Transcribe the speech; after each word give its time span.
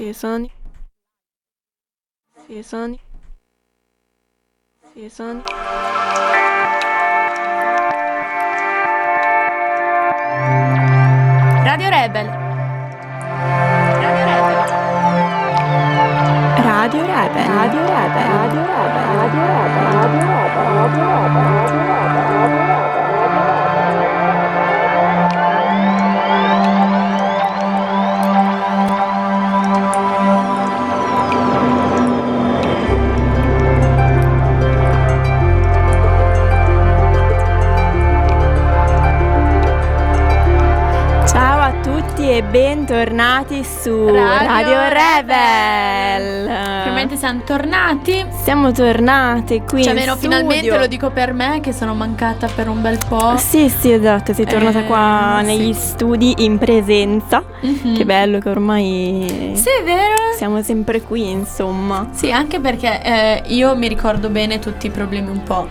Sì, 0.00 0.14
sono... 0.14 0.48
Sì, 2.46 2.62
sono... 2.62 2.98
Sì, 4.94 5.10
sono... 5.10 5.42
Radio 11.62 11.90
Rebel. 11.90 12.26
Radio 14.00 14.24
Rebel. 14.24 14.68
Radio 16.64 17.04
Rebel. 17.04 17.46
Radio 17.46 17.84
Rebel. 17.84 18.24
Radio 18.24 18.56
Rebel. 18.56 18.56
Radio 18.56 18.64
Rebel. 18.64 19.04
Radio 19.20 19.44
Rebel. 19.60 20.64
Radio 20.64 21.04
Rebel. 21.10 21.44
Radio 21.44 21.76
Rebel. 22.48 22.79
E 42.32 42.42
bentornati 42.44 43.64
su 43.64 44.06
Radio 44.06 44.46
Radio, 44.46 44.78
Rebel. 44.88 46.44
Finalmente 46.44 47.16
siamo 47.16 47.40
tornati. 47.44 48.24
Siamo 48.44 48.70
tornate 48.70 49.62
qui 49.62 49.82
Cioè, 49.82 49.94
studio. 49.96 50.16
finalmente 50.16 50.78
lo 50.78 50.86
dico 50.86 51.10
per 51.10 51.32
me 51.32 51.58
che 51.60 51.72
sono 51.72 51.92
mancata 51.94 52.46
per 52.54 52.68
un 52.68 52.80
bel 52.80 52.98
po'. 53.08 53.36
Sì, 53.36 53.68
sì, 53.68 53.90
esatto, 53.92 54.32
sei 54.32 54.46
tornata 54.46 54.80
Eh, 54.80 54.84
qua 54.86 55.38
sì. 55.40 55.46
negli 55.46 55.72
studi 55.72 56.44
in 56.44 56.58
presenza. 56.58 57.42
Mhm. 57.62 57.96
Che 57.96 58.04
bello 58.04 58.38
che 58.38 58.48
ormai 58.48 59.52
Sì, 59.54 59.68
è 59.80 59.82
vero. 59.84 60.32
siamo 60.36 60.62
sempre 60.62 61.00
qui, 61.02 61.28
insomma. 61.30 62.08
Sì, 62.12 62.30
anche 62.30 62.60
perché 62.60 63.02
eh, 63.02 63.42
io 63.46 63.74
mi 63.76 63.88
ricordo 63.88 64.28
bene 64.28 64.58
tutti 64.60 64.86
i 64.86 64.90
problemi 64.90 65.28
un 65.30 65.42
po' 65.42 65.68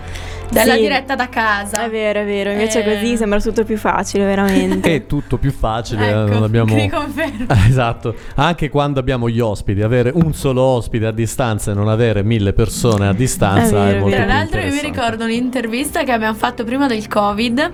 della 0.50 0.74
Sì. 0.74 0.80
diretta 0.80 1.14
da 1.14 1.28
casa. 1.28 1.84
È 1.84 1.90
vero, 1.90 2.20
è 2.20 2.24
vero, 2.24 2.50
invece 2.50 2.82
Eh. 2.84 2.94
così 2.94 3.16
sembra 3.16 3.40
tutto 3.40 3.64
più 3.64 3.76
facile, 3.76 4.24
veramente. 4.24 4.94
È 4.94 5.06
tutto 5.06 5.36
più 5.38 5.52
facile, 5.52 6.06
eh, 6.06 6.10
Ecco, 6.10 6.32
non 6.32 6.42
abbiamo... 6.42 6.74
riconfermo. 6.74 7.46
Esatto, 7.68 8.14
anche 8.36 8.68
quando 8.68 8.98
abbiamo 9.00 9.28
gli 9.28 9.40
ospiti, 9.40 9.80
avere 9.82 10.10
un 10.14 10.34
solo 10.34 10.62
ospite 10.62 11.06
a 11.06 11.12
distanza 11.12 11.70
e 11.70 11.74
non 11.74 11.88
avere 11.88 12.22
mille 12.22 12.52
persone 12.52 13.06
a 13.06 13.12
distanza 13.12 13.66
È 13.66 13.70
vero, 13.86 13.96
è 13.96 14.00
molto 14.00 14.16
Tra 14.16 14.26
l'altro 14.26 14.60
io 14.60 14.72
mi 14.72 14.80
ricordo 14.80 15.24
un'intervista 15.24 16.02
che 16.02 16.12
abbiamo 16.12 16.34
fatto 16.34 16.64
prima 16.64 16.86
del 16.86 17.06
Covid 17.06 17.70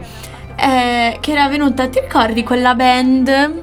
eh, 0.56 1.16
che 1.20 1.32
era 1.32 1.48
venuta, 1.48 1.86
ti 1.88 2.00
ricordi 2.00 2.42
quella 2.42 2.74
band? 2.74 3.62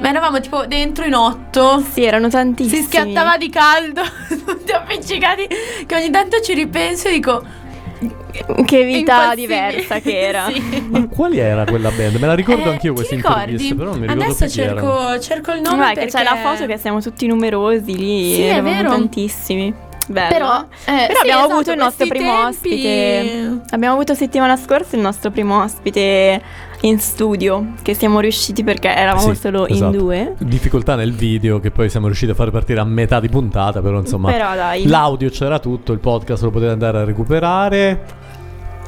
Ma 0.00 0.08
eravamo 0.08 0.40
tipo 0.40 0.64
dentro 0.66 1.04
in 1.04 1.14
otto. 1.14 1.82
Sì, 1.92 2.04
erano 2.04 2.28
tantissimi. 2.28 2.80
Si 2.80 2.86
schiattava 2.86 3.36
di 3.36 3.50
caldo, 3.50 4.02
tutti 4.46 4.72
appiccicati, 4.72 5.46
che 5.86 5.94
ogni 5.94 6.10
tanto 6.10 6.40
ci 6.40 6.54
ripenso 6.54 7.08
e 7.08 7.12
dico... 7.12 7.42
Che 8.64 8.84
vita 8.84 9.34
diversa 9.34 9.98
che 10.00 10.18
era. 10.20 10.46
Sì. 10.58 10.86
Ma 10.88 11.06
quali 11.08 11.38
era 11.38 11.64
quella 11.64 11.90
band? 11.90 12.16
Me 12.16 12.26
la 12.26 12.34
ricordo 12.34 12.64
Eh, 12.64 12.72
anch'io 12.72 12.92
ricordi? 12.94 13.14
interviste, 13.14 13.74
però 13.74 13.90
non 13.90 13.98
mi 14.00 14.06
ricordo 14.06 14.24
Adesso 14.24 14.44
più 14.44 14.54
chi 14.54 14.60
erano. 14.60 14.80
cerco, 14.80 15.20
cerco 15.20 15.52
il 15.52 15.60
nome 15.60 15.88
che 15.88 15.94
perché... 15.94 16.10
c'è 16.10 16.22
la 16.22 16.36
foto 16.36 16.66
che 16.66 16.78
siamo 16.78 17.00
tutti 17.00 17.26
numerosi 17.26 17.96
lì, 17.96 18.34
Sì, 18.34 18.42
è 18.42 18.52
eravamo 18.54 18.74
vero. 18.76 18.88
tantissimi. 18.90 19.74
Bello. 20.08 20.28
Però, 20.30 20.60
eh, 20.86 21.06
Però 21.06 21.12
sì, 21.14 21.20
abbiamo 21.20 21.38
esatto, 21.40 21.52
avuto 21.52 21.70
il 21.72 21.76
nostro 21.78 22.06
primo 22.06 22.30
tempi- 22.32 22.46
ospite. 22.48 23.60
Abbiamo 23.70 23.94
avuto 23.94 24.14
settimana 24.14 24.56
scorsa 24.56 24.96
il 24.96 25.02
nostro 25.02 25.30
primo 25.30 25.62
ospite 25.62 26.40
in 26.82 26.98
studio. 26.98 27.74
Che 27.82 27.92
siamo 27.92 28.18
riusciti 28.20 28.64
perché 28.64 28.88
eravamo 28.88 29.34
Sì, 29.34 29.38
solo 29.40 29.66
esatto. 29.66 29.92
in 29.94 29.98
due. 29.98 30.34
Difficoltà 30.38 30.94
nel 30.94 31.12
video 31.12 31.60
che 31.60 31.70
poi 31.70 31.90
siamo 31.90 32.06
riusciti 32.06 32.30
a 32.30 32.34
fare 32.34 32.50
partire 32.50 32.80
a 32.80 32.84
metà 32.84 33.20
di 33.20 33.28
puntata, 33.28 33.82
però 33.82 33.98
insomma 33.98 34.30
Però 34.32 34.54
dai. 34.54 34.86
l'audio 34.86 35.28
c'era 35.28 35.58
tutto, 35.58 35.92
il 35.92 35.98
podcast 35.98 36.42
lo 36.42 36.50
potete 36.50 36.70
andare 36.72 36.98
a 37.00 37.04
recuperare. 37.04 38.16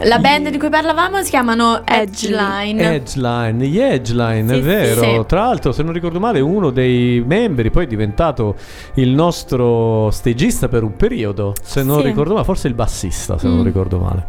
La 0.04 0.18
band 0.18 0.48
di 0.48 0.56
cui 0.58 0.70
parlavamo 0.70 1.22
si 1.22 1.28
chiamano 1.28 1.82
Edgeline. 1.84 2.94
Edgeline, 2.94 3.66
gli 3.66 3.78
Edgeline, 3.78 4.48
Sì, 4.54 4.58
è 4.58 4.62
vero. 4.62 5.02
sì. 5.02 5.22
Tra 5.26 5.40
l'altro, 5.42 5.72
se 5.72 5.82
non 5.82 5.92
ricordo 5.92 6.18
male, 6.18 6.40
uno 6.40 6.70
dei 6.70 7.22
membri 7.26 7.70
poi 7.70 7.84
è 7.84 7.86
diventato 7.86 8.54
il 8.94 9.10
nostro 9.10 10.10
stagista 10.10 10.68
per 10.68 10.84
un 10.84 10.96
periodo. 10.96 11.52
Se 11.62 11.82
non 11.82 11.98
Sì. 12.00 12.06
ricordo 12.06 12.32
male, 12.32 12.46
forse 12.46 12.68
il 12.68 12.74
bassista, 12.74 13.36
se 13.36 13.46
non 13.46 13.58
Mm. 13.58 13.64
ricordo 13.64 13.98
male. 13.98 14.24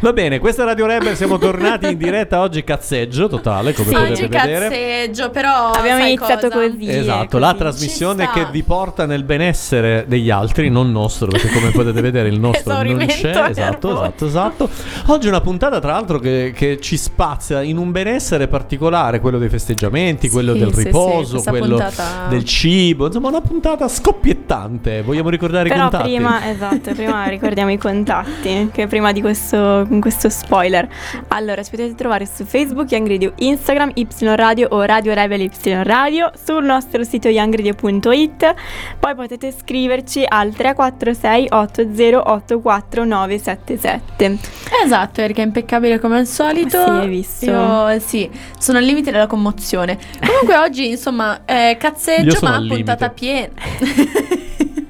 Va 0.00 0.12
bene, 0.12 0.40
questa 0.40 0.62
è 0.62 0.66
Radio 0.66 0.86
Rebel, 0.86 1.14
siamo 1.14 1.38
tornati 1.38 1.86
in 1.92 1.96
diretta 1.98 2.40
oggi 2.40 2.64
cazzeggio 2.64 3.28
totale, 3.28 3.74
come 3.74 3.88
Sì. 3.88 3.94
potete 3.94 4.12
Oggi 4.12 4.26
vedere. 4.26 4.68
cazzeggio, 4.68 5.30
però 5.30 5.70
Abbiamo 5.70 6.00
sai 6.00 6.12
iniziato 6.14 6.48
cosa? 6.48 6.68
così. 6.68 6.88
Esatto, 6.90 7.36
eh, 7.36 7.40
la 7.40 7.46
così. 7.50 7.58
trasmissione 7.58 8.24
Ci 8.24 8.30
sta. 8.32 8.44
che 8.44 8.50
vi 8.50 8.62
porta 8.64 9.06
nel 9.06 9.22
benessere 9.22 10.04
degli 10.08 10.30
altri, 10.30 10.68
non 10.68 10.90
nostro, 10.90 11.28
perché 11.28 11.48
come 11.48 11.70
potete 11.70 12.00
vedere 12.00 12.26
il 12.28 12.40
nostro 12.40 12.82
non 12.82 13.06
c'è. 13.06 13.28
Esatto, 13.50 13.88
nervoso. 13.88 14.02
esatto, 14.02 14.26
esatto. 14.26 15.10
Oggi 15.12 15.26
è 15.26 15.28
una 15.28 15.42
puntata, 15.42 15.78
tra 15.78 15.92
l'altro, 15.92 16.18
che, 16.18 16.54
che 16.56 16.80
ci 16.80 16.96
spazia 16.96 17.60
in 17.60 17.76
un 17.76 17.90
benessere 17.92 18.48
particolare, 18.48 19.20
quello 19.20 19.36
dei 19.36 19.50
festeggiamenti, 19.50 20.30
quello 20.30 20.54
Sì, 20.54 20.58
del 20.60 20.68
sì, 20.72 20.78
sì, 20.78 20.84
riposo, 20.84 21.30
questa 21.32 21.50
quello 21.50 21.76
puntata- 21.76 22.26
del 22.30 22.44
cibo, 22.44 23.06
insomma, 23.08 23.28
una 23.28 23.42
puntata 23.42 23.88
scoppiettante. 23.88 25.02
Vogliamo 25.02 25.28
ricordare 25.28 25.68
i 25.68 25.70
Però 25.70 25.82
contatti? 25.82 26.04
prima, 26.14 26.48
esatto, 26.48 26.94
prima 26.94 27.26
ricordiamo 27.28 27.70
i 27.70 27.76
contatti, 27.76 28.70
che 28.72 28.86
prima 28.86 29.12
di 29.12 29.20
questo, 29.20 29.84
con 29.86 30.00
questo 30.00 30.30
spoiler. 30.30 30.88
Allora, 31.28 31.62
ci 31.62 31.72
potete 31.72 31.94
trovare 31.94 32.24
su 32.24 32.46
Facebook 32.46 32.90
Young 32.90 33.06
Radio, 33.06 33.34
Instagram 33.36 33.90
Y 33.92 34.06
Radio 34.34 34.68
o 34.70 34.80
Radio 34.80 35.12
Rebel 35.12 35.42
Y 35.42 35.50
Radio, 35.82 36.32
sul 36.42 36.64
nostro 36.64 37.04
sito 37.04 37.28
youngradio.it, 37.28 38.54
poi 38.98 39.14
potete 39.14 39.52
scriverci 39.52 40.24
al 40.26 40.54
346 40.54 41.48
8084 41.50 43.04
977. 43.04 44.38
Esatto, 44.82 45.00
Erika 45.22 45.42
è 45.42 45.44
impeccabile 45.44 45.98
come 45.98 46.18
al 46.18 46.26
solito. 46.26 46.82
Sì, 46.82 46.90
hai 46.90 47.08
visto? 47.08 47.50
Io 47.50 47.98
sì, 48.00 48.30
sono 48.58 48.78
al 48.78 48.84
limite 48.84 49.10
della 49.10 49.26
commozione. 49.26 49.98
Comunque 50.24 50.56
oggi, 50.56 50.90
insomma, 50.90 51.44
eh, 51.44 51.70
Io 51.70 51.76
cazzeggio 51.76 52.38
ma 52.42 52.64
puntata 52.66 53.10
piena. 53.10 53.52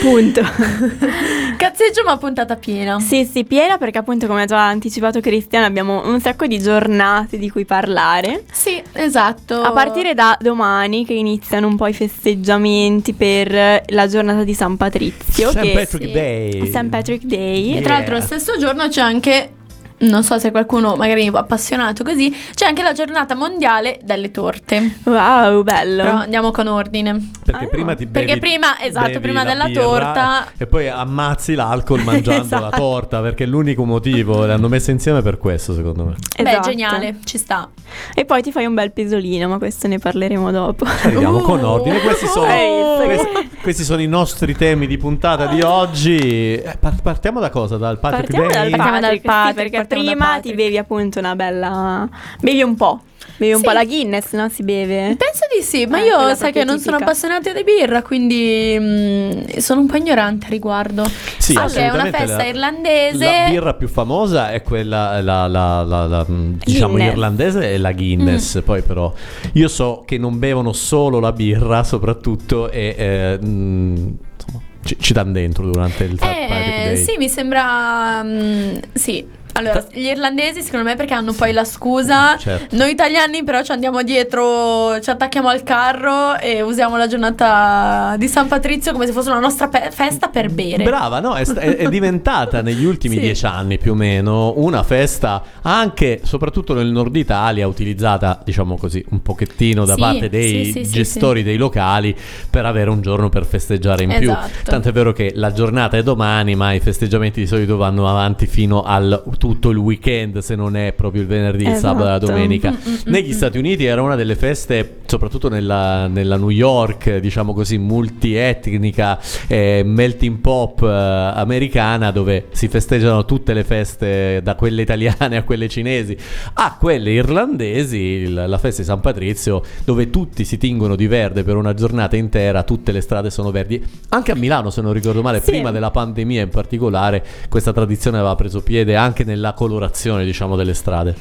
Punto. 0.00 0.42
cazzeggio 1.56 2.02
ma 2.04 2.16
puntata 2.16 2.56
piena. 2.56 2.98
sì, 3.00 3.24
sì, 3.24 3.44
piena 3.44 3.78
perché 3.78 3.98
appunto 3.98 4.26
come 4.26 4.42
ha 4.42 4.46
già 4.46 4.66
anticipato 4.66 5.20
Cristian 5.20 5.62
abbiamo 5.64 6.06
un 6.06 6.20
sacco 6.20 6.46
di 6.46 6.58
giornate 6.60 7.38
di 7.38 7.50
cui 7.50 7.64
parlare. 7.64 8.44
Sì, 8.50 8.82
esatto. 8.92 9.60
A 9.60 9.72
partire 9.72 10.14
da 10.14 10.36
domani 10.40 11.04
che 11.06 11.14
iniziano 11.14 11.66
un 11.66 11.76
po' 11.76 11.86
i 11.86 11.92
festeggiamenti 11.94 13.12
per 13.12 13.82
la 13.86 14.06
giornata 14.06 14.44
di 14.44 14.54
San 14.54 14.76
Patrizio. 14.76 15.50
St. 15.50 15.60
che 15.60 15.70
Patrick 15.72 16.06
sì. 16.06 16.12
Day. 16.12 16.66
St. 16.66 16.88
Patrick 16.88 17.24
Day. 17.24 17.76
E 17.76 17.80
tra 17.80 17.94
l'altro 17.94 18.12
lo 18.12 18.18
Yeah. 18.20 18.26
stesso 18.26 18.58
giorno 18.58 18.88
c'è 18.88 19.00
anche 19.00 19.50
non 20.00 20.22
so 20.24 20.38
se 20.38 20.50
qualcuno 20.50 20.96
magari 20.96 21.26
è 21.26 21.30
appassionato 21.32 22.02
così, 22.04 22.34
c'è 22.54 22.66
anche 22.66 22.82
la 22.82 22.92
giornata 22.92 23.34
mondiale 23.34 23.98
delle 24.02 24.30
torte. 24.30 24.96
Wow, 25.04 25.62
bello. 25.62 26.02
Però 26.02 26.16
andiamo 26.16 26.50
con 26.50 26.66
ordine. 26.66 27.30
Perché 27.44 27.64
Ah, 27.64 27.68
prima 27.68 27.90
no. 27.92 27.96
ti 27.96 28.06
Perché 28.06 28.38
bevi- 28.38 28.40
prima, 28.40 28.80
esatto, 28.80 29.06
bevi 29.08 29.18
prima 29.20 29.42
la 29.44 29.50
della 29.50 29.64
birra 29.66 29.80
torta- 29.82 30.46
E 30.56 30.66
poi 30.66 30.88
ammazzi 30.88 31.54
l'alcol 31.54 32.02
mangiando 32.04 32.46
la 32.48 32.56
Esatto. 32.68 32.76
torta, 32.76 33.20
perché 33.20 33.44
è 33.44 33.46
l'unico 33.46 33.84
motivo. 33.84 34.44
Le 34.46 34.52
hanno 34.52 34.68
messe 34.68 34.90
insieme 34.90 35.22
per 35.22 35.38
questo, 35.38 35.74
secondo 35.74 36.04
me. 36.04 36.14
Beh, 36.42 36.48
Esatto. 36.50 36.68
geniale, 36.68 37.16
ci 37.24 37.38
sta. 37.38 37.68
E 38.14 38.24
poi 38.24 38.40
ti 38.42 38.52
fai 38.52 38.66
un 38.66 38.74
bel 38.74 38.92
pisolino, 38.92 39.48
ma 39.48 39.58
questo 39.58 39.88
ne 39.88 39.98
parleremo 39.98 40.50
dopo. 40.50 40.84
Arriviamo 40.84 41.38
Uh. 41.38 41.42
con 41.42 41.62
ordine. 41.64 42.00
Questi 42.00 42.26
sono, 42.26 42.46
questi, 43.04 43.50
questi 43.62 43.82
sono 43.84 44.00
i 44.00 44.06
nostri 44.06 44.54
temi 44.56 44.86
di 44.86 44.96
puntata 44.96 45.46
di 45.46 45.60
oggi. 45.62 46.16
Eh, 46.18 46.76
par- 46.78 47.00
partiamo 47.02 47.40
da 47.40 47.50
cosa? 47.50 47.76
Dal 47.76 47.98
Patrick 47.98 48.30
Partiamo 48.32 48.48
Day? 48.48 48.70
dal 48.70 48.70
Partiamo 48.70 49.00
Patrick, 49.00 49.00
dal 49.00 49.20
sì, 49.20 49.26
Patrick, 49.26 49.54
perché 49.54 49.70
partiamo 49.70 49.88
da 49.88 49.89
prima 49.94 50.38
ti 50.40 50.54
bevi 50.54 50.78
appunto 50.78 51.18
una 51.18 51.34
bella... 51.36 52.08
Bevi 52.40 52.62
un 52.62 52.74
po'. 52.76 53.00
Bevi 53.36 53.52
un 53.52 53.58
Sì. 53.60 53.64
po' 53.64 53.72
la 53.72 53.84
Guinness, 53.84 54.32
no? 54.32 54.48
Si 54.50 54.62
beve. 54.62 55.16
Penso 55.16 55.44
di 55.54 55.62
sì, 55.62 55.86
ma 55.86 56.00
Eh, 56.00 56.06
io 56.06 56.34
sai 56.34 56.52
che 56.52 56.62
non 56.64 56.78
sono 56.78 56.96
appassionata 56.96 57.52
di 57.52 57.64
birra, 57.64 58.02
quindi 58.02 58.76
mm, 58.78 59.56
sono 59.58 59.80
un 59.80 59.86
po' 59.86 59.96
ignorante 59.96 60.46
a 60.46 60.48
riguardo. 60.50 61.04
Sì, 61.38 61.54
che 61.54 61.58
è 61.58 61.62
una 61.62 61.64
assolutamente 61.64 62.18
festa 62.18 62.36
la- 62.36 62.44
irlandese. 62.46 63.24
La 63.24 63.48
birra 63.48 63.74
più 63.74 63.88
famosa 63.88 64.50
è 64.52 64.62
quella, 64.62 65.20
la, 65.22 65.46
la- 65.46 65.82
la- 65.82 66.06
la, 66.06 66.26
mm, 66.28 66.52
diciamo, 66.64 66.92
Guinness. 66.92 67.12
irlandese 67.12 67.72
e 67.72 67.78
la 67.78 67.92
Guinness. 67.92 68.58
Mm. 68.58 68.62
Poi 68.62 68.82
però 68.82 69.12
io 69.54 69.68
so 69.68 70.02
che 70.06 70.18
non 70.18 70.38
bevono 70.38 70.72
solo 70.74 71.18
la 71.18 71.32
birra, 71.32 71.82
soprattutto, 71.82 72.70
e 72.70 72.94
eh, 72.98 73.38
mm, 73.42 73.94
insomma, 74.36 74.62
ci, 74.84 74.96
ci 74.98 75.12
danno 75.14 75.32
dentro 75.32 75.64
durante 75.70 76.04
il 76.04 76.12
Eh, 76.20 76.46
Day. 76.48 76.96
sì, 76.96 77.16
mi 77.16 77.28
sembra. 77.28 78.22
mm, 78.22 78.76
sì. 78.92 79.38
Allora, 79.54 79.84
gli 79.92 80.06
irlandesi 80.06 80.62
secondo 80.62 80.86
me 80.88 80.96
perché 80.96 81.14
hanno 81.14 81.32
poi 81.32 81.52
la 81.52 81.64
scusa. 81.64 82.36
Certo. 82.36 82.76
Noi 82.76 82.90
italiani 82.90 83.42
però 83.44 83.62
ci 83.62 83.72
andiamo 83.72 84.02
dietro, 84.02 85.00
ci 85.00 85.10
attacchiamo 85.10 85.48
al 85.48 85.62
carro 85.62 86.36
e 86.38 86.62
usiamo 86.62 86.96
la 86.96 87.06
giornata 87.06 88.14
di 88.18 88.28
San 88.28 88.48
Patrizio 88.48 88.92
come 88.92 89.06
se 89.06 89.12
fosse 89.12 89.30
una 89.30 89.40
nostra 89.40 89.68
pe- 89.68 89.90
festa 89.90 90.28
per 90.28 90.50
bere. 90.50 90.84
Brava, 90.84 91.20
no? 91.20 91.34
È, 91.34 91.44
è- 91.44 91.76
è 91.76 91.88
diventata 91.88 92.62
negli 92.62 92.84
ultimi 92.84 93.14
Sì. 93.20 93.20
dieci 93.20 93.46
anni 93.46 93.78
più 93.78 93.92
o 93.92 93.94
meno 93.94 94.54
una 94.56 94.82
festa 94.82 95.42
anche, 95.62 96.20
soprattutto 96.22 96.74
nel 96.74 96.86
nord 96.88 97.14
Italia, 97.16 97.66
utilizzata, 97.66 98.40
diciamo 98.44 98.76
così, 98.76 99.04
un 99.10 99.20
pochettino 99.22 99.84
da 99.84 99.94
Sì, 99.94 100.00
parte 100.00 100.28
dei 100.28 100.72
sì, 100.72 100.82
gestori 100.88 101.42
dei 101.42 101.56
locali 101.56 102.14
per 102.48 102.64
avere 102.66 102.90
un 102.90 103.00
giorno 103.02 103.28
per 103.28 103.44
festeggiare 103.44 104.04
in 104.04 104.10
più. 104.10 104.30
Esatto. 104.30 104.48
Tanto 104.70 104.88
è 104.88 104.92
vero 104.92 105.12
che 105.12 105.32
la 105.34 105.52
giornata 105.52 105.96
è 105.96 106.02
domani, 106.02 106.54
ma 106.54 106.72
i 106.72 106.80
festeggiamenti 106.80 107.40
di 107.40 107.46
solito 107.46 107.76
vanno 107.76 108.08
avanti 108.08 108.46
fino 108.46 108.82
al 108.82 109.22
tutto 109.40 109.70
il 109.70 109.78
weekend, 109.78 110.38
se 110.40 110.54
non 110.54 110.76
è 110.76 110.92
proprio 110.92 111.22
il 111.22 111.26
venerdì, 111.26 111.64
il 111.66 111.76
sabato 111.76 112.04
e 112.04 112.08
la 112.08 112.16
Esatto. 112.16 112.26
domenica. 112.30 112.70
Mm, 112.70 112.74
mm, 112.74 112.92
mm, 112.92 112.96
Negli. 113.06 113.32
Stati 113.32 113.56
Uniti 113.56 113.86
era 113.86 114.02
una 114.02 114.16
delle 114.16 114.36
feste, 114.36 114.98
soprattutto 115.06 115.48
nella, 115.48 116.08
nella 116.08 116.36
New 116.36 116.50
York, 116.50 117.16
diciamo 117.16 117.54
così, 117.54 117.78
multietnica, 117.78 119.18
eh, 119.46 119.82
melting 119.84 120.38
pop 120.40 120.82
eh, 120.82 120.86
americana, 120.86 122.10
dove 122.10 122.46
si 122.50 122.68
festeggiano 122.68 123.24
tutte 123.24 123.54
le 123.54 123.64
feste, 123.64 124.40
da 124.42 124.54
quelle 124.56 124.82
italiane 124.82 125.36
a 125.38 125.42
quelle 125.42 125.68
cinesi 125.68 126.14
a 126.54 126.76
quelle 126.78 127.10
irlandesi, 127.12 127.96
il- 127.98 128.44
la 128.46 128.58
festa 128.58 128.82
di 128.82 128.86
San 128.88 129.00
Patrizio, 129.00 129.62
dove 129.84 130.10
tutti 130.10 130.44
si 130.44 130.58
tingono 130.58 130.96
di 130.96 131.06
verde 131.06 131.42
per 131.44 131.56
una 131.56 131.72
giornata 131.72 132.16
intera, 132.16 132.62
tutte 132.62 132.92
le 132.92 133.00
strade 133.00 133.30
sono 133.30 133.50
verdi. 133.50 133.82
Anche 134.10 134.32
a 134.32 134.34
Milano, 134.34 134.68
se 134.68 134.82
non 134.82 134.92
ricordo 134.92 135.22
male, 135.22 135.40
Sì. 135.40 135.50
prima 135.52 135.70
della 135.70 135.90
pandemia 135.90 136.42
in 136.42 136.48
particolare, 136.50 137.24
questa 137.48 137.72
tradizione 137.72 138.18
aveva 138.18 138.34
preso 138.34 138.60
piede 138.60 138.96
anche 138.96 139.24
nella 139.30 139.52
colorazione, 139.52 140.24
diciamo, 140.24 140.56
delle 140.56 140.74
strade. 140.74 141.14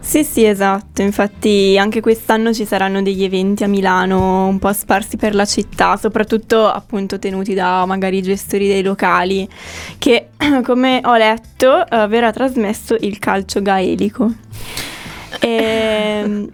Sì, 0.00 0.24
sì, 0.24 0.44
esatto. 0.44 1.02
Infatti 1.02 1.76
anche 1.78 2.00
quest'anno 2.00 2.52
ci 2.52 2.64
saranno 2.64 3.02
degli 3.02 3.24
eventi 3.24 3.64
a 3.64 3.68
Milano 3.68 4.46
un 4.46 4.58
po' 4.58 4.72
sparsi 4.72 5.16
per 5.16 5.34
la 5.34 5.44
città, 5.44 5.96
soprattutto 5.96 6.66
appunto 6.66 7.18
tenuti 7.18 7.54
da 7.54 7.84
magari 7.86 8.18
i 8.18 8.22
gestori 8.22 8.68
dei 8.68 8.82
locali, 8.82 9.48
che 9.98 10.28
come 10.64 11.00
ho 11.04 11.16
letto 11.16 11.86
eh, 11.86 12.06
verrà 12.06 12.30
trasmesso 12.30 12.96
il 13.00 13.18
calcio 13.18 13.60
gaelico. 13.62 14.32
E, 15.38 16.48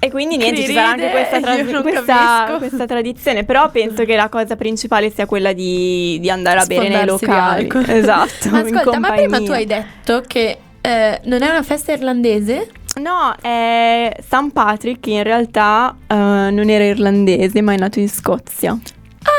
e 0.00 0.10
quindi 0.10 0.36
niente, 0.36 0.62
ci 0.62 0.72
sarà 0.72 0.90
anche 0.90 1.10
questa, 1.10 1.40
tra- 1.40 1.80
questa- 1.82 2.54
questa 2.58 2.86
tradizione, 2.86 3.44
però 3.44 3.70
penso 3.70 4.04
che 4.04 4.14
la 4.16 4.28
cosa 4.28 4.56
principale 4.56 5.10
sia 5.10 5.26
quella 5.26 5.52
di, 5.52 6.18
di 6.20 6.30
andare 6.30 6.60
a 6.60 6.66
bere 6.66 6.88
nei 6.88 7.04
locali. 7.04 7.68
Esatto. 7.88 8.50
Ma 8.50 8.60
in 8.60 8.76
ascolta, 8.76 8.98
ma 8.98 9.12
prima 9.12 9.38
tu 9.40 9.50
hai 9.50 9.66
detto 9.66 10.22
che 10.26 10.56
eh, 10.80 11.20
non 11.24 11.42
è 11.42 11.48
una 11.48 11.62
festa 11.62 11.92
irlandese? 11.92 12.70
No, 13.00 13.32
è 13.40 14.12
St. 14.26 14.52
Patrick 14.52 15.06
in 15.06 15.22
realtà 15.22 15.94
eh, 16.06 16.14
non 16.14 16.68
era 16.68 16.84
irlandese, 16.84 17.60
ma 17.62 17.72
è 17.72 17.76
nato 17.76 17.98
in 17.98 18.08
Scozia. 18.08 18.76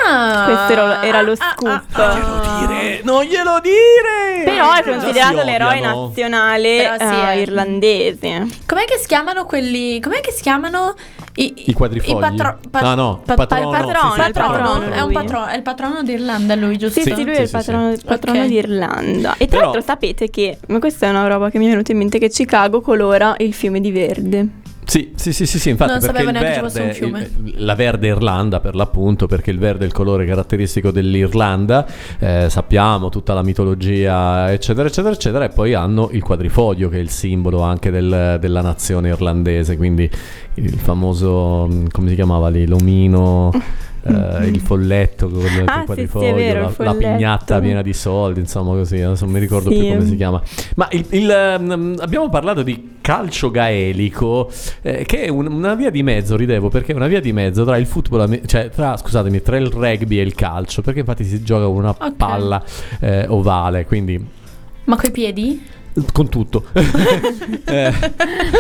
Ah, 0.08 0.44
Questo 0.46 0.72
era- 0.72 1.04
era 1.04 1.22
lo 1.22 1.32
ah, 1.34 1.54
scoop. 1.54 1.86
ah, 1.94 2.04
ah. 2.04 3.00
non 3.04 3.24
glielo 3.24 3.60
dire! 3.62 4.44
Però 4.46 4.74
è 4.74 4.84
considerato 4.84 5.40
si 5.40 5.46
l'eroe 5.46 5.78
odiano. 5.78 6.06
nazionale 6.08 6.78
Però 6.98 7.10
sì, 7.12 7.16
eh, 7.20 7.32
eh. 7.38 7.42
irlandese. 7.42 8.48
Com'è 8.66 8.86
che 8.86 8.98
si 8.98 9.08
chiamano 9.08 9.46
quelli? 9.46 10.00
Com'è 10.00 10.22
che 10.22 10.32
si 10.32 10.42
chiamano 10.42 10.96
i, 11.36 11.54
I 11.68 11.74
quadrifogli? 11.74 12.16
I 12.18 12.20
patro- 12.20 12.60
pa- 12.70 12.82
No, 12.82 12.96
no, 12.96 13.22
pa- 13.26 13.36
patrono, 13.36 13.70
pa- 13.72 13.78
sì, 13.80 13.86
patrono, 13.86 14.14
sì, 14.14 14.20
il 14.20 14.32
patrono, 14.32 14.58
patrono 14.70 14.92
è 14.94 15.00
un 15.00 15.06
lui. 15.06 15.14
patrono, 15.14 15.46
è 15.48 15.56
il 15.56 15.62
patrono 15.62 16.04
d'Irlanda 16.04 16.56
lui, 16.56 16.78
giusto? 16.78 17.00
Sì, 17.02 17.10
Sì, 17.10 17.16
sì, 17.16 17.24
lui 17.24 17.34
sì, 17.34 17.40
è 17.40 17.44
il 17.44 17.48
sì, 17.48 17.54
patrono, 17.56 17.96
sì. 17.96 18.02
patrono 18.06 18.40
Ok. 18.40 18.46
d'Irlanda. 18.48 19.34
E 19.38 19.46
tra 19.46 19.48
Però- 19.48 19.62
l'altro 19.62 19.82
sapete 19.82 20.30
che, 20.30 20.58
ma 20.68 20.80
questa 20.80 21.06
è 21.08 21.10
una 21.10 21.28
roba 21.28 21.50
che 21.50 21.58
mi 21.60 21.66
è 21.68 21.70
venuta 21.70 21.92
in 21.92 21.98
mente, 21.98 22.20
che 22.20 22.30
Chicago 22.30 22.82
colora 22.82 23.36
il 23.40 23.54
fiume 23.54 23.80
di 23.80 23.92
verde. 23.92 24.48
Sì, 24.90 25.12
sì, 25.16 25.34
sì, 25.34 25.46
sì, 25.46 25.60
sì, 25.60 25.70
infatti 25.70 25.92
Non 25.92 26.00
perché 26.00 26.24
verde, 26.40 26.98
il- 27.44 27.54
la 27.64 27.76
verde 27.76 28.08
Irlanda 28.08 28.60
per 28.60 28.74
l'appunto, 28.76 29.28
perché 29.28 29.52
il 29.52 29.60
verde 29.60 29.84
è 29.84 29.88
il 29.88 29.94
colore 29.94 30.26
caratteristico 30.26 30.90
dell'Irlanda, 30.90 31.86
eh, 32.18 32.48
sappiamo 32.50 33.10
tutta 33.10 33.36
la 33.36 33.44
mitologia, 33.44 34.52
eccetera, 34.52 34.88
eccetera, 34.88 35.14
eccetera, 35.14 35.46
e 35.46 35.50
poi 35.50 35.76
hanno 35.76 36.10
il 36.12 36.24
quadrifoglio 36.24 36.90
che 36.90 36.98
è 36.98 37.02
il 37.02 37.10
simbolo 37.12 37.62
anche 37.62 37.92
del- 37.92 38.38
della 38.42 38.62
nazione 38.62 39.10
irlandese, 39.10 39.78
quindi 39.78 40.10
il 40.56 40.74
famoso, 40.74 41.68
mh, 41.68 41.90
come 41.92 42.10
si 42.10 42.16
chiamava 42.16 42.50
lì, 42.50 42.66
l'omino... 42.66 43.52
eh, 44.04 44.46
il 44.48 44.60
folletto 44.60 45.30
con 45.30 45.40
il 45.42 45.63
Ah, 45.66 45.84
sì, 45.94 46.07
sì, 46.07 46.18
vero, 46.18 46.62
la, 46.62 46.68
il 46.69 46.75
la 46.78 46.94
pignatta 46.96 47.60
piena 47.60 47.81
di 47.81 47.94
soldi, 47.94 48.40
insomma 48.40 48.72
così, 48.72 49.00
adesso 49.01 49.25
non 49.25 49.34
mi 49.34 49.40
ricordo 49.40 49.69
Sì. 49.72 49.78
più 49.78 49.88
come 49.90 50.06
si 50.06 50.16
chiama. 50.16 50.42
Ma 50.75 50.88
il- 50.92 51.06
il, 51.10 51.30
ehm, 51.30 51.96
abbiamo 52.00 52.30
parlato 52.30 52.63
di 52.63 52.98
calcio 53.01 53.50
gaelico, 53.51 54.50
eh, 54.81 55.04
che 55.06 55.22
è 55.24 55.30
un- 55.30 55.48
una 55.51 55.75
via 55.75 55.90
di 55.90 56.04
mezzo, 56.04 56.36
ridevo, 56.36 56.69
perché 56.69 56.92
è 56.94 56.96
una 56.96 57.07
via 57.07 57.19
di 57.22 57.34
mezzo 57.34 57.63
tra 57.66 57.78
il 57.78 57.86
football, 57.88 58.46
cioè 58.46 58.69
tra, 58.69 58.96
scusatemi, 58.98 59.42
tra 59.42 59.57
il 59.57 59.68
rugby 59.68 60.19
e 60.19 60.22
il 60.24 60.36
calcio, 60.36 60.81
perché 60.81 61.00
infatti 61.00 61.24
si 61.24 61.44
gioca 61.44 61.66
con 61.66 61.75
una 61.75 61.90
Ok. 61.90 62.13
palla 62.16 62.63
eh, 63.00 63.25
ovale, 63.28 63.86
quindi 63.86 64.24
Ma 64.86 64.95
coi 64.95 65.12
piedi? 65.12 65.66
con 66.13 66.30
tutto. 66.30 66.66
Eh, 67.66 67.94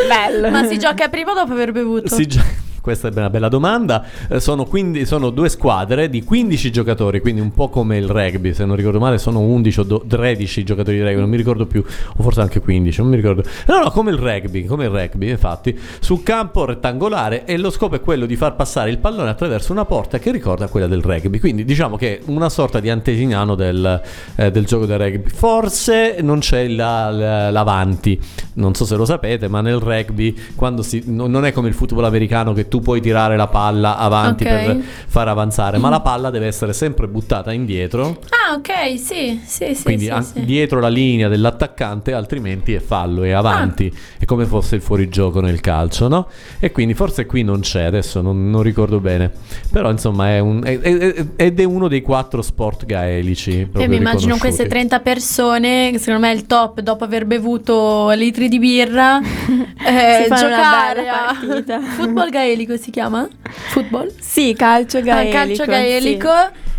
Bello. 0.07 0.49
Ma 0.51 0.65
si 0.65 0.77
gioca 0.77 1.07
prima 1.07 1.31
o 1.31 1.33
dopo 1.35 1.53
aver 1.53 1.71
bevuto? 1.71 2.13
si 2.13 2.27
gio- 2.27 2.41
Questa 2.81 3.07
è 3.09 3.11
una 3.13 3.29
bella 3.29 3.49
domanda. 3.49 4.03
Eh, 4.29 4.39
sono, 4.39 4.65
quindi, 4.65 5.05
sono 5.05 5.29
due 5.29 5.49
squadre 5.49 6.09
di 6.09 6.23
15 6.23 6.71
giocatori, 6.71 7.19
quindi 7.19 7.41
un 7.41 7.51
po' 7.51 7.69
come 7.69 7.97
il 7.97 8.07
rugby. 8.07 8.53
Se 8.53 8.65
non 8.65 8.75
ricordo 8.75 8.99
male, 8.99 9.17
sono 9.17 9.39
11 9.39 9.79
o 9.79 9.83
do- 9.83 10.03
13 10.07 10.63
giocatori 10.63 10.97
di 10.97 11.03
rugby, 11.03 11.19
non 11.19 11.29
mi 11.29 11.37
ricordo 11.37 11.65
più, 11.65 11.83
o 12.17 12.23
forse 12.23 12.41
anche 12.41 12.59
15, 12.59 13.01
non 13.01 13.09
mi 13.09 13.15
ricordo. 13.17 13.43
No, 13.67 13.79
no, 13.83 13.91
come 13.91 14.11
il 14.11 14.17
rugby, 14.17 14.65
come 14.65 14.85
il 14.85 14.89
rugby, 14.91 15.29
infatti, 15.29 15.77
sul 15.99 16.23
campo 16.23 16.65
rettangolare 16.65 17.45
e 17.45 17.57
lo 17.57 17.69
scopo 17.69 17.95
è 17.95 18.01
quello 18.01 18.25
di 18.25 18.35
far 18.35 18.55
passare 18.55 18.89
il 18.89 18.97
pallone 18.99 19.29
attraverso 19.29 19.71
una 19.73 19.85
porta 19.85 20.17
che 20.19 20.31
ricorda 20.31 20.67
quella 20.67 20.87
del 20.87 21.01
rugby. 21.01 21.39
Quindi 21.39 21.65
diciamo 21.65 21.97
che 21.97 22.21
una 22.25 22.49
sorta 22.49 22.79
di 22.79 22.89
antesignano 22.89 23.55
del, 23.55 24.01
eh, 24.35 24.51
del 24.51 24.65
gioco 24.65 24.85
del 24.85 24.97
rugby. 24.99 25.29
Forse 25.29 26.17
non 26.21 26.39
c'è 26.39 26.67
la- 26.69 27.09
la- 27.11 27.51
l'avanti, 27.51 28.17
non 28.53 28.73
so 28.73 28.85
se 28.85 28.95
lo 28.95 29.03
sapete, 29.05 29.47
ma 29.49 29.59
nel 29.61 29.79
rugby 29.79 30.33
quando 30.55 30.81
si, 30.81 31.03
no- 31.07 31.27
non 31.27 31.45
è 31.45 31.51
come 31.51 31.67
il 31.67 31.73
football 31.73 32.05
americano 32.05 32.53
che 32.53 32.67
tu 32.69 32.79
puoi 32.79 33.01
tirare 33.01 33.35
la 33.35 33.47
palla 33.47 33.97
avanti 33.97 34.45
Ok. 34.45 34.49
per 34.49 34.77
far 35.07 35.27
avanzare, 35.27 35.77
ma 35.77 35.89
la 35.89 35.99
palla 35.99 36.29
deve 36.29 36.47
essere 36.47 36.71
sempre 36.71 37.07
buttata 37.07 37.51
indietro, 37.51 38.19
Ah, 38.29 38.53
ok, 38.55 38.97
sì, 38.97 39.41
sì, 39.45 39.73
sì. 39.75 39.83
quindi 39.83 40.05
sì, 40.05 40.09
an- 40.11 40.23
sì. 40.23 40.45
dietro 40.45 40.79
la 40.79 40.87
linea 40.87 41.27
dell'attaccante, 41.27 42.13
altrimenti 42.13 42.73
è 42.73 42.79
fallo, 42.79 43.23
è 43.23 43.31
avanti, 43.31 43.91
Ah. 43.93 43.97
è 44.19 44.25
come 44.25 44.45
fosse 44.45 44.75
il 44.75 44.81
fuorigioco 44.81 45.41
nel 45.41 45.59
calcio, 45.59 46.07
no? 46.07 46.27
E 46.59 46.71
quindi 46.71 46.93
forse 46.93 47.25
qui 47.25 47.43
non 47.43 47.59
c'è, 47.61 47.83
adesso 47.83 48.21
non, 48.21 48.49
non 48.49 48.61
ricordo 48.61 48.99
bene, 48.99 49.31
però 49.71 49.89
insomma 49.91 50.29
è 50.29 50.39
un- 50.39 50.61
è- 50.63 50.79
è- 50.79 51.25
ed 51.35 51.59
è 51.59 51.63
uno 51.63 51.87
dei 51.87 52.01
quattro 52.01 52.41
sport 52.41 52.85
gaelici. 52.85 53.67
E 53.75 53.87
mi 53.87 53.95
immagino 53.95 54.37
queste 54.37 54.67
30 54.67 54.99
persone, 54.99 55.89
che 55.91 55.97
secondo 55.97 56.19
me 56.27 56.31
è 56.31 56.35
il 56.35 56.45
top, 56.45 56.81
dopo 56.81 57.03
aver 57.03 57.25
bevuto 57.25 58.09
litri 58.11 58.47
di 58.47 58.59
birra, 58.59 59.19
eh, 59.85 60.25
giocare 60.29 61.07
a 61.09 61.35
partita. 61.39 61.79
football 61.97 62.29
gaelico 62.29 62.57
si 62.77 62.91
chiama? 62.91 63.27
Football? 63.69 64.11
Sì, 64.19 64.53
calcio 64.53 64.97
Ah, 64.97 65.01
gaelico. 65.01 65.35
calcio 65.35 65.63
sì. 65.63 65.69
gaelico. 65.69 66.29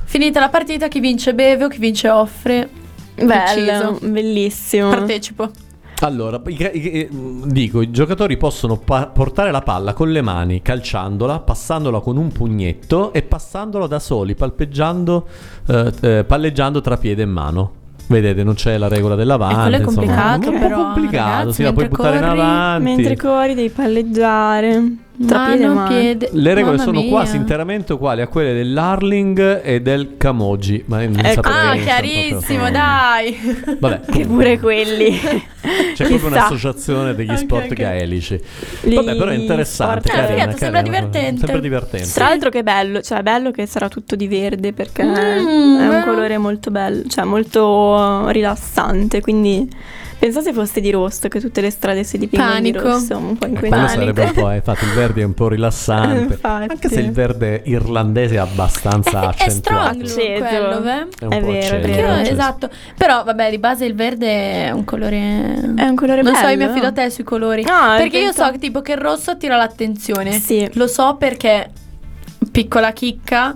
Finita 0.05 0.41
la 0.41 0.49
partita, 0.49 0.89
chi 0.89 1.01
vince 1.01 1.35
beve 1.35 1.65
o 1.65 1.69
chi 1.69 1.79
vince 1.79 2.09
offre. 2.09 2.69
Bello, 3.15 3.97
Preciso. 3.97 3.99
bellissimo. 4.11 4.89
Partecipo. 4.91 5.51
Allora, 6.03 6.41
i- 6.47 6.71
i- 6.73 6.97
i- 6.99 7.09
dico, 7.45 7.83
i 7.83 7.91
giocatori 7.91 8.39
possono 8.39 8.79
pa- 8.79 9.07
portare 9.09 9.51
la 9.51 9.61
palla 9.61 9.93
con 9.93 10.11
le 10.11 10.23
mani, 10.23 10.63
calciandola, 10.63 11.41
passandola 11.41 12.01
con 12.01 12.17
un 12.17 12.33
pugnetto 12.33 13.13
e 13.13 13.21
passandola 13.21 13.87
da 13.87 13.99
soli, 13.99 14.35
palpeggiando, 14.35 15.27
eh, 15.69 15.93
eh, 16.01 16.25
palleggiando 16.25 16.81
tra 16.81 16.97
piede 16.97 17.23
e 17.23 17.27
mano. 17.27 17.73
Vedete, 18.07 18.43
non 18.43 18.55
c'è 18.55 18.79
la 18.79 18.89
regola 18.89 19.15
dell'avanti. 19.15 19.55
quello 19.61 19.77
è 19.77 19.79
insomma, 19.81 19.97
complicato, 20.07 20.45
è 20.45 20.49
un 20.49 20.55
po' 20.55 20.67
però, 20.67 20.77
complicato, 20.83 21.29
ragazzi, 21.39 21.53
sì, 21.53 21.63
la 21.63 21.73
puoi 21.75 21.85
mentre 21.85 22.03
buttare 22.03 22.17
in 22.17 22.25
avanti. 22.41 22.83
Mentre 22.85 23.17
corri 23.17 23.55
devi 23.55 23.69
palleggiare. 23.69 24.83
Tra 25.27 25.47
piede 25.49 25.67
Mano, 25.67 25.89
piede. 25.89 26.29
Le 26.33 26.55
regole 26.55 26.77
Mamma 26.77 26.83
sono 26.89 27.01
mia. 27.01 27.11
quasi 27.11 27.37
interamente 27.37 27.93
uguali 27.93 28.23
a 28.23 28.27
quelle 28.27 28.55
dell'Arling 28.55 29.61
e 29.63 29.83
del 29.83 30.17
Camogi. 30.17 30.83
Ma 30.87 31.05
non 31.05 31.21
Ecco. 31.23 31.41
Ah, 31.45 31.77
chiarissimo, 31.77 32.39
proprio- 32.41 32.71
dai. 32.71 33.77
Vabbè, 33.79 34.01
Che 34.11 34.27
pure 34.27 34.59
quelli. 34.59 35.11
C'è 35.95 36.07
proprio 36.07 36.29
un'associazione 36.29 37.15
degli 37.15 37.31
Ok, 37.31 37.39
sport 37.39 37.71
ok. 37.71 37.75
gaelici. 37.75 38.41
Gli 38.83 38.95
Vabbè, 38.95 39.17
però 39.17 39.31
è 39.31 39.35
interessante. 39.35 40.09
Eh, 40.09 40.11
carina, 40.11 40.29
figato, 40.41 40.57
sembra 40.57 40.81
carina, 40.81 40.99
divertente. 41.01 41.39
Sembra 41.41 41.61
divertente. 41.61 42.09
Tra 42.15 42.25
l'altro 42.29 42.49
che 42.51 42.63
bello, 42.63 43.03
cioè 43.03 43.19
è 43.19 43.23
bello 43.23 43.51
che 43.51 43.67
sarà 43.67 43.89
tutto 43.89 44.17
di 44.17 44.27
verde 44.27 44.73
perché 44.73 45.05
Mm, 45.05 45.81
è 45.81 45.89
un 45.89 46.03
colore 46.05 46.39
molto 46.39 46.71
bello, 46.71 47.07
cioè 47.09 47.25
molto 47.25 48.27
rilassante, 48.31 49.21
quindi 49.21 49.69
Pensa 50.21 50.43
se 50.43 50.53
fosse 50.53 50.81
di 50.83 50.91
rosso, 50.91 51.29
che 51.29 51.41
tutte 51.41 51.63
le 51.63 51.71
strade 51.71 52.05
si 52.05 52.19
dipingono 52.19 52.53
Panico. 52.53 52.79
di 52.79 52.85
rosso, 52.85 53.17
un 53.17 53.33
po' 53.39 53.47
Quello 53.49 53.55
inquietante. 53.55 53.89
sarebbe 53.93 54.23
un 54.23 54.33
po', 54.33 54.51
eh, 54.51 54.57
infatti 54.57 54.85
il 54.85 54.91
verde 54.93 55.21
è 55.23 55.25
un 55.25 55.33
po' 55.33 55.49
rilassante. 55.49 56.39
Anche 56.47 56.89
se 56.91 57.01
il 57.01 57.11
verde 57.11 57.63
irlandese 57.65 58.35
è 58.35 58.39
abbastanza 58.39 59.11
È, 59.21 59.23
è 59.23 59.27
accentuato. 59.29 59.95
strong 59.95 60.03
Acceso. 60.03 60.45
quello, 60.45 60.81
beh. 60.81 61.07
È, 61.19 61.25
un 61.25 61.33
È 61.33 61.41
po' 61.41 61.47
vero, 61.51 61.77
è 61.77 61.81
vero. 61.81 62.07
io- 62.09 62.31
esatto. 62.31 62.69
Però 62.99 63.25
vabbè, 63.25 63.49
di 63.51 63.59
base 63.59 63.87
il 63.87 63.95
verde 63.95 64.67
è 64.67 64.71
un 64.73 64.85
colore. 64.85 65.73
È 65.77 65.85
un 65.89 65.95
colore 65.97 66.21
Non 66.21 66.35
so, 66.35 66.43
io 66.43 66.49
mi 66.51 66.57
bello. 66.59 66.71
affido 66.71 66.87
a 66.89 66.93
te 66.93 67.09
sui 67.09 67.25
colori. 67.25 67.65
Ah, 67.67 67.95
perché 67.97 68.19
io 68.19 68.33
so 68.33 68.51
che 68.51 68.59
tipo 68.59 68.83
che 68.83 68.93
il 68.93 68.99
rosso 68.99 69.31
attira 69.31 69.57
l'attenzione. 69.57 70.33
Sì. 70.33 70.69
Lo 70.75 70.87
so 70.87 71.17
perché, 71.19 71.71
piccola 72.53 72.93
chicca, 72.93 73.55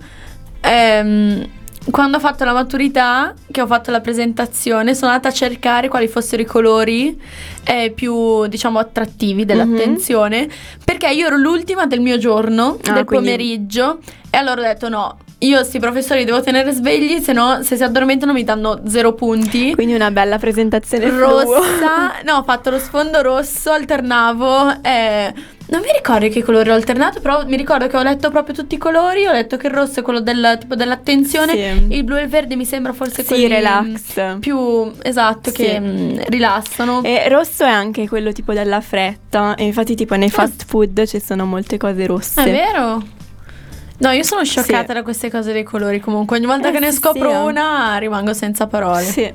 ehm, 0.62 1.47
quando 1.91 2.17
ho 2.17 2.21
fatto 2.21 2.45
la 2.45 2.53
maturità, 2.53 3.35
che 3.50 3.61
ho 3.61 3.67
fatto 3.67 3.91
la 3.91 4.00
presentazione, 4.00 4.95
sono 4.95 5.11
andata 5.12 5.29
a 5.29 5.33
cercare 5.33 5.88
quali 5.88 6.09
fossero 6.09 6.41
i 6.43 6.47
colori 6.47 7.21
eh, 7.64 7.93
più, 7.95 8.47
diciamo, 8.47 8.79
attrattivi 8.79 9.45
dell'attenzione. 9.45 10.49
Perché 10.85 11.09
io 11.11 11.26
ero 11.26 11.37
l'ultima 11.37 11.87
del 11.87 12.00
mio 12.00 12.17
giorno, 12.19 12.79
Ah, 12.88 12.93
del 12.93 13.05
quindi- 13.05 13.26
pomeriggio, 13.26 13.99
e 14.31 14.37
allora 14.37 14.61
ho 14.61 14.64
detto 14.64 14.88
no. 14.88 15.19
Io 15.45 15.63
sti 15.63 15.79
professori 15.79 16.25
devo 16.25 16.41
tenere 16.41 16.73
svegli, 16.73 17.21
se 17.21 17.33
no 17.33 17.63
se 17.63 17.77
si 17.77 17.83
addormentano 17.83 18.33
mi 18.33 18.45
danno 18.45 18.81
zero 18.87 19.13
punti. 19.13 19.75
Quindi 19.75 19.95
una 19.95 20.11
bella 20.11 20.39
presentazione. 20.39 21.11
Rossa, 21.11 22.15
no, 22.25 22.37
ho 22.37 22.43
fatto 22.45 22.71
lo 22.71 22.79
sfondo 22.79 23.21
rosso, 23.21 23.71
alternavo. 23.71 24.83
eh, 24.83 25.35
non 25.67 25.81
mi 25.81 25.91
ricordo 25.93 26.29
che 26.29 26.43
colore 26.43 26.71
ho 26.71 26.75
alternato, 26.75 27.21
però 27.21 27.45
mi 27.47 27.57
ricordo 27.57 27.87
che 27.89 27.97
ho 27.97 28.03
letto 28.03 28.31
proprio 28.31 28.55
tutti 28.55 28.75
i 28.77 28.79
colori. 28.79 29.27
Ho 29.27 29.33
letto 29.33 29.57
che 29.57 29.67
il 29.67 29.73
rosso 29.75 30.01
è 30.01 30.03
quello 30.03 30.21
del, 30.21 30.57
tipo 30.61 30.75
dell'attenzione, 30.77 31.53
Sì. 31.53 31.95
il 31.97 32.05
blu 32.05 32.17
e 32.17 32.23
il 32.23 32.29
verde 32.29 32.55
mi 32.57 32.65
sembra 32.65 32.93
forse 32.93 33.23
Sì, 33.23 33.29
quelli 33.29 33.49
relax. 33.49 34.39
più 34.39 34.93
esatto 35.03 35.51
Sì. 35.51 35.57
che 35.57 35.81
mm, 35.81 36.19
rilassano. 36.29 37.03
E 37.03 37.29
rosso 37.29 37.65
è 37.65 37.71
anche 37.71 38.09
quello 38.09 38.33
tipo 38.33 38.53
della 38.55 38.81
fretta. 38.81 39.55
E 39.57 39.65
infatti, 39.65 39.95
tipo 39.95 40.15
nei 40.17 40.31
fast 40.31 40.65
food 40.67 41.05
ci 41.07 41.21
sono 41.21 41.45
molte 41.45 41.77
cose 41.77 42.07
rosse. 42.07 42.43
È 42.45 42.51
vero? 42.51 43.03
No, 43.99 44.11
io 44.11 44.23
sono 44.25 44.45
scioccata 44.45 44.87
Sì. 44.89 44.93
da 44.95 45.03
queste 45.03 45.31
cose 45.31 45.53
dei 45.53 45.63
colori. 45.63 46.01
Comunque, 46.01 46.37
ogni 46.37 46.47
volta 46.47 46.69
Eh, 46.69 46.73
che 46.73 46.81
ne 46.81 46.91
scopro 46.93 47.31
sì. 47.31 47.37
una, 47.37 47.97
rimango 47.99 48.33
senza 48.35 48.67
parole. 48.67 49.05
Sì. 49.05 49.33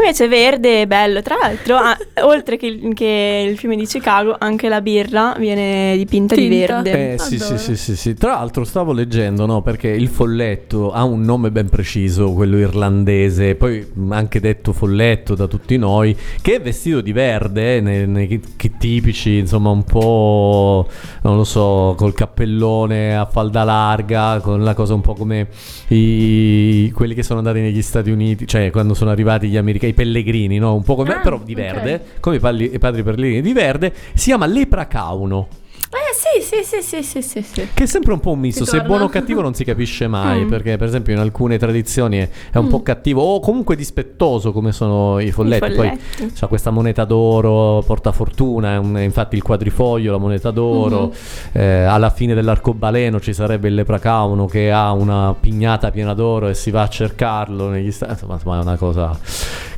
Invece 0.00 0.28
verde 0.28 0.82
è 0.82 0.86
bello. 0.86 1.20
Tra 1.22 1.36
l'altro, 1.40 1.76
ah, 1.76 1.96
oltre 2.22 2.56
che 2.56 2.66
il, 2.66 2.94
che 2.94 3.46
il 3.48 3.58
fiume 3.58 3.76
di 3.76 3.84
Chicago, 3.86 4.34
anche 4.38 4.68
la 4.68 4.80
birra 4.80 5.34
viene 5.38 5.94
dipinta 5.96 6.34
di 6.34 6.48
Tinta. 6.48 6.82
verde. 6.82 7.14
Eh 7.14 7.18
sì, 7.18 7.38
sì, 7.38 7.58
sì, 7.58 7.76
sì, 7.76 7.96
sì. 7.96 8.14
Tra 8.14 8.32
l'altro 8.32 8.64
stavo 8.64 8.92
leggendo, 8.92 9.46
no, 9.46 9.60
perché 9.62 9.88
il 9.88 10.08
folletto 10.08 10.90
ha 10.92 11.04
un 11.04 11.20
nome 11.20 11.50
ben 11.50 11.68
preciso, 11.68 12.32
quello 12.32 12.56
irlandese, 12.58 13.54
poi 13.54 13.86
anche 14.08 14.40
detto 14.40 14.72
folletto 14.72 15.34
da 15.34 15.46
tutti 15.46 15.76
noi, 15.76 16.16
che 16.40 16.56
è 16.56 16.60
vestito 16.60 17.00
di 17.00 17.12
verde, 17.12 17.76
eh, 17.76 17.80
nei, 17.80 18.06
nei 18.06 18.40
tipici, 18.78 19.36
insomma, 19.38 19.70
un 19.70 19.84
po', 19.84 20.88
non 21.22 21.36
lo 21.36 21.44
so, 21.44 21.94
col 21.96 22.14
cappellone 22.14 23.16
a 23.16 23.26
falda 23.26 23.64
larga, 23.64 24.40
con 24.40 24.62
la 24.62 24.74
cosa 24.74 24.94
un 24.94 25.02
po' 25.02 25.14
come 25.14 25.48
i- 25.88 26.90
quelli 26.94 27.14
che 27.14 27.22
sono 27.22 27.38
andati 27.38 27.60
negli 27.60 27.82
Stati 27.82 28.10
Uniti, 28.10 28.46
cioè 28.46 28.70
quando 28.70 28.94
sono 28.94 29.10
arrivati 29.10 29.48
gli 29.48 29.56
americani, 29.56 29.89
i 29.90 29.94
pellegrini, 29.94 30.58
no? 30.58 30.74
Un 30.74 30.82
po' 30.82 30.94
come, 30.96 31.14
Ah, 31.14 31.20
però 31.20 31.38
di 31.42 31.54
verde, 31.54 32.02
come 32.20 32.36
i, 32.36 32.38
palli- 32.40 32.74
i 32.74 32.78
padri 32.78 33.02
pellegrini 33.02 33.40
di 33.42 33.52
verde, 33.52 33.92
si 34.14 34.26
chiama 34.26 34.46
lepracauno. 34.46 35.48
Eh 35.92 36.14
sì, 36.14 36.40
sì, 36.40 36.62
sì, 36.62 36.82
sì, 36.82 37.02
sì, 37.02 37.20
sì, 37.20 37.42
sì. 37.42 37.68
Che 37.74 37.82
è 37.82 37.86
sempre 37.86 38.12
un 38.12 38.20
po' 38.20 38.30
un 38.30 38.38
misto, 38.38 38.64
se 38.64 38.78
è 38.78 38.82
buono 38.82 39.04
o 39.04 39.08
cattivo 39.08 39.40
non 39.40 39.54
si 39.54 39.64
capisce 39.64 40.06
mai, 40.06 40.44
Mm. 40.44 40.48
perché 40.48 40.76
per 40.76 40.86
esempio 40.86 41.12
in 41.14 41.18
alcune 41.18 41.58
tradizioni 41.58 42.18
è, 42.18 42.28
è 42.52 42.58
un 42.58 42.66
Mm. 42.66 42.68
po' 42.68 42.82
cattivo 42.84 43.22
o 43.22 43.40
comunque 43.40 43.74
dispettoso 43.74 44.52
come 44.52 44.70
sono 44.70 45.18
i 45.18 45.32
folletti, 45.32 45.72
I 45.72 45.74
poi 45.74 45.88
folletti. 45.88 46.32
c'ha 46.38 46.46
questa 46.46 46.70
moneta 46.70 47.04
d'oro, 47.04 47.82
porta 47.84 48.12
fortuna, 48.12 48.78
un- 48.78 49.00
infatti 49.00 49.34
il 49.34 49.42
quadrifoglio, 49.42 50.12
la 50.12 50.18
moneta 50.18 50.52
d'oro, 50.52 51.06
Mm-hmm. 51.06 51.10
eh, 51.54 51.82
alla 51.82 52.10
fine 52.10 52.34
dell'arcobaleno 52.34 53.18
ci 53.18 53.32
sarebbe 53.32 53.66
il 53.66 53.74
lepracauno 53.74 54.46
che 54.46 54.70
ha 54.70 54.92
una 54.92 55.34
pignata 55.38 55.90
piena 55.90 56.14
d'oro 56.14 56.46
e 56.48 56.54
si 56.54 56.70
va 56.70 56.82
a 56.82 56.88
cercarlo 56.88 57.68
negli 57.68 57.90
stati, 57.90 58.12
insomma, 58.30 58.58
è 58.58 58.62
una 58.62 58.76
cosa 58.76 59.18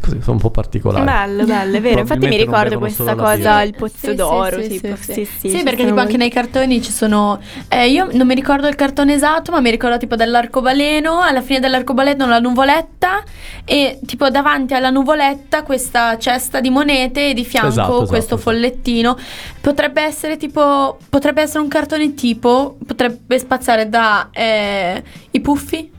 così, 0.02 0.18
sono 0.20 0.32
un 0.32 0.38
po' 0.38 0.50
particolare. 0.50 1.04
Bello, 1.04 1.44
bello, 1.44 1.76
è 1.76 1.80
vero. 1.80 2.00
Infatti 2.00 2.26
mi 2.26 2.36
ricordo 2.36 2.78
questa 2.78 3.14
cosa, 3.14 3.62
il 3.62 3.74
pozzo 3.74 4.08
Sì, 4.08 4.14
d'oro. 4.14 4.60
sì, 4.60 4.70
sì, 4.70 4.80
tipo. 4.80 4.96
sì, 4.96 5.02
Sì, 5.02 5.12
sì. 5.12 5.24
sì, 5.24 5.48
Sì, 5.50 5.56
ci 5.58 5.62
perché 5.62 5.84
tipo 5.86 6.00
anche 6.00 6.16
nei 6.16 6.30
cartoni 6.30 6.82
ci 6.82 6.90
sono. 6.92 7.40
eh, 7.68 7.88
io 7.88 8.08
non 8.12 8.26
mi 8.26 8.34
ricordo 8.34 8.68
il 8.68 8.74
cartone 8.74 9.14
esatto, 9.14 9.50
ma 9.52 9.60
mi 9.60 9.70
ricordo 9.70 9.96
tipo 9.98 10.16
dell'arcobaleno. 10.16 11.20
Alla 11.20 11.40
fine 11.40 11.60
dell'arcobaleno 11.60 12.26
la 12.26 12.38
nuvoletta. 12.40 13.22
E 13.64 14.00
tipo 14.04 14.28
davanti 14.28 14.74
alla 14.74 14.90
nuvoletta 14.90 15.62
questa 15.62 16.18
cesta 16.18 16.60
di 16.60 16.68
monete 16.68 17.28
e 17.30 17.34
di 17.34 17.44
fianco 17.44 17.68
Esatto, 17.68 17.90
esatto, 17.92 18.06
questo 18.08 18.34
esatto. 18.34 18.50
follettino. 18.50 19.16
Potrebbe 19.60 20.02
essere 20.02 20.36
tipo. 20.36 20.98
Potrebbe 21.08 21.42
essere 21.42 21.60
un 21.60 21.68
cartone 21.68 22.14
tipo. 22.14 22.76
Potrebbe 22.84 23.38
spaziare 23.38 23.88
da 23.88 24.28
eh, 24.32 25.02
i 25.30 25.40
puffi. 25.40 25.90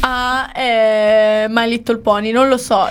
A 0.00 0.50
eh, 0.54 1.46
My 1.48 1.68
Little 1.68 1.98
Pony, 1.98 2.30
non 2.30 2.48
lo 2.48 2.56
so. 2.56 2.88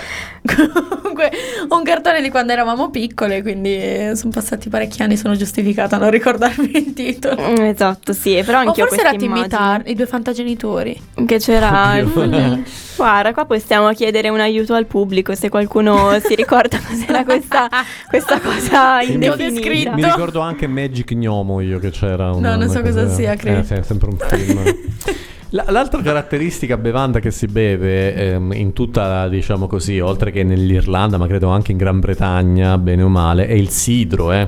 Comunque, 0.48 1.30
un 1.68 1.82
cartone 1.82 2.22
di 2.22 2.30
quando 2.30 2.52
eravamo 2.52 2.88
piccole, 2.90 3.42
quindi 3.42 3.74
eh, 3.76 4.12
sono 4.14 4.30
passati 4.32 4.68
parecchi 4.70 5.02
anni, 5.02 5.16
sono 5.16 5.34
giustificata 5.36 5.96
a 5.96 5.98
non 5.98 6.10
ricordarmi 6.10 6.70
il 6.74 6.92
titolo. 6.94 7.36
Mm, 7.50 7.56
Esatto, 7.64 8.12
sì, 8.14 8.40
però 8.44 8.58
O 8.62 8.68
anche 8.68 8.80
io 8.80 8.86
forse 8.86 9.00
era 9.02 9.14
Timitar, 9.14 9.82
i 9.86 9.94
due 9.94 10.06
fantagenitori. 10.06 11.00
che 11.26 11.38
c'era 11.38 11.98
il. 11.98 12.64
Guarda, 12.96 13.32
qua 13.32 13.44
possiamo 13.44 13.90
chiedere 13.92 14.28
un 14.28 14.40
aiuto 14.40 14.74
al 14.74 14.86
pubblico 14.86 15.34
se 15.34 15.48
qualcuno 15.50 16.18
si 16.24 16.34
ricorda 16.34 16.78
cos'era 16.80 17.24
questa, 17.24 17.68
questa 18.08 18.40
cosa 18.40 18.98
Mi- 19.06 19.12
indefinita. 19.12 19.50
descritto. 19.60 19.92
Mi 19.92 20.04
ricordo 20.04 20.40
anche 20.40 20.66
Magic 20.66 21.12
Gnomo 21.12 21.60
io 21.60 21.78
che 21.78 21.90
c'era 21.90 22.32
una, 22.32 22.50
No, 22.50 22.56
non 22.56 22.68
so 22.70 22.80
una 22.80 22.88
cosa 22.88 23.08
sia, 23.08 23.36
credo. 23.36 23.60
Eh, 23.60 23.64
sì, 23.64 23.74
è 23.74 23.82
sempre 23.82 24.08
un 24.08 24.16
film. 24.18 24.62
La- 25.50 25.64
l'altra 25.68 26.02
caratteristica 26.02 26.76
bevanda 26.76 27.20
che 27.20 27.30
si 27.30 27.46
beve 27.46 28.14
ehm, 28.14 28.52
in 28.52 28.72
tutta, 28.74 29.28
diciamo 29.28 29.66
così, 29.66 29.98
oltre 29.98 30.30
che 30.30 30.42
nell'Irlanda, 30.44 31.16
ma 31.16 31.26
credo 31.26 31.48
anche 31.48 31.72
in 31.72 31.78
Gran 31.78 32.00
Bretagna, 32.00 32.76
bene 32.76 33.02
o 33.02 33.08
male, 33.08 33.46
è 33.46 33.52
il 33.54 33.70
sidro, 33.70 34.30
eh. 34.32 34.46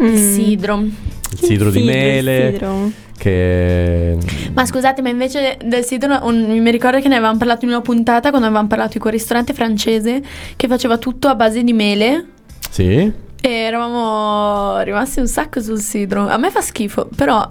Il 0.00 0.06
Mm. 0.10 0.16
sidro. 0.16 0.78
Il 0.80 1.38
sidro 1.40 1.70
di 1.70 1.78
il 1.78 1.84
mele, 1.84 2.50
sidro. 2.52 2.90
che... 3.16 4.18
Ma 4.52 4.66
scusate, 4.66 5.02
ma 5.02 5.08
invece 5.08 5.56
del 5.64 5.84
sidro 5.84 6.18
un- 6.26 6.58
mi 6.60 6.70
ricordo 6.72 7.00
che 7.00 7.06
ne 7.08 7.14
avevamo 7.14 7.38
parlato 7.38 7.64
in 7.64 7.70
una 7.70 7.80
puntata 7.80 8.30
quando 8.30 8.46
avevamo 8.48 8.66
parlato 8.68 8.94
di 8.94 8.98
quel 8.98 9.12
ristorante 9.12 9.52
francese 9.54 10.20
che 10.56 10.66
faceva 10.66 10.98
tutto 10.98 11.28
a 11.28 11.36
base 11.36 11.62
di 11.62 11.72
mele. 11.72 12.26
Sì? 12.70 13.12
E 13.40 13.48
eravamo 13.50 14.80
rimasti 14.80 15.20
un 15.20 15.28
sacco 15.28 15.60
sul 15.60 15.78
sidro. 15.78 16.26
A 16.26 16.36
me 16.38 16.50
fa 16.50 16.60
schifo, 16.60 17.08
però 17.14 17.48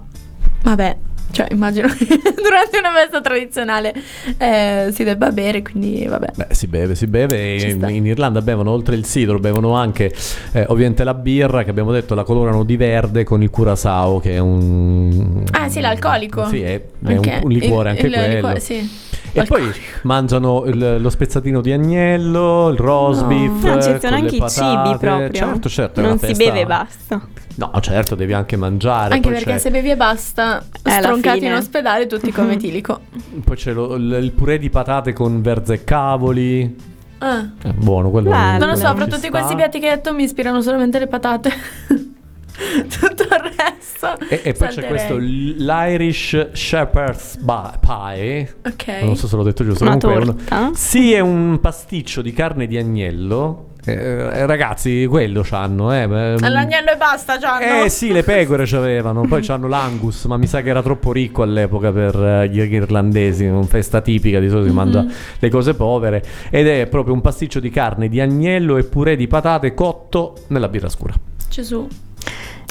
vabbè, 0.62 0.96
cioè 1.34 1.48
immagino 1.50 1.88
che 1.88 2.06
durante 2.40 2.78
una 2.78 2.92
festa 2.94 3.20
tradizionale 3.20 3.92
eh, 4.38 4.88
si 4.92 5.02
debba 5.04 5.30
bere, 5.32 5.60
quindi 5.62 6.06
vabbè. 6.06 6.28
Beh, 6.34 6.46
si 6.50 6.66
beve, 6.68 6.94
si 6.94 7.06
beve. 7.06 7.56
In, 7.56 7.84
in 7.90 8.06
Irlanda 8.06 8.40
bevono 8.40 8.70
oltre 8.70 8.94
il 8.94 9.04
sidro, 9.04 9.38
bevono 9.38 9.74
anche 9.74 10.14
eh, 10.52 10.64
ovviamente 10.68 11.02
la 11.04 11.14
birra 11.14 11.64
che 11.64 11.70
abbiamo 11.70 11.92
detto 11.92 12.14
la 12.14 12.22
colorano 12.22 12.62
di 12.64 12.76
verde 12.76 13.24
con 13.24 13.42
il 13.42 13.50
curacao 13.50 14.20
che 14.20 14.32
è 14.34 14.38
un... 14.38 15.42
Ah, 15.52 15.68
sì, 15.68 15.80
l'alcolico. 15.80 16.46
Sì, 16.46 16.62
è, 16.62 16.80
è 17.04 17.16
Ok. 17.18 17.26
un, 17.26 17.40
un 17.44 17.50
liquore 17.50 17.90
Il- 17.90 17.96
anche 17.96 18.06
il 18.06 18.12
quello. 18.12 18.34
liquore, 18.34 18.60
sì. 18.60 18.90
E 19.36 19.44
poi 19.44 19.70
mangiano 20.02 20.64
il- 20.66 20.96
lo 21.00 21.10
spezzatino 21.10 21.60
di 21.60 21.72
agnello, 21.72 22.68
il 22.68 22.78
roast 22.78 23.22
No. 23.22 23.26
beef. 23.28 23.50
No, 23.64 23.82
ci 23.82 23.90
con 23.90 24.00
sono 24.00 24.16
le 24.16 24.20
anche 24.22 24.36
i 24.36 24.48
cibi 24.48 24.96
proprio. 24.98 25.30
Certo, 25.32 25.68
certo. 25.68 26.00
è 26.00 26.02
Non 26.02 26.12
una 26.12 26.20
si 26.20 26.26
festa- 26.26 26.44
beve 26.44 26.60
e 26.60 26.66
basta. 26.66 27.20
No, 27.56 27.70
certo, 27.80 28.14
devi 28.14 28.32
anche 28.32 28.56
mangiare. 28.56 29.14
Anche 29.14 29.28
poi 29.28 29.32
perché 29.38 29.52
c'è, 29.52 29.58
se 29.58 29.70
bevi 29.70 29.90
e 29.90 29.96
basta, 29.96 30.64
alla 30.82 31.00
stroncati 31.00 31.38
fine. 31.40 31.50
in 31.50 31.56
ospedale 31.56 32.06
tutti 32.06 32.30
come 32.32 32.56
tilico. 32.58 33.00
poi 33.44 33.56
c'è 33.56 33.72
lo- 33.72 33.94
il, 33.94 34.18
il 34.22 34.32
purè 34.32 34.58
di 34.58 34.70
patate 34.70 35.12
con 35.12 35.40
verze 35.42 35.74
e 35.74 35.84
cavoli. 35.84 36.92
Ah. 37.18 37.48
È 37.62 37.70
buono, 37.72 38.10
quello 38.10 38.30
Bello. 38.30 38.58
Non 38.58 38.68
lo 38.68 38.76
so, 38.76 38.94
fra 38.94 39.04
tutti 39.06 39.18
sta. 39.18 39.30
questi 39.30 39.54
piatti 39.54 39.78
che 39.80 39.88
hai 39.88 39.94
detto 39.96 40.12
mi 40.12 40.24
ispirano 40.24 40.60
solamente 40.60 40.98
le 40.98 41.06
patate. 41.06 41.52
Tutto 42.88 43.22
il 43.22 43.52
resto. 43.56 44.18
E, 44.28 44.40
e 44.44 44.52
poi 44.52 44.68
c'è 44.68 44.86
questo 44.86 45.16
l'Irish 45.16 46.52
Shepherd's 46.52 47.38
Pie. 47.44 48.54
Ok. 48.66 48.86
Non 49.02 49.16
so 49.16 49.26
se 49.26 49.36
l'ho 49.36 49.42
detto 49.42 49.64
giusto. 49.64 49.84
Una 49.84 49.96
comunque 49.98 50.22
è 50.22 50.28
uno- 50.28 50.34
torta? 50.36 50.70
Sì, 50.74 51.12
è 51.12 51.20
un 51.20 51.58
pasticcio 51.60 52.22
di 52.22 52.32
carne 52.32 52.66
di 52.66 52.76
agnello. 52.76 53.68
Eh, 53.86 54.46
ragazzi, 54.46 55.04
quello 55.06 55.42
c'hanno, 55.44 55.92
eh. 55.94 56.08
beh, 56.08 56.38
L'agnello 56.48 56.92
e 56.92 56.96
basta, 56.96 57.36
Gianno. 57.36 57.82
Eh 57.84 57.90
sì, 57.90 58.12
le 58.12 58.22
pecore 58.24 58.64
c'avevano, 58.64 59.26
poi 59.26 59.42
c'hanno 59.42 59.68
l'angus, 59.68 60.24
ma 60.24 60.38
mi 60.38 60.46
sa 60.46 60.62
che 60.62 60.70
era 60.70 60.80
troppo 60.82 61.12
ricco 61.12 61.42
all'epoca 61.42 61.92
per 61.92 62.14
eh, 62.16 62.48
gli 62.48 62.60
irlandesi, 62.60 63.44
una 63.44 63.62
festa 63.64 64.00
tipica, 64.00 64.38
di 64.40 64.48
solito 64.48 64.68
si 64.68 64.74
mangia 64.74 65.02
Mhm. 65.02 65.12
le 65.38 65.48
cose 65.50 65.74
povere, 65.74 66.24
ed 66.48 66.66
è 66.66 66.86
proprio 66.86 67.12
un 67.12 67.20
pasticcio 67.20 67.60
di 67.60 67.68
carne 67.68 68.08
di 68.08 68.22
agnello 68.22 68.78
e 68.78 68.84
purè 68.84 69.16
di 69.16 69.26
patate 69.26 69.74
cotto 69.74 70.34
nella 70.46 70.68
birra 70.68 70.88
scura. 70.88 71.12
Gesù. 71.50 71.86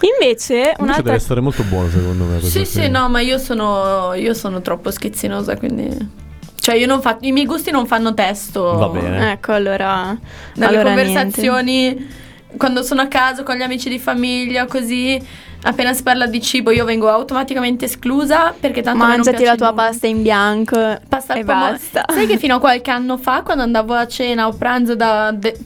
Invece, 0.02 0.54
Invece 0.56 0.76
un'altra 0.80 1.02
deve 1.04 1.16
essere 1.16 1.42
molto 1.42 1.64
buono 1.64 1.90
secondo 1.90 2.24
me. 2.26 2.42
Sì, 2.42 2.66
sì, 2.66 2.90
no, 2.90 3.08
ma 3.10 3.20
io 3.22 3.38
sono, 3.38 4.14
io 4.16 4.34
sono 4.34 4.62
troppo 4.62 4.92
schizzinosa, 4.92 5.56
quindi... 5.58 6.22
Cioè 6.60 6.76
io 6.76 6.88
non 6.88 7.02
faccio, 7.02 7.26
i 7.26 7.32
miei 7.34 7.46
gusti 7.46 7.72
non 7.72 7.86
fanno 7.86 8.14
testo. 8.14 8.76
Va 8.76 8.88
bene. 8.88 9.32
Ecco, 9.34 9.52
allora... 9.54 10.18
Nelle 10.56 10.66
allora 10.78 10.84
conversazioni, 10.94 12.08
quando 12.58 12.84
sono 12.84 13.02
a 13.02 13.08
casa 13.08 13.44
con 13.44 13.56
gli 13.56 13.62
amici 13.62 13.90
di 13.90 14.00
famiglia, 14.00 14.66
così, 14.66 15.22
appena 15.64 15.94
si 15.94 16.04
parla 16.04 16.26
di 16.26 16.42
cibo 16.42 16.72
io 16.72 16.86
vengo 16.86 17.10
automaticamente 17.10 17.86
esclusa 17.86 18.54
perché 18.58 18.82
niente. 18.82 18.82
tanto 18.84 19.04
a 19.04 19.08
me 19.08 19.16
non 19.18 19.26
Mangiati 19.26 19.44
la 19.44 19.56
tua 19.56 19.70
nulla. 19.72 19.84
pasta 19.84 20.08
in 20.08 20.22
bianco 20.22 21.00
Pasta 21.10 21.34
al 21.34 21.40
e 21.40 21.44
pomodoro. 21.44 21.72
basta. 21.72 22.06
Sai 22.14 22.28
che 22.28 22.38
fino 22.38 22.56
a 22.56 22.60
qualche 22.62 22.92
anno 22.92 23.18
fa, 23.18 23.42
quando 23.42 23.64
andavo 23.64 23.94
a 23.94 24.08
cena 24.08 24.48
o 24.48 24.54
pranzo 24.54 24.96
da 24.96 25.32
de- 25.32 25.58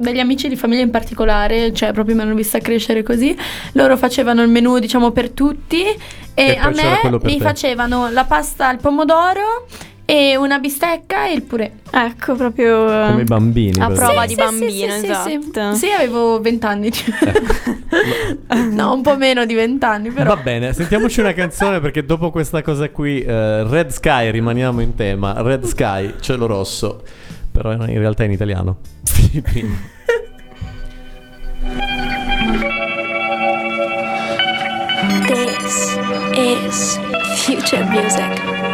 dagli 0.00 0.20
amici 0.20 0.48
di 0.48 0.54
famiglia 0.56 0.82
in 0.82 0.90
particolare, 0.90 1.72
cioè 1.72 1.92
proprio 1.92 2.14
mi 2.14 2.22
hanno 2.22 2.34
vista 2.34 2.58
crescere 2.60 3.02
così, 3.02 3.36
loro 3.72 3.96
facevano 3.96 4.42
il 4.42 4.48
menù 4.48 4.78
diciamo 4.78 5.10
per 5.10 5.30
tutti 5.30 5.82
e, 5.82 5.96
E 6.34 6.56
a 6.56 6.70
me 6.70 7.18
mi 7.24 7.36
te. 7.38 7.40
facevano 7.40 8.08
la 8.10 8.24
pasta 8.24 8.68
al 8.68 8.78
pomodoro 8.78 9.66
e 10.04 10.36
una 10.36 10.58
bistecca 10.58 11.26
e 11.26 11.32
il 11.34 11.42
purè. 11.42 11.70
Ecco, 11.90 12.34
proprio... 12.34 12.84
Come 13.08 13.22
i 13.22 13.24
bambini. 13.24 13.78
A 13.80 13.90
prova 13.90 14.24
esempio. 14.24 14.26
di 14.26 14.34
Sì, 14.34 14.70
sì, 14.70 14.86
bambino, 14.86 14.92
sì, 14.92 14.98
sì, 15.00 15.06
sì. 15.06 15.48
esatto. 15.50 15.74
Sì, 15.74 15.90
avevo 15.90 16.40
20 16.40 16.64
anni. 16.66 16.90
no, 18.70 18.92
un 18.94 19.02
po' 19.02 19.16
meno 19.16 19.44
di 19.44 19.54
20 19.54 19.84
anni, 19.84 20.10
però. 20.10 20.34
Va 20.34 20.40
bene, 20.40 20.72
sentiamoci 20.72 21.20
una 21.20 21.32
canzone 21.34 21.80
perché 21.80 22.04
dopo 22.04 22.30
questa 22.30 22.62
cosa 22.62 22.88
qui, 22.90 23.20
eh, 23.20 23.64
Red 23.64 23.90
Sky, 23.90 24.30
rimaniamo 24.30 24.80
in 24.80 24.94
tema. 24.94 25.34
Red 25.42 25.64
Sky, 25.64 26.14
cielo 26.20 26.46
rosso, 26.46 27.02
però 27.58 27.72
in 27.72 27.98
realtà 27.98 28.22
è 28.22 28.26
in 28.26 28.32
italiano. 28.32 28.78
Filippino. 29.02 29.74
This 35.26 35.98
is 36.36 36.98
future 37.44 37.84
music. 37.86 38.67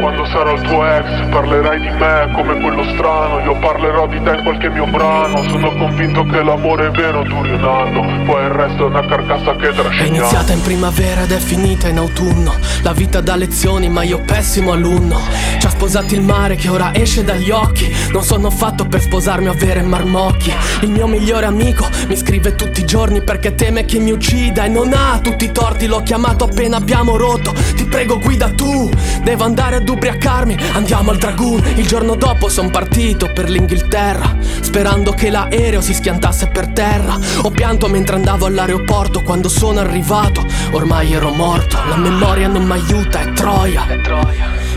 Quando 0.00 0.26
sarò 0.26 0.54
il 0.54 0.60
tuo 0.62 0.86
ex 0.86 1.28
parlerai 1.30 1.80
di 1.80 1.90
me 1.90 2.30
come 2.34 2.60
quello 2.60 2.84
strano. 2.94 3.40
Io 3.40 3.56
parlerò 3.58 4.06
di 4.06 4.20
te 4.22 4.30
in 4.30 4.42
qualche 4.42 4.68
mio 4.68 4.86
brano. 4.86 5.42
Sono 5.48 5.72
convinto 5.76 6.24
che 6.24 6.42
l'amore 6.42 6.90
vero 6.90 7.22
duri 7.22 7.52
un 7.52 7.64
anno 7.64 8.24
Poi 8.24 8.44
il 8.44 8.50
resto 8.50 8.84
è 8.84 8.86
una 8.88 9.06
carcassa 9.06 9.56
che 9.56 9.68
È 9.68 9.72
trasciniamo 9.72 10.16
iniziata 10.16 10.52
in 10.52 10.62
primavera 10.62 11.22
ed 11.22 11.32
è 11.32 11.38
finita 11.38 11.88
in 11.88 11.98
autunno. 11.98 12.54
La 12.82 12.92
vita 12.92 13.20
dà 13.20 13.36
lezioni 13.36 13.88
ma 13.88 14.02
io 14.02 14.20
pessimo 14.20 14.72
alunno. 14.72 15.18
Ci 15.58 15.66
ha 15.66 15.70
sposati 15.70 16.14
il 16.14 16.22
mare 16.22 16.56
che 16.56 16.68
ora 16.68 16.94
esce 16.94 17.24
dagli 17.24 17.50
occhi. 17.50 17.94
Non 18.12 18.22
sono 18.22 18.50
fatto 18.50 18.86
per 18.86 19.00
sposarmi 19.00 19.48
o 19.48 19.52
avere 19.52 19.82
marmocchi. 19.82 20.52
Il 20.82 20.90
mio 20.90 21.06
migliore 21.06 21.46
amico 21.46 21.88
mi 22.08 22.16
scrive 22.16 22.54
tutti 22.54 22.80
i 22.80 22.84
giorni 22.84 23.22
perché 23.22 23.54
teme 23.54 23.84
che 23.84 23.98
mi 23.98 24.10
uccida 24.10 24.64
E 24.64 24.68
non 24.68 24.92
ha 24.92 25.18
tutti 25.22 25.46
i 25.46 25.52
torti, 25.52 25.86
l'ho 25.86 26.02
chiamato 26.02 26.44
appena 26.44 26.76
abbiamo 26.76 27.16
rotto. 27.16 27.52
Ti 27.74 27.84
prego 27.86 28.18
guida 28.18 28.50
tu, 28.50 28.90
devo 29.22 29.44
andare 29.44 29.76
ad 29.76 29.85
ubriacarmi. 29.92 30.56
Andiamo 30.72 31.10
al 31.10 31.18
Dragoon, 31.18 31.62
il 31.76 31.86
giorno 31.86 32.14
dopo 32.14 32.48
son 32.48 32.70
partito 32.70 33.30
per 33.32 33.48
l'Inghilterra 33.48 34.36
Sperando 34.60 35.12
che 35.12 35.30
l'aereo 35.30 35.80
si 35.80 35.94
schiantasse 35.94 36.48
per 36.48 36.68
terra. 36.68 37.18
Ho 37.42 37.50
pianto 37.50 37.88
mentre 37.88 38.16
andavo 38.16 38.46
all'aeroporto 38.46 39.22
quando 39.22 39.48
sono 39.48 39.80
arrivato 39.80 40.44
Ormai 40.72 41.12
ero 41.12 41.30
morto, 41.30 41.78
la 41.88 41.96
memoria 41.96 42.48
non 42.48 42.64
mi 42.64 42.72
aiuta, 42.72 43.20
è 43.20 43.32
troia. 43.32 43.86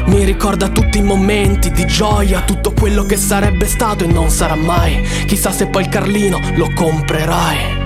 Mi 0.05 0.23
ricorda 0.23 0.69
tutti 0.69 0.99
i 0.99 1.03
momenti 1.03 1.71
di 1.71 1.85
gioia, 1.85 2.41
tutto 2.41 2.71
quello 2.71 3.03
che 3.03 3.17
sarebbe 3.17 3.67
stato 3.67 4.03
e 4.03 4.07
non 4.07 4.29
sarà 4.29 4.55
mai. 4.55 5.01
Chissà 5.25 5.51
se 5.51 5.67
poi 5.67 5.83
il 5.83 5.89
Carlino 5.89 6.39
lo 6.55 6.71
comprerai. 6.73 7.78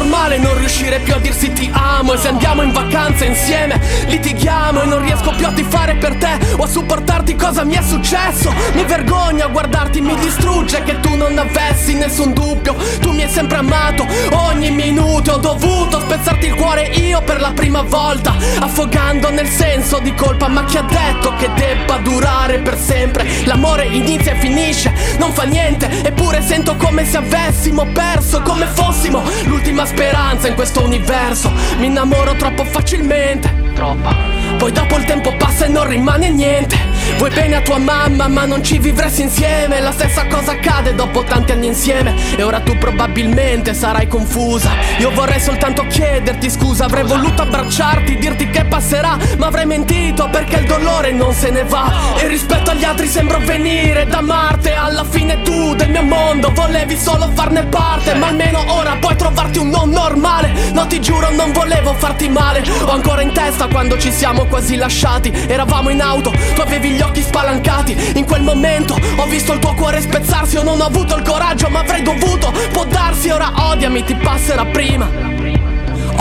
Normale 0.00 0.38
non 0.38 0.56
riuscire 0.56 0.98
più 1.00 1.14
a 1.14 1.18
dirsi 1.18 1.52
ti 1.52 1.70
amo. 1.72 2.14
E 2.14 2.16
se 2.16 2.28
andiamo 2.28 2.62
in 2.62 2.72
vacanza 2.72 3.24
insieme 3.24 3.80
litighiamo 4.06 4.82
E 4.82 4.86
non 4.86 5.02
riesco 5.02 5.32
più 5.36 5.46
a 5.46 5.52
tifare 5.52 5.96
per 5.96 6.16
te 6.16 6.38
o 6.56 6.62
a 6.62 6.66
supportarti 6.66 7.36
cosa 7.36 7.64
mi 7.64 7.74
è 7.74 7.82
successo. 7.82 8.52
Mi 8.72 8.84
vergogno 8.84 9.44
a 9.44 9.48
guardarti, 9.48 10.00
mi 10.00 10.16
distrugge 10.16 10.82
che 10.82 11.00
tu 11.00 11.14
non 11.16 11.36
avessi 11.36 11.94
nessun 11.94 12.32
dubbio. 12.32 12.74
Tu 13.00 13.12
mi 13.12 13.22
hai 13.22 13.28
sempre 13.28 13.58
amato, 13.58 14.06
ogni 14.32 14.70
minuto 14.70 15.32
Ho 15.32 15.38
dovuto 15.38 16.00
spezzarti 16.00 16.46
il 16.46 16.54
cuore 16.54 16.86
io 16.94 17.20
per 17.22 17.40
la 17.40 17.52
prima 17.52 17.82
volta 17.82 18.34
Affogando 18.60 19.30
nel 19.30 19.48
senso 19.48 19.98
di 19.98 20.14
colpa. 20.14 20.48
Ma 20.48 20.64
chi 20.64 20.78
ha 20.78 20.82
detto 20.82 21.34
che 21.36 21.50
debba 21.54 21.98
durare 21.98 22.58
per 22.58 22.78
sempre? 22.78 23.26
L'amore 23.44 23.84
inizia 23.86 24.32
e 24.32 24.38
finisce, 24.38 24.92
non 25.18 25.32
fa 25.32 25.44
niente 25.44 26.02
Eppure 26.02 26.42
sento 26.42 26.76
come 26.76 27.04
se 27.04 27.18
avessimo 27.18 27.86
perso 27.92 28.40
Come 28.42 28.66
fossimo 28.66 29.22
l'ultima 29.44 29.84
speranza 29.90 30.46
in 30.46 30.54
questo 30.54 30.82
universo. 30.82 31.52
Mi 31.78 31.86
innamoro 31.86 32.34
troppo 32.34 32.64
facilmente. 32.64 33.72
Troppa. 33.74 34.14
Poi 34.56 34.72
dopo 34.72 34.96
il 34.96 35.04
tempo 35.04 35.34
passa 35.36 35.66
e 35.66 35.68
non 35.68 35.86
rimane 35.88 36.30
niente 36.30 36.89
Vuoi 37.18 37.30
bene 37.30 37.56
a 37.56 37.60
tua 37.60 37.78
mamma 37.78 38.28
ma 38.28 38.44
non 38.44 38.62
ci 38.62 38.78
vivresti 38.78 39.22
insieme. 39.22 39.80
La 39.80 39.92
stessa 39.92 40.26
cosa 40.26 40.52
accade 40.52 40.94
dopo 40.94 41.22
tanti 41.24 41.52
anni 41.52 41.66
insieme. 41.66 42.14
E 42.36 42.42
ora 42.42 42.60
tu 42.60 42.76
probabilmente 42.78 43.74
sarai 43.74 44.06
confusa. 44.06 44.70
Io 44.98 45.10
vorrei 45.10 45.40
soltanto 45.40 45.86
chiederti 45.86 46.50
scusa. 46.50 46.84
Avrei 46.84 47.04
voluto 47.04 47.42
abbracciarti, 47.42 48.18
dirti 48.18 48.48
che 48.50 48.64
passerà 48.64 49.18
Ma 49.38 49.46
avrei 49.46 49.66
mentito 49.66 50.28
perché 50.30 50.56
il 50.56 50.66
dolore 50.66 51.12
non 51.12 51.32
se 51.32 51.50
ne 51.50 51.64
va. 51.64 51.92
E 52.16 52.26
rispetto 52.26 52.70
agli 52.70 52.84
altri 52.84 53.06
sembro 53.06 53.38
venire 53.38 54.06
da 54.06 54.20
Marte. 54.20 54.74
Alla 54.74 55.04
fine 55.04 55.42
tu 55.42 55.74
del 55.74 55.90
mio 55.90 56.02
mondo 56.02 56.50
volevi 56.54 56.96
solo 56.96 57.30
farne 57.34 57.64
parte. 57.66 58.14
Ma 58.14 58.28
almeno 58.28 58.62
ora 58.68 58.96
puoi 59.00 59.16
trovarti 59.16 59.58
un 59.58 59.68
non 59.68 59.90
normale. 59.90 60.52
No 60.72 60.86
ti 60.86 61.00
giuro 61.00 61.30
non 61.30 61.52
volevo 61.52 61.94
farti 61.94 62.28
male. 62.28 62.62
Ho 62.84 62.90
ancora 62.90 63.22
in 63.22 63.32
testa 63.32 63.66
quando 63.66 63.98
ci 63.98 64.12
siamo 64.12 64.44
quasi 64.46 64.76
lasciati. 64.76 65.32
Eravamo 65.46 65.90
in 65.90 66.00
auto, 66.00 66.32
tu 66.54 66.60
avevi 66.60 66.89
gli 66.92 67.00
occhi 67.00 67.22
spalancati. 67.22 68.12
In 68.16 68.24
quel 68.24 68.42
momento 68.42 68.94
ho 69.16 69.26
visto 69.26 69.52
il 69.52 69.58
tuo 69.58 69.74
cuore 69.74 70.00
spezzarsi. 70.00 70.56
Io 70.56 70.62
non 70.62 70.80
ho 70.80 70.84
avuto 70.84 71.16
il 71.16 71.22
coraggio 71.22 71.68
ma 71.68 71.80
avrei 71.80 72.02
dovuto. 72.02 72.52
Può 72.72 72.84
darsi 72.84 73.30
ora 73.30 73.52
odiami 73.70 74.04
ti 74.04 74.14
passerà 74.14 74.64
prima. 74.66 75.08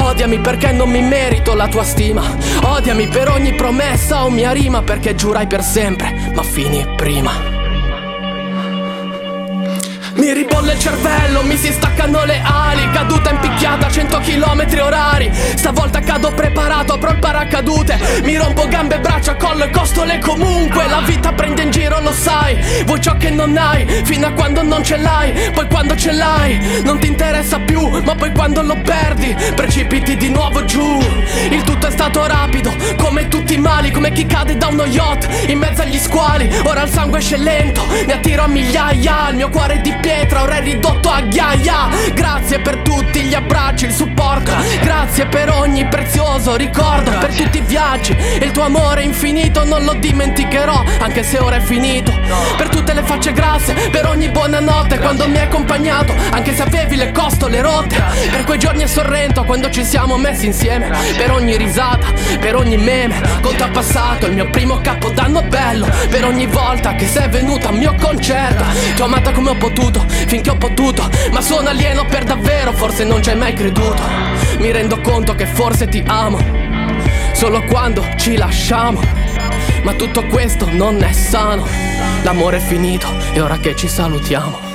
Odiami 0.02 0.40
perché 0.40 0.72
non 0.72 0.90
mi 0.90 1.02
merito 1.02 1.54
la 1.56 1.68
tua 1.68 1.84
stima. 1.84 2.24
Odiami 2.64 3.08
per 3.08 3.30
ogni 3.30 3.54
promessa 3.54 4.24
o 4.24 4.30
mia 4.30 4.52
rima 4.52 4.82
Perché 4.82 5.16
giurai 5.16 5.48
per 5.48 5.64
sempre 5.64 6.32
ma 6.34 6.44
finì 6.44 6.86
prima 6.96 7.59
mi 10.20 10.34
ribolle 10.34 10.74
il 10.74 10.80
cervello, 10.80 11.44
mi 11.44 11.58
si 11.58 11.72
staccano 11.72 12.26
le 12.26 12.42
ali. 12.44 12.90
Caduta 12.92 13.32
impicchiata 13.32 13.88
a 13.88 13.90
100 13.90 14.20
km 14.20 14.66
orari. 14.82 15.32
Stavolta 15.56 16.02
cado 16.02 16.32
preparato, 16.34 16.94
apro 16.94 17.12
il 17.12 17.20
paracadute. 17.20 17.98
Mi 18.24 18.36
rompo 18.36 18.68
gambe, 18.68 19.00
braccia, 19.00 19.36
collo 19.36 19.64
e 19.64 19.70
costole 19.70 20.20
comunque. 20.20 20.88
La 20.88 21.02
vita 21.02 21.32
prende 21.32 21.64
in 21.64 21.72
giro, 21.72 22.02
lo 22.02 22.12
sai. 22.12 22.58
Vuoi 22.86 23.02
ciò 23.02 23.16
che 23.18 23.30
non 23.30 23.56
hai, 23.58 23.86
fino 24.04 24.28
a 24.28 24.32
quando 24.32 24.62
non 24.62 24.84
ce 24.84 24.98
l'hai. 24.98 25.52
Poi 25.52 25.68
quando 25.68 25.96
ce 25.96 26.12
l'hai, 26.12 26.82
non 26.84 27.00
ti 27.00 27.08
interessa 27.08 27.60
più 27.60 27.88
Ma 28.04 28.16
poi 28.16 28.32
quando 28.32 28.62
lo 28.62 28.76
perdi, 28.82 29.36
precipiti 29.56 30.18
di 30.18 30.30
nuovo 30.30 30.66
giù. 30.66 31.00
Il 31.50 31.62
tutto 31.64 31.88
è 31.88 31.92
stato 31.92 32.26
rapido, 32.26 32.74
come 32.98 33.28
tutti 33.28 33.54
i 33.54 33.58
mali 33.58 33.92
Come 33.92 34.12
chi 34.12 34.26
cade 34.26 34.58
da 34.58 34.68
uno 34.68 34.86
yacht, 34.86 35.48
in 35.48 35.60
mezzo 35.60 35.82
agli 35.82 35.98
squali. 35.98 36.50
Ora 36.64 36.84
il 36.84 36.90
sangue 36.90 37.20
esce 37.20 37.38
lento, 37.38 37.86
ne 38.06 38.14
attiro 38.14 38.44
a 38.44 38.48
migliaia 38.48 39.30
Il 39.30 39.36
mio 39.36 39.50
cuore 39.50 39.76
è 39.76 39.80
di 39.80 39.96
pietra, 40.10 40.42
ora 40.42 40.56
è 40.56 40.62
ridotto 40.62 41.10
a 41.10 41.22
ghiaia. 41.22 41.90
Grazie 42.14 42.60
per 42.60 42.78
tutti 42.78 43.22
gli 43.22 43.36
abbracci, 43.36 43.86
il 43.86 43.94
supporto. 43.94 44.52
Grazie 44.82 45.28
per 45.28 45.52
ogni 45.52 45.88
prezioso 45.88 46.56
ricordo 46.56 47.12
Per 47.12 47.34
tutti 47.36 47.58
i 47.58 47.62
viaggi, 47.62 48.16
il 48.42 48.52
tuo 48.52 48.64
amore 48.64 49.04
infinito 49.04 49.64
Non 49.66 49.84
lo 49.84 49.94
dimenticherò, 49.94 50.84
anche 51.00 51.24
se 51.24 51.38
ora 51.38 51.58
è 51.58 51.62
finito. 51.62 52.12
Per 52.58 52.70
tutte 52.70 52.94
le 52.94 53.04
facce 53.04 53.34
grasse, 53.34 53.74
per 53.92 54.08
ogni 54.08 54.30
buonanotte 54.30 54.98
Quando 54.98 55.28
mi 55.28 55.38
hai 55.38 55.44
accompagnato, 55.44 56.14
anche 56.32 56.56
se 56.56 56.64
avevi 56.64 56.96
le 56.96 57.12
costole 57.12 57.62
rotte. 57.62 58.02
Per 58.32 58.44
quei 58.46 58.58
giorni 58.58 58.84
a 58.84 58.88
Sorrento, 58.88 59.44
quando 59.44 59.70
ci 59.70 59.84
siamo 59.84 60.18
messi 60.18 60.46
insieme. 60.48 60.90
Per 61.18 61.32
ogni 61.32 61.56
risata, 61.58 62.08
per 62.40 62.56
ogni 62.56 62.78
meme 62.78 63.22
Conto 63.42 63.64
a 63.64 63.70
passato, 63.70 64.26
il 64.26 64.34
mio 64.34 64.50
primo 64.50 64.80
capodanno 64.82 65.42
bello. 65.44 65.88
Per 66.10 66.26
ogni 66.26 66.48
volta 66.48 66.96
che 66.96 67.08
sei 67.08 67.28
venuta 67.30 67.70
al 67.70 67.76
mio 67.76 67.94
concerto 68.00 68.64
Ti 68.96 69.02
ho 69.02 69.06
amata 69.06 69.32
come 69.32 69.52
ho 69.52 69.56
potuto, 69.56 69.99
finché 70.08 70.50
ho 70.50 70.58
potuto 70.58 71.10
Ma 71.32 71.42
sono 71.42 71.70
alieno 71.70 72.06
per 72.06 72.24
davvero, 72.24 72.72
forse 72.72 73.04
non 73.04 73.22
ci 73.22 73.30
hai 73.30 73.38
mai 73.38 73.54
creduto. 73.54 74.02
Mi 74.60 74.72
rendo 74.72 75.00
conto 75.02 75.36
che 75.36 75.46
forse 75.46 75.88
ti 75.88 76.04
amo 76.06 76.40
Solo 77.34 77.64
quando 77.64 78.06
ci 78.18 78.36
lasciamo. 78.36 79.02
Ma 79.84 79.94
tutto 79.94 80.26
questo 80.26 80.68
non 80.70 81.02
è 81.02 81.12
sano 81.12 81.66
L'amore 82.24 82.58
è 82.58 82.60
finito 82.60 83.08
e 83.34 83.40
ora 83.40 83.58
che 83.58 83.76
ci 83.76 83.88
salutiamo 83.88 84.69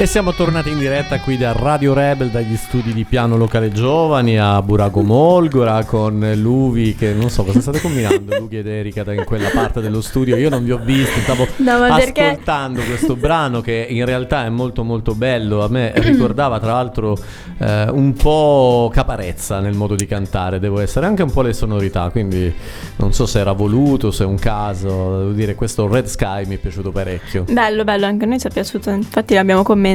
E 0.00 0.06
siamo 0.06 0.32
tornati 0.32 0.70
in 0.70 0.78
diretta 0.78 1.18
qui 1.18 1.36
da 1.36 1.50
Radio 1.50 1.92
Rebel, 1.92 2.28
dagli 2.28 2.54
studi 2.54 2.92
di 2.92 3.02
Piano 3.02 3.36
Locale 3.36 3.72
Giovani 3.72 4.38
a 4.38 4.62
Burago 4.62 5.02
Molgora 5.02 5.82
con 5.82 6.34
Luvi 6.36 6.94
che 6.94 7.12
non 7.12 7.30
so 7.30 7.42
cosa 7.42 7.60
state 7.60 7.80
combinando, 7.80 8.38
Luvi 8.38 8.58
ed 8.58 8.68
Erika 8.68 9.02
da 9.02 9.12
in 9.12 9.24
quella 9.24 9.48
parte 9.52 9.80
dello 9.80 10.00
studio. 10.00 10.36
Io 10.36 10.50
non 10.50 10.62
vi 10.62 10.70
ho 10.70 10.78
visti, 10.78 11.18
stavo 11.22 11.48
No, 11.56 11.80
ma 11.80 11.96
perché- 11.96 12.26
ascoltando 12.26 12.80
questo 12.82 13.16
brano 13.16 13.60
che 13.60 13.88
in 13.90 14.04
realtà 14.04 14.44
è 14.44 14.48
molto 14.50 14.84
molto 14.84 15.16
bello. 15.16 15.64
A 15.64 15.68
me 15.68 15.90
ricordava 15.96 16.60
tra 16.60 16.74
l'altro 16.74 17.18
eh, 17.58 17.88
un 17.90 18.12
po' 18.12 18.92
caparezza 18.94 19.58
nel 19.58 19.74
modo 19.74 19.96
di 19.96 20.06
cantare, 20.06 20.60
devo 20.60 20.78
essere 20.78 21.06
anche 21.06 21.24
un 21.24 21.32
po' 21.32 21.42
le 21.42 21.52
sonorità, 21.52 22.08
quindi 22.10 22.54
non 22.98 23.12
so 23.12 23.26
se 23.26 23.40
era 23.40 23.50
voluto, 23.50 24.12
se 24.12 24.22
è 24.22 24.26
un 24.28 24.38
caso. 24.38 25.18
Devo 25.18 25.32
dire, 25.32 25.56
questo 25.56 25.88
Red 25.88 26.06
Sky 26.06 26.46
mi 26.46 26.54
è 26.54 26.58
piaciuto 26.58 26.92
parecchio. 26.92 27.46
Bello, 27.50 27.82
bello, 27.82 28.06
anche 28.06 28.26
a 28.26 28.28
noi 28.28 28.38
ci 28.38 28.46
è 28.46 28.50
piaciuto, 28.50 28.90
infatti 28.90 29.34
l'abbiamo 29.34 29.64
commentato 29.64 29.86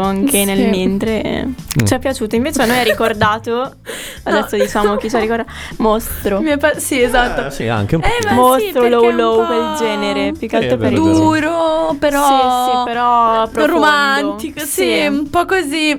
anche 0.00 0.38
Sì. 0.38 0.44
nel 0.44 0.68
mentre. 0.68 1.48
Ci 1.84 1.94
è 1.94 1.98
piaciuto, 1.98 2.36
invece 2.36 2.62
a 2.62 2.66
noi 2.66 2.78
è 2.78 2.84
ricordato, 2.84 3.76
adesso 4.24 4.56
diciamo 4.56 4.96
chi 4.96 5.08
ci 5.08 5.16
ha 5.16 5.18
ricordato, 5.20 5.50
Mostro. 5.78 6.40
Mi 6.40 6.50
è 6.50 6.58
pa- 6.58 6.78
sì, 6.78 7.00
esatto. 7.00 7.46
Eh, 7.46 7.50
sì, 7.50 7.68
anche 7.68 7.96
un 7.96 8.02
po'. 8.02 8.06
Eh, 8.08 8.10
ma 8.24 8.28
sì, 8.30 8.34
Mostro, 8.34 8.80
perché 8.82 8.88
low 8.88 9.10
low, 9.10 9.40
po' 9.40 9.46
quel 9.46 9.74
genere, 9.78 10.32
più 10.32 10.48
che 10.48 10.56
Sì, 10.58 10.62
altro 10.64 10.76
per 10.78 10.90
vero. 10.90 11.02
Duro, 11.02 11.96
però. 11.98 12.26
Sì, 12.26 12.70
sì, 12.70 12.84
però 12.84 13.48
profondo. 13.48 13.72
romantico, 13.74 14.60
sì, 14.60 14.66
Sì. 14.66 15.06
un 15.06 15.30
po' 15.30 15.44
così. 15.46 15.98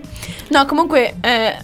No, 0.49 0.65
comunque. 0.65 1.15
eh, 1.21 1.57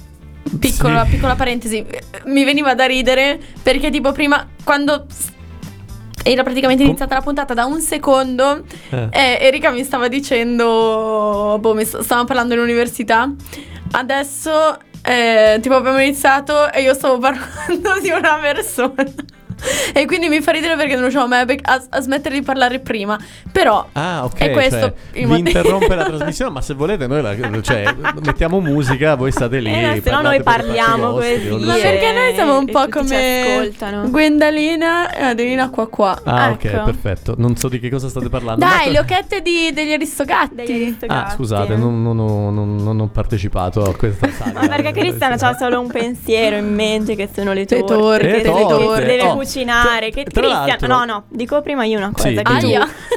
Piccola, 0.59 1.03
Sì. 1.05 1.11
piccola 1.11 1.35
parentesi, 1.35 1.77
eh, 1.87 2.01
mi 2.25 2.43
veniva 2.43 2.73
da 2.73 2.85
ridere 2.85 3.39
perché 3.61 3.91
tipo 3.91 4.11
prima 4.11 4.47
quando 4.63 5.05
era 6.23 6.43
praticamente 6.43 6.83
iniziata 6.83 7.15
la 7.15 7.21
puntata 7.21 7.53
da 7.53 7.65
un 7.65 7.81
secondo 7.81 8.63
Eh. 8.89 9.07
eh, 9.11 9.37
Erika 9.41 9.71
mi 9.71 9.83
stava 9.83 10.07
dicendo, 10.07 11.57
boh, 11.59 11.83
stavamo 11.83 12.25
parlando 12.25 12.53
all'università, 12.53 13.31
adesso 13.91 14.77
eh, 15.03 15.59
tipo 15.61 15.75
abbiamo 15.75 15.99
iniziato 15.99 16.71
e 16.71 16.81
io 16.81 16.93
stavo 16.93 17.17
parlando 17.19 17.99
di 18.01 18.09
una 18.09 18.37
persona. 18.41 18.93
E 19.93 20.05
quindi 20.05 20.29
mi 20.29 20.41
fa 20.41 20.51
ridere 20.51 20.75
perché 20.75 20.93
non 20.93 21.01
riusciamo 21.03 21.27
mai 21.27 21.41
a, 21.63 21.81
a- 21.89 22.01
smettere 22.01 22.35
di 22.35 22.41
parlare 22.41 22.79
prima. 22.79 23.17
Però 23.51 23.87
Ah, 23.93 24.23
ok. 24.25 24.37
è 24.39 24.51
questo 24.51 24.79
cioè, 24.79 24.93
il 25.13 25.27
vi 25.27 25.39
interrompe 25.39 25.95
la 25.95 26.03
trasmissione, 26.09 26.51
ma 26.51 26.61
se 26.61 26.73
volete 26.73 27.07
noi 27.07 27.21
la, 27.21 27.35
cioè, 27.61 27.93
mettiamo 28.23 28.59
musica, 28.59 29.15
voi 29.15 29.31
state 29.31 29.59
lì. 29.59 29.71
Eh, 29.73 30.01
se 30.03 30.09
no 30.11 30.21
noi 30.21 30.41
parliamo 30.43 31.11
così. 31.13 31.47
Ma 31.65 31.73
perché 31.73 32.11
noi 32.11 32.33
siamo 32.33 32.57
un 32.57 32.67
e 32.67 32.71
po' 32.71 32.85
come 32.89 33.41
ascoltano. 33.41 34.09
Gwendalina 34.09 35.11
e 35.13 35.23
Adelina 35.23 35.69
qua 35.69 35.87
qua. 35.87 36.19
Ah, 36.23 36.51
ok, 36.51 36.63
Ecco. 36.65 36.83
perfetto. 36.83 37.33
Non 37.37 37.55
so 37.55 37.67
di 37.67 37.79
che 37.79 37.89
cosa 37.89 38.07
state 38.09 38.29
parlando. 38.29 38.63
Dai, 38.65 38.85
ma- 38.85 38.91
le 38.91 38.99
occhiette 38.99 39.41
di- 39.41 39.71
degli 39.73 39.91
aristogatti. 39.91 40.55
Degli 40.55 40.81
aristocrati. 40.83 41.31
Ah, 41.31 41.33
scusate, 41.35 41.75
non, 41.75 42.01
non 42.01 42.19
ho, 42.19 42.49
non- 42.51 42.75
non 42.75 42.99
ho 42.99 43.07
partecipato 43.07 43.83
a 43.83 43.95
questa 43.95 44.29
saga. 44.31 44.61
Ma 44.61 44.67
perché 44.67 44.91
Cristiano 44.91 45.35
ha 45.39 45.55
solo 45.57 45.79
un 45.79 45.87
pensiero 45.87 46.55
in 46.55 46.73
mente 46.73 47.15
che 47.15 47.27
sono 47.33 47.53
le 47.53 47.65
torte, 47.65 47.85
torte, 47.85 48.27
che 48.27 48.31
le 48.37 48.41
torte. 48.43 49.05
deve 49.05 49.17
Oh, 49.29 49.35
cucinare. 49.49 50.11
tra- 50.11 50.23
Che 50.23 50.41
l'altro- 50.47 50.87
no, 50.87 51.05
no, 51.05 51.23
dico 51.29 51.61
prima 51.61 51.83
io 51.85 51.97
una 51.97 52.11
cosa: 52.11 52.27
Sì, 52.29 52.35
che 52.35 52.43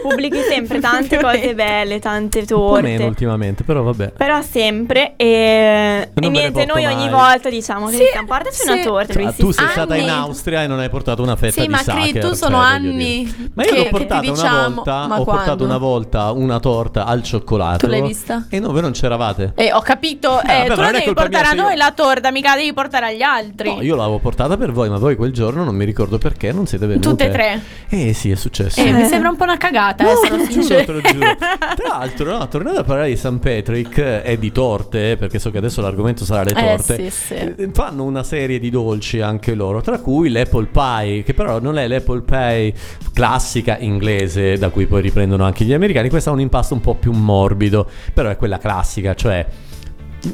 pubblichi 0.02 0.38
sempre 0.48 0.80
tante 0.80 1.20
cose 1.20 1.54
belle, 1.54 1.98
tante 1.98 2.40
Un 2.40 2.46
po' 2.46 2.72
meno 2.80 2.88
torte. 2.88 3.04
ultimamente, 3.04 3.64
però 3.64 3.82
vabbè. 3.82 4.12
Però 4.16 4.40
sempre 4.42 5.14
e, 5.16 6.08
e 6.14 6.28
niente, 6.28 6.64
noi 6.64 6.84
ogni 6.86 7.08
mai. 7.08 7.10
volta 7.10 7.48
diciamo 7.50 7.88
Sì, 7.88 7.96
Cristian, 7.96 8.26
portaci 8.26 8.56
sì. 8.56 8.70
una 8.70 8.82
torta. 8.82 9.12
si 9.32 9.42
tu 9.42 9.50
sei 9.50 9.64
Anni. 9.64 9.72
stata 9.72 9.96
in 9.96 10.08
Austria 10.08 10.62
e 10.62 10.66
non 10.66 10.78
hai 10.78 10.88
portato 10.88 11.22
una 11.22 11.36
fetta 11.36 11.60
Sì, 11.60 11.62
di 11.62 11.68
ma 11.68 11.78
Sacher, 11.78 12.02
Cri, 12.10 12.12
tu 12.20 12.26
cioè, 12.28 12.36
sono 12.36 12.56
voglio 12.58 12.68
anni. 12.68 13.50
Ma 13.54 13.64
io 13.64 13.70
che- 13.72 13.76
l'ho 13.78 13.88
portata 13.90 14.20
una 14.22 14.32
diciamo- 14.32 14.74
volta, 14.74 15.06
ma 15.06 15.20
ho 15.20 15.24
portato 15.24 15.64
una 15.64 15.78
volta 15.78 16.30
una 16.32 16.60
torta 16.60 17.04
al 17.04 17.22
cioccolato. 17.22 17.78
Tu 17.86 17.86
l'hai 17.92 18.02
vista? 18.02 18.46
E 18.48 18.58
no, 18.60 18.72
voi 18.72 18.80
non 18.80 18.92
c'eravate. 18.92 19.52
Eh, 19.54 19.72
ho 19.72 19.80
capito. 19.80 20.40
Eh, 20.42 20.62
eh, 20.62 20.66
tu 20.68 20.74
ma 20.76 20.82
non 20.82 20.92
devi 20.92 21.12
portare 21.12 21.46
a 21.48 21.52
noi 21.52 21.76
la 21.76 21.92
torta, 21.94 22.30
mica 22.30 22.50
la 22.50 22.56
devi 22.56 22.72
portare 22.72 23.06
agli 23.06 23.22
altri. 23.22 23.74
No, 23.74 23.82
io 23.82 23.96
l'avevo 23.96 24.18
portata 24.18 24.56
per 24.56 24.72
voi, 24.72 24.88
ma 24.88 24.98
voi 24.98 25.16
quel 25.16 25.32
giorno 25.32 25.64
non 25.64 25.74
mi 25.74 25.84
ricordo 25.84 26.18
perché 26.22 26.52
non 26.52 26.66
siete 26.66 26.86
venute. 26.86 27.08
Tutte 27.08 27.26
e 27.26 27.30
tre. 27.30 27.60
Eh 27.88 28.12
sì, 28.14 28.30
è 28.30 28.36
successo. 28.36 28.80
Eh, 28.80 28.92
mi 28.92 29.04
sembra 29.04 29.28
un 29.28 29.36
po' 29.36 29.42
una 29.42 29.56
cagata, 29.56 30.04
eh, 30.10 30.14
sono 30.14 30.36
Giuro, 30.38 30.50
sincera. 30.52 30.84
te 30.84 30.92
lo 30.92 31.00
giuro. 31.00 31.26
Tra 31.36 31.88
l'altro, 31.98 32.38
no, 32.38 32.48
tornando 32.48 32.80
a 32.80 32.84
parlare 32.84 33.08
di 33.08 33.16
St. 33.16 33.38
Patrick 33.38 33.98
eh, 33.98 34.22
e 34.24 34.38
di 34.38 34.52
torte, 34.52 35.16
perché 35.16 35.38
so 35.38 35.50
che 35.50 35.58
adesso 35.58 35.80
l'argomento 35.80 36.24
sarà 36.24 36.44
le 36.44 36.50
Eh, 36.52 36.76
torte. 36.76 37.10
sì, 37.10 37.10
sì. 37.10 37.34
eh, 37.34 37.70
Fanno 37.72 38.04
una 38.04 38.22
serie 38.22 38.58
di 38.58 38.70
dolci 38.70 39.20
anche 39.20 39.54
loro, 39.54 39.80
tra 39.80 39.98
cui 39.98 40.30
l'apple 40.30 40.66
pie, 40.66 41.22
che 41.24 41.34
però 41.34 41.60
non 41.60 41.76
è 41.78 41.86
l'apple 41.88 42.20
pie 42.22 42.72
classica 43.12 43.76
inglese, 43.78 44.56
da 44.58 44.68
cui 44.70 44.86
poi 44.86 45.02
riprendono 45.02 45.44
anche 45.44 45.64
gli 45.64 45.72
americani. 45.72 46.08
Questa 46.08 46.30
ha 46.30 46.32
un 46.32 46.40
impasto 46.40 46.74
un 46.74 46.80
po' 46.80 46.94
più 46.94 47.12
morbido, 47.12 47.88
però 48.14 48.30
è 48.30 48.36
quella 48.36 48.58
classica, 48.58 49.14
cioè 49.14 49.44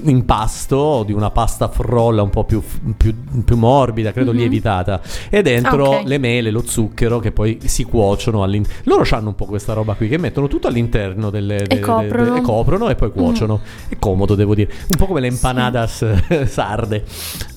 impasto 0.04 1.02
di 1.06 1.12
una 1.12 1.30
pasta 1.30 1.68
frolla 1.68 2.22
un 2.22 2.30
po' 2.30 2.44
più, 2.44 2.62
più- 2.96 3.14
più 3.44 3.56
morbida, 3.56 4.12
credo 4.12 4.32
lievitata, 4.32 5.00
e 5.30 5.42
dentro 5.42 5.88
Ok. 5.88 6.02
le 6.04 6.18
mele, 6.18 6.50
lo 6.50 6.62
zucchero 6.66 7.18
che 7.18 7.32
poi 7.32 7.58
si 7.64 7.84
cuociono 7.84 8.42
all'interno. 8.42 8.80
Loro 8.84 9.04
hanno 9.10 9.28
un 9.28 9.34
po' 9.34 9.46
questa 9.46 9.72
roba 9.72 9.94
qui 9.94 10.08
che 10.08 10.18
mettono 10.18 10.48
tutto 10.48 10.68
all'interno 10.68 11.30
delle, 11.30 11.64
delle- 11.66 11.80
coprono. 11.80 12.24
delle- 12.24 12.38
e 12.38 12.42
coprono 12.42 12.88
e 12.90 12.94
poi 12.94 13.10
cuociono. 13.10 13.60
È 13.88 13.96
comodo, 13.98 14.34
devo 14.34 14.54
dire, 14.54 14.70
un 14.90 14.96
po' 14.96 15.06
come 15.06 15.20
le 15.20 15.28
empanadas 15.28 16.04
sarde. 16.46 17.04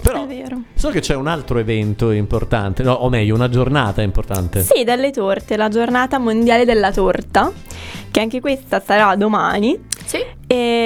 Però 0.01 0.25
so 0.75 0.89
che 0.89 0.99
c'è 0.99 1.15
un 1.15 1.27
altro 1.27 1.59
evento 1.59 2.11
importante, 2.11 2.81
no, 2.83 2.93
o 2.93 3.09
meglio, 3.09 3.35
una 3.35 3.49
giornata 3.49 4.01
importante. 4.01 4.61
Sì, 4.63 4.83
delle 4.83 5.11
torte, 5.11 5.55
la 5.57 5.69
giornata 5.69 6.17
mondiale 6.17 6.65
della 6.65 6.91
torta, 6.91 7.51
che 8.09 8.19
anche 8.19 8.39
questa 8.39 8.81
sarà 8.83 9.15
domani. 9.15 9.77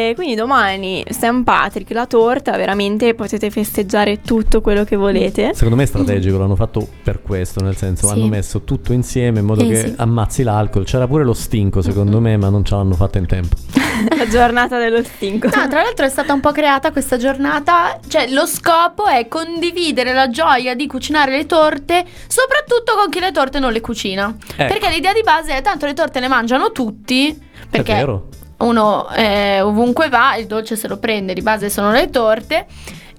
E 0.09 0.13
quindi 0.15 0.35
domani 0.35 1.03
St. 1.09 1.43
Patrick, 1.43 1.91
la 1.91 2.05
torta, 2.05 2.55
veramente 2.57 3.13
potete 3.15 3.49
festeggiare 3.49 4.21
tutto 4.21 4.61
quello 4.61 4.83
che 4.83 4.95
volete. 4.95 5.53
Secondo 5.53 5.75
me 5.75 5.83
è 5.83 5.85
strategico, 5.87 6.37
l'hanno 6.37 6.55
fatto 6.55 6.87
per 7.03 7.21
questo, 7.21 7.63
nel 7.63 7.75
senso 7.75 8.07
Sì. 8.07 8.13
hanno 8.13 8.27
messo 8.27 8.61
tutto 8.61 8.93
insieme 8.93 9.39
in 9.39 9.45
modo 9.45 9.63
Eh, 9.63 9.67
che 9.67 9.75
sì. 9.77 9.93
ammazzi 9.97 10.43
l'alcol. 10.43 10.85
C'era 10.85 11.07
pure 11.07 11.23
lo 11.23 11.33
stinco, 11.33 11.81
secondo 11.81 12.19
me, 12.19 12.37
ma 12.37 12.49
non 12.49 12.63
ce 12.63 12.75
l'hanno 12.75 12.93
fatta 12.93 13.17
in 13.17 13.25
tempo. 13.25 13.55
la 14.17 14.27
giornata 14.27 14.77
dello 14.77 15.01
stinco. 15.03 15.47
No, 15.47 15.67
tra 15.67 15.81
l'altro 15.81 16.05
è 16.05 16.09
stata 16.09 16.33
un 16.33 16.39
po' 16.39 16.51
creata 16.51 16.91
questa 16.91 17.17
giornata, 17.17 17.99
cioè 18.07 18.29
lo 18.29 18.45
scopo 18.45 19.05
è 19.07 19.27
condividere 19.27 20.13
la 20.13 20.29
gioia 20.29 20.75
di 20.75 20.85
cucinare 20.87 21.31
le 21.35 21.45
torte, 21.45 22.05
soprattutto 22.27 22.93
con 22.95 23.09
chi 23.09 23.19
le 23.19 23.31
torte 23.31 23.59
non 23.59 23.71
le 23.71 23.81
cucina. 23.81 24.35
Ecco. 24.55 24.71
Perché 24.73 24.89
l'idea 24.89 25.13
di 25.13 25.21
base 25.23 25.55
è 25.57 25.61
tanto 25.61 25.85
le 25.85 25.93
torte 25.93 26.19
le 26.19 26.27
mangiano 26.27 26.71
tutti, 26.71 27.35
perché 27.69 27.93
È 27.93 27.95
vero. 27.95 28.27
Uno 28.65 29.09
eh, 29.09 29.61
ovunque 29.61 30.09
va, 30.09 30.35
il 30.35 30.47
dolce 30.47 30.75
se 30.75 30.87
lo 30.87 30.97
prende, 30.97 31.33
di 31.33 31.41
base 31.41 31.69
sono 31.69 31.91
le 31.91 32.09
torte. 32.09 32.65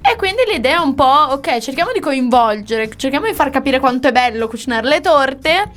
E 0.09 0.15
quindi 0.17 0.43
l'idea 0.51 0.77
è 0.77 0.83
un 0.83 0.95
po', 0.95 1.27
ok, 1.31 1.59
cerchiamo 1.59 1.91
di 1.93 1.99
coinvolgere, 1.99 2.89
cerchiamo 2.97 3.27
di 3.27 3.35
far 3.35 3.51
capire 3.51 3.81
quanto 3.81 4.09
è 4.09 4.13
bello 4.13 4.47
cucinare 4.47 4.87
le 4.87 5.01
torte. 5.01 5.71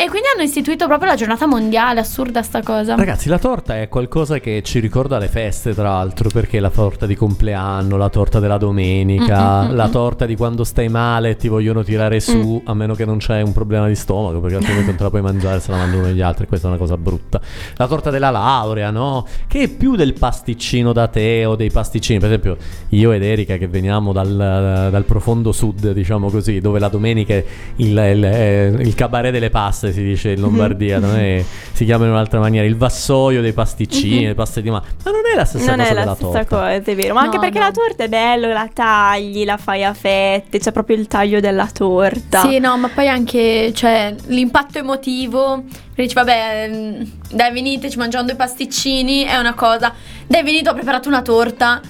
E 0.00 0.08
quindi 0.08 0.28
hanno 0.34 0.44
istituito 0.44 0.86
proprio 0.86 1.10
la 1.10 1.14
giornata 1.14 1.44
mondiale, 1.44 2.00
assurda 2.00 2.42
sta 2.42 2.62
cosa. 2.62 2.94
Ragazzi, 2.94 3.28
la 3.28 3.38
torta 3.38 3.82
è 3.82 3.88
qualcosa 3.88 4.38
che 4.38 4.62
ci 4.64 4.78
ricorda 4.78 5.18
le 5.18 5.28
feste, 5.28 5.74
tra 5.74 5.90
l'altro, 5.90 6.30
perché 6.30 6.58
la 6.58 6.70
torta 6.70 7.04
di 7.04 7.14
compleanno, 7.14 7.98
la 7.98 8.08
torta 8.08 8.40
della 8.40 8.56
domenica, 8.56 9.64
Mm, 9.64 9.66
mm, 9.66 9.72
mm, 9.72 9.76
la 9.76 9.88
mm. 9.88 9.90
torta 9.90 10.24
di 10.24 10.36
quando 10.36 10.64
stai 10.64 10.88
male 10.88 11.30
e 11.30 11.36
ti 11.36 11.48
vogliono 11.48 11.82
tirare 11.82 12.18
su, 12.18 12.62
a 12.64 12.72
meno 12.72 12.94
che 12.94 13.04
non 13.04 13.18
c'è 13.18 13.42
un 13.42 13.52
problema 13.52 13.88
di 13.88 13.94
stomaco, 13.94 14.40
perché 14.40 14.56
altrimenti 14.56 14.86
non 14.86 14.96
te 14.96 15.02
la 15.02 15.10
puoi 15.10 15.20
mangiare 15.20 15.60
se 15.60 15.70
la 15.70 15.76
mangiano 15.76 16.08
gli 16.08 16.22
altri, 16.22 16.46
questa 16.46 16.68
è 16.68 16.70
una 16.70 16.78
cosa 16.78 16.96
brutta. 16.96 17.38
La 17.76 17.86
torta 17.86 18.08
della 18.08 18.30
laurea, 18.30 18.90
no? 18.90 19.26
Che 19.46 19.60
è 19.64 19.68
più 19.68 19.96
del 19.96 20.14
pasticcino 20.14 20.94
da 20.94 21.08
tè 21.08 21.46
o 21.46 21.56
dei 21.56 21.70
pasticcini, 21.70 22.18
per 22.18 22.28
esempio, 22.28 22.56
io 22.88 23.12
ed 23.12 23.22
Erika 23.22 23.58
che 23.58 23.68
veniamo 23.68 24.14
dal, 24.14 24.88
dal 24.90 25.04
profondo 25.04 25.52
sud, 25.52 25.92
diciamo 25.92 26.30
così, 26.30 26.58
dove 26.60 26.78
la 26.78 26.88
domenica 26.88 27.34
il, 27.34 27.44
il, 27.76 28.24
eh, 28.24 28.66
il 28.78 28.94
cabaret 28.94 29.30
delle 29.30 29.50
paste 29.50 29.88
torte 29.90 29.92
si 29.92 30.02
dice 30.02 30.30
in 30.30 30.40
Lombardia, 30.40 30.98
da 31.00 31.08
me 31.08 31.44
si 31.72 31.84
chiama 31.84 32.04
in 32.04 32.10
un'altra 32.12 32.38
maniera, 32.40 32.66
il 32.66 32.76
vassoio 32.76 33.40
dei 33.40 33.52
pasticcini, 33.52 34.26
le 34.26 34.34
paste 34.34 34.62
di 34.62 34.70
ma, 34.70 34.82
ma 35.04 35.10
non 35.10 35.20
è 35.32 35.36
la 35.36 35.44
stessa 35.44 35.74
Non 35.74 35.78
cosa 35.78 35.90
è 35.90 35.94
la 35.94 36.00
della 36.00 36.14
stessa 36.14 36.30
torta. 36.30 36.56
cosa, 36.56 36.70
è 36.72 36.94
vero. 36.94 37.14
Ma 37.14 37.20
anche 37.22 37.36
No, 37.36 37.42
perché 37.42 37.58
no. 37.58 37.64
la 37.64 37.70
torta 37.70 38.04
è 38.04 38.08
bello, 38.08 38.48
la 38.48 38.68
tagli, 38.72 39.44
la 39.44 39.56
fai 39.56 39.84
a 39.84 39.94
fette, 39.94 40.58
c'è 40.58 40.72
proprio 40.72 40.96
il 40.96 41.06
taglio 41.06 41.40
della 41.40 41.68
torta. 41.72 42.42
Sì, 42.42 42.58
no, 42.58 42.76
ma 42.76 42.88
poi 42.88 43.08
anche 43.08 43.72
cioè, 43.74 44.14
l'impatto 44.26 44.78
emotivo. 44.78 45.64
Dici, 45.94 46.14
vabbè, 46.14 46.70
mm, 46.72 47.02
dai, 47.32 47.52
venite, 47.52 47.90
ci 47.90 47.98
mangiamo 47.98 48.24
due 48.24 48.34
pasticcini, 48.34 49.24
è 49.24 49.36
una 49.36 49.54
cosa. 49.54 49.92
Dai, 50.26 50.42
venite, 50.42 50.68
ho 50.70 50.74
preparato 50.74 51.08
una 51.08 51.22
torta. 51.22 51.80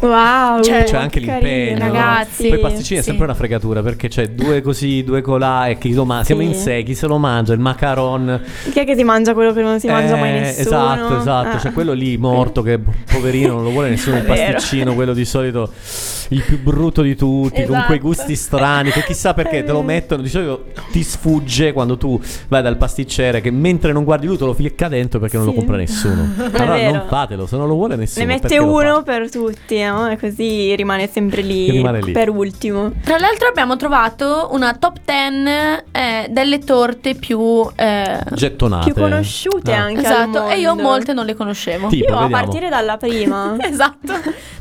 Wow, 0.00 0.62
Cioè, 0.62 0.84
C'è 0.84 0.96
anche 0.96 1.18
l'impegno, 1.20 1.78
no? 1.78 1.84
ragazzi. 1.86 2.48
Poi 2.48 2.58
i 2.58 2.60
pasticcini 2.60 2.98
è 3.00 3.02
sì. 3.02 3.08
sempre 3.08 3.24
una 3.24 3.34
fregatura 3.34 3.82
perché 3.82 4.08
c'è 4.08 4.28
due 4.28 4.60
così, 4.62 5.02
due 5.02 5.22
colà 5.22 5.66
e 5.66 5.78
chi 5.78 5.92
lo 5.92 6.04
mangia. 6.04 6.24
Siamo 6.26 6.42
Sì. 6.42 6.46
in 6.48 6.54
sé, 6.54 6.82
chi 6.84 6.94
se 6.94 7.06
lo 7.06 7.18
mangia, 7.18 7.52
il 7.52 7.58
macaron. 7.60 8.40
Chi 8.70 8.78
è 8.78 8.84
che 8.84 8.94
si 8.94 9.02
mangia 9.04 9.34
quello 9.34 9.52
che 9.52 9.60
non 9.62 9.80
si 9.80 9.88
mangia 9.88 10.16
mai 10.16 10.36
Eh, 10.36 10.40
nessuno? 10.40 10.66
Esatto, 10.66 11.18
esatto. 11.18 11.56
Ah. 11.56 11.60
C'è 11.60 11.72
quello 11.72 11.92
lì 11.92 12.16
morto 12.16 12.62
che 12.62 12.78
poverino 13.10 13.54
non 13.54 13.64
lo 13.64 13.70
vuole 13.70 13.88
nessuno. 13.90 14.18
Il 14.18 14.24
È 14.28 14.52
pasticcino, 14.52 14.94
quello 14.94 15.12
di 15.14 15.24
solito 15.24 15.72
il 16.30 16.42
più 16.42 16.60
brutto 16.60 17.00
di 17.02 17.16
tutti, 17.16 17.62
con 17.64 17.74
Esatto. 17.74 17.86
quei 17.86 17.98
gusti 17.98 18.36
strani. 18.36 18.90
Che 18.90 19.02
chissà 19.02 19.34
perché 19.34 19.58
È 19.60 19.64
te 19.64 19.72
lo 19.72 19.82
mettono. 19.82 20.22
Di 20.22 20.28
solito 20.28 20.66
ti 20.92 21.02
sfugge 21.02 21.72
quando 21.72 21.96
tu 21.96 22.20
vai 22.48 22.62
dal 22.62 22.76
pasticcere. 22.76 23.40
Che 23.40 23.50
mentre 23.50 23.92
non 23.92 24.04
guardi 24.04 24.26
lui 24.26 24.36
te 24.36 24.44
lo 24.44 24.52
ficca 24.54 24.86
dentro 24.88 25.18
perché 25.18 25.36
non 25.36 25.46
lo 25.46 25.52
Sì. 25.52 25.56
compra 25.58 25.76
nessuno. 25.76 26.28
Allora 26.52 26.74
vero. 26.74 26.92
non 26.92 27.04
fatelo, 27.08 27.46
se 27.46 27.56
non 27.56 27.66
lo 27.66 27.74
vuole 27.74 27.96
nessuno. 27.96 28.24
Ne 28.26 28.32
mette 28.34 28.58
uno 28.58 29.02
per 29.02 29.30
tutti, 29.30 29.80
no? 29.90 30.08
E 30.08 30.18
così 30.18 30.74
rimane 30.76 31.08
sempre 31.08 31.42
lì, 31.42 31.70
Rimane 31.70 32.00
lì. 32.02 32.12
per 32.12 32.28
ultimo. 32.28 32.92
Tra 33.02 33.18
l'altro 33.18 33.48
abbiamo 33.48 33.76
trovato 33.76 34.48
una 34.52 34.74
top 34.74 34.98
10 35.04 35.84
eh, 35.92 36.26
delle 36.30 36.58
torte 36.60 37.14
più... 37.14 37.66
eh, 37.76 38.20
Gettonate. 38.32 38.92
Più 38.92 39.00
conosciute 39.02 39.72
Ah. 39.72 39.82
anche 39.82 40.06
al 40.06 40.12
esatto, 40.30 40.48
e 40.48 40.58
io 40.58 40.74
molte 40.74 41.12
non 41.12 41.24
le 41.26 41.34
conoscevo. 41.34 41.88
Tipo, 41.88 42.10
Io 42.10 42.16
a 42.16 42.22
vediamo. 42.22 42.42
partire 42.42 42.68
dalla 42.68 42.96
prima. 42.96 43.56
esatto. 43.60 44.12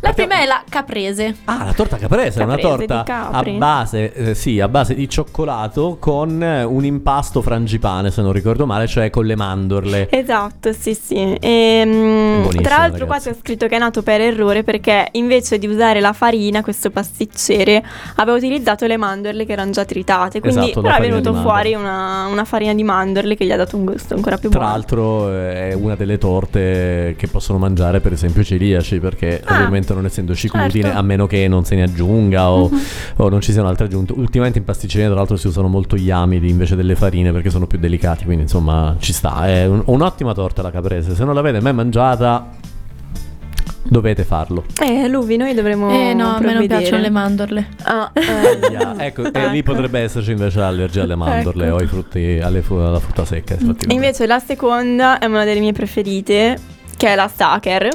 La 0.02 0.14
prima 0.14 0.40
è 0.42 0.46
la 0.46 0.64
caprese. 0.68 1.36
Ah, 1.46 1.64
la 1.66 1.74
torta 1.74 1.98
caprese, 1.98 2.42
è 2.42 2.44
una 2.44 2.56
Caprese 2.58 2.86
torta 2.86 3.30
a 3.32 3.44
base, 3.44 4.14
eh, 4.14 4.36
sì, 4.36 4.60
a 4.60 4.68
base 4.68 4.94
di 4.96 5.08
cioccolato 5.10 5.98
con 6.00 6.42
eh, 6.42 6.64
un 6.64 6.86
impasto 6.86 7.42
frangipane, 7.42 8.12
se 8.12 8.22
non 8.22 8.32
ricordo 8.32 8.66
male, 8.66 8.88
cioè 8.88 9.10
con 9.10 9.26
le 9.26 9.36
mandorle. 9.36 10.08
Esatto, 10.10 10.72
sì, 10.74 10.94
sì. 10.94 11.16
E, 11.40 11.82
Buonissimo, 11.86 12.62
tra 12.62 12.78
l'altro 12.78 13.06
qua 13.06 13.16
ragazzi. 13.16 13.34
c'è 13.34 13.40
scritto 13.40 13.68
che 13.68 13.76
è 13.76 13.80
nato 13.80 14.02
per 14.04 14.22
errore 14.22 14.64
perché 14.64 15.08
invece 15.18 15.58
di 15.58 15.68
usare 15.68 16.00
la 16.00 16.14
farina, 16.14 16.62
questo 16.62 16.90
pasticcere 16.90 17.84
aveva 18.16 18.38
utilizzato 18.38 18.86
le 18.86 18.98
mandorle 18.98 19.46
che 19.46 19.52
erano 19.52 19.72
già 19.72 19.86
tritate. 19.86 20.40
Quindi 20.40 20.60
Esatto, 20.60 20.82
però 20.82 20.96
è 20.96 21.02
venuto 21.02 21.34
fuori 21.34 21.74
una, 21.74 22.26
una 22.28 22.46
farina 22.46 22.74
di 22.74 22.84
mandorle 22.84 23.36
che 23.36 23.46
gli 23.46 23.52
ha 23.52 23.58
dato 23.58 23.76
un 23.78 23.86
gusto 23.86 24.14
ancora 24.14 24.38
più 24.38 24.50
Tra 24.50 24.60
buono. 24.60 24.74
l'altro 24.74 25.32
eh, 25.32 25.70
è 25.70 25.74
una 25.74 25.96
delle 25.96 26.18
torte 26.18 27.16
che 27.18 27.28
possono 27.28 27.58
mangiare 27.60 28.00
per 28.00 28.14
esempio 28.14 28.42
i 28.42 28.46
celiaci 28.46 29.00
perché 29.00 29.42
Ah, 29.44 29.56
ovviamente 29.56 29.94
non 29.94 30.06
essendoci 30.06 30.48
glutine 30.48 30.84
certo. 30.86 30.98
a 30.98 31.02
meno 31.02 31.28
che 31.28 31.48
non 31.48 31.64
se 31.66 31.76
ne 31.76 31.84
aggiunga 31.84 32.50
o, 32.50 32.70
Mhm. 32.70 32.80
o 33.18 33.30
non 33.30 33.42
ci 33.42 33.52
siano 33.52 33.68
altre 33.68 33.86
aggiunte. 33.86 34.14
Ultimamente 34.14 34.58
in 34.60 34.64
pasticceria 34.66 35.08
tra 35.08 35.16
l'altro 35.16 35.36
si 35.38 35.48
usano 35.48 35.68
molto 35.68 35.96
gli 35.96 36.10
amidi 36.12 36.50
invece 36.50 36.76
delle 36.76 36.96
farine 36.96 37.32
perché 37.32 37.50
sono 37.50 37.68
più 37.68 37.78
delicati, 37.80 38.24
quindi 38.26 38.44
insomma 38.44 38.96
ci 39.00 39.14
sta. 39.14 39.48
È 39.48 39.66
un- 39.66 39.82
un'ottima 39.86 40.34
torta 40.34 40.62
la 40.62 40.72
caprese, 40.72 41.16
se 41.16 41.24
non 41.24 41.34
l'avete 41.36 41.60
mai 41.62 41.74
mangiata 41.74 42.50
dovete 43.90 44.24
farlo. 44.24 44.66
Eh, 44.82 45.08
Luvi, 45.08 45.38
noi 45.38 45.54
dovremmo 45.54 45.90
Eh 45.92 46.14
no, 46.14 46.36
a 46.36 46.40
me 46.40 46.54
non 46.54 46.68
piacciono 46.68 47.02
le 47.02 47.10
mandorle. 47.10 47.68
Ah, 47.84 48.12
eh. 48.14 48.68
Ahia, 48.68 48.96
ecco, 49.00 49.24
e 49.32 49.50
lì 49.50 49.60
Ecco. 49.60 49.72
potrebbe 49.72 50.00
esserci 50.00 50.32
invece 50.32 50.60
l'allergia 50.60 51.04
alle 51.04 51.16
mandorle 51.16 51.66
Ecco. 51.68 51.76
o 51.76 51.80
ai 51.80 51.88
frutti, 51.88 52.40
alle 52.42 52.62
fu- 52.62 52.76
alla 52.76 53.00
frutta 53.00 53.26
secca. 53.26 53.54
effettivamente. 53.54 53.94
Invece 53.94 54.26
la 54.28 54.40
seconda 54.40 55.20
è 55.20 55.26
una 55.26 55.44
delle 55.44 55.60
mie 55.60 55.74
preferite, 55.74 56.58
che 56.96 57.08
è 57.08 57.16
la 57.16 57.30
Sacher. 57.34 57.90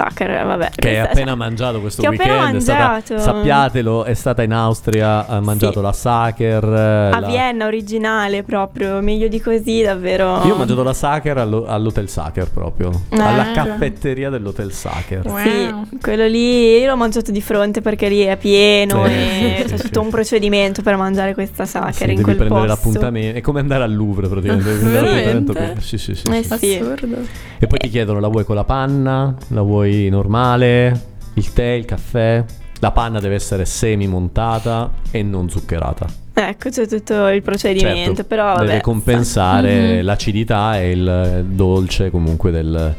Sacher, 0.00 0.46
vabbè. 0.46 0.70
Che 0.74 0.88
hai 0.88 0.98
appena 0.98 1.34
mangiato 1.34 1.80
questo 1.80 2.00
Che 2.02 2.08
ho 2.08 2.12
appena 2.12 2.34
weekend. 2.36 2.56
è 2.56 2.60
stata- 2.60 2.88
mangiato. 2.90 3.18
sappiatelo, 3.18 4.04
è 4.04 4.14
stata 4.14 4.42
in 4.42 4.52
Austria, 4.52 5.26
ha 5.26 5.40
mangiato 5.40 5.78
Sì. 5.78 5.82
la 5.82 5.92
Sacher. 5.92 6.64
A 6.64 7.18
la- 7.20 7.26
Vienna 7.26 7.66
originale 7.66 8.42
proprio, 8.42 9.00
meglio 9.00 9.28
di 9.28 9.40
così 9.40 9.82
davvero. 9.82 10.40
Io 10.44 10.54
ho 10.54 10.56
mangiato 10.56 10.82
la 10.82 10.92
Sacher 10.94 11.36
allo- 11.38 11.66
all'Hotel 11.66 12.08
Sacher 12.08 12.48
proprio. 12.50 12.90
Eh. 13.10 13.18
Alla 13.20 13.50
caffetteria 13.52 14.30
dell'Hotel 14.30 14.72
Sacher. 14.72 15.26
Wow. 15.26 15.38
Sì, 15.38 15.74
quello 16.00 16.26
lì 16.26 16.78
io 16.78 16.86
l'ho 16.88 16.96
mangiato 16.96 17.30
di 17.30 17.40
fronte 17.42 17.80
perché 17.82 18.08
lì 18.08 18.22
è 18.22 18.36
pieno 18.36 19.04
Sì, 19.06 19.10
e 19.12 19.54
sì, 19.58 19.62
c'è 19.70 19.76
sì, 19.76 19.82
tutto 19.84 20.00
sì. 20.00 20.04
un 20.06 20.10
procedimento 20.10 20.82
per 20.82 20.96
mangiare 20.96 21.34
questa 21.34 21.64
Sì, 21.64 21.72
sacher 21.72 22.08
in 22.08 22.14
devi 22.16 22.22
quel 22.22 22.36
prendere 22.36 22.66
posto. 22.66 22.74
l'appuntamento. 22.88 23.38
È 23.38 23.40
come 23.42 23.60
andare 23.60 23.84
al 23.84 23.94
Louvre 23.94 24.28
praticamente. 24.28 24.78
devi 24.78 24.92
l'appuntamento. 25.32 25.80
Sì, 25.80 25.98
sì, 25.98 26.14
sì, 26.14 26.26
Eh 26.30 26.42
sì. 26.42 26.56
sì. 26.58 26.74
Assurdo. 26.80 27.16
E 27.62 27.66
poi 27.66 27.78
ti 27.78 27.88
chiedono 27.90 28.20
la 28.20 28.28
vuoi 28.28 28.44
con 28.44 28.54
la 28.56 28.64
panna, 28.64 29.34
la 29.48 29.60
vuoi 29.62 29.89
normale, 30.10 31.06
il 31.34 31.52
tè, 31.52 31.64
il 31.64 31.84
caffè. 31.84 32.44
La 32.80 32.90
panna 32.92 33.20
deve 33.20 33.34
essere 33.34 33.64
semi 33.66 34.06
montata 34.06 34.90
e 35.10 35.22
non 35.22 35.48
zuccherata. 35.50 36.06
Ecco, 36.32 36.70
c'è 36.70 36.86
tutto 36.86 37.28
il 37.28 37.42
procedimento, 37.42 38.14
Certo, 38.14 38.24
però 38.24 38.54
vabbè. 38.54 38.66
deve 38.66 38.80
compensare 38.80 39.96
Mhm. 39.98 40.04
l'acidità 40.04 40.78
e 40.80 40.90
il 40.92 41.44
dolce 41.46 42.10
comunque 42.10 42.50
del... 42.50 42.94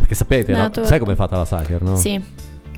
Perché 0.00 0.14
sapete, 0.14 0.52
torta. 0.52 0.84
sai 0.84 0.98
com'è 0.98 1.14
fatta 1.14 1.38
la 1.38 1.44
Sacher, 1.46 1.80
no? 1.80 1.96
Sì. 1.96 2.20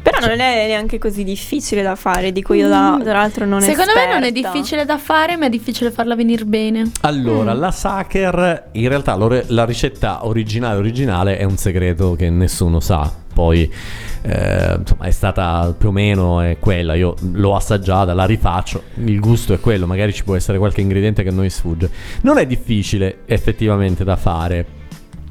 Però 0.03 0.18
non 0.20 0.38
è 0.38 0.66
neanche 0.66 0.98
così 0.98 1.24
difficile 1.24 1.81
da 1.83 1.94
fare, 1.96 2.31
dico 2.31 2.53
io 2.53 2.68
da, 2.68 3.00
tra 3.03 3.14
l'altro 3.14 3.46
non 3.46 3.62
Secondo 3.62 3.92
me 3.96 4.05
non 4.12 4.22
è 4.22 4.27
esperta. 4.27 4.50
difficile 4.53 4.85
da 4.85 4.98
fare, 4.98 5.37
ma 5.38 5.46
è 5.46 5.48
difficile 5.48 5.90
farla 5.90 6.14
venire 6.14 6.44
bene. 6.44 6.90
Allora, 7.00 7.55
Mm. 7.55 7.59
la 7.59 7.70
Sacher, 7.70 8.68
in 8.72 8.87
realtà 8.88 9.16
la 9.46 9.64
ricetta 9.64 10.27
originale 10.27 10.77
originale 10.77 11.38
è 11.38 11.44
un 11.44 11.57
segreto 11.57 12.14
che 12.16 12.29
nessuno 12.29 12.81
sa. 12.81 13.11
Poi, 13.35 13.70
eh, 14.23 14.77
insomma, 14.79 15.05
è 15.05 15.11
stata 15.11 15.75
più 15.77 15.88
o 15.88 15.92
meno 15.92 16.57
quella. 16.61 16.94
Io 16.94 17.14
l'ho 17.33 17.55
assaggiata, 17.55 18.14
la 18.14 18.25
rifaccio. 18.25 18.85
Il 19.05 19.20
gusto 19.20 19.53
è 19.53 19.61
quello. 19.61 19.87
Magari 19.87 20.14
ci 20.14 20.25
può 20.25 20.37
essere 20.37 20.57
qualche 20.57 20.81
ingrediente 20.81 21.23
che 21.23 21.29
a 21.29 21.33
noi 21.33 21.51
sfugge. 21.51 21.90
Non 22.23 22.38
è 22.38 22.47
difficile 22.47 23.18
effettivamente 23.27 24.05
da 24.05 24.16
fare. 24.16 24.83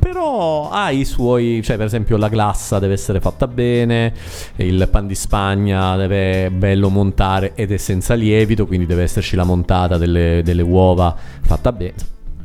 Però 0.04 0.70
ha 0.70 0.92
i 0.92 1.06
suoi, 1.06 1.62
cioè 1.64 1.78
per 1.78 1.86
esempio 1.86 2.18
la 2.18 2.28
glassa 2.28 2.78
deve 2.78 2.94
essere 2.94 3.22
fatta 3.22 3.48
bene, 3.48 4.14
il 4.58 4.86
pan 4.92 5.08
di 5.08 5.16
Spagna 5.16 5.96
deve 5.96 6.52
bello 6.52 6.90
montare 6.90 7.54
ed 7.56 7.72
è 7.72 7.78
senza 7.78 8.14
lievito, 8.14 8.68
quindi 8.68 8.86
deve 8.86 9.04
esserci 9.04 9.38
la 9.38 9.46
montata 9.46 9.98
delle, 9.98 10.42
delle 10.44 10.62
uova 10.62 11.16
fatta 11.42 11.72
bene. 11.72 11.94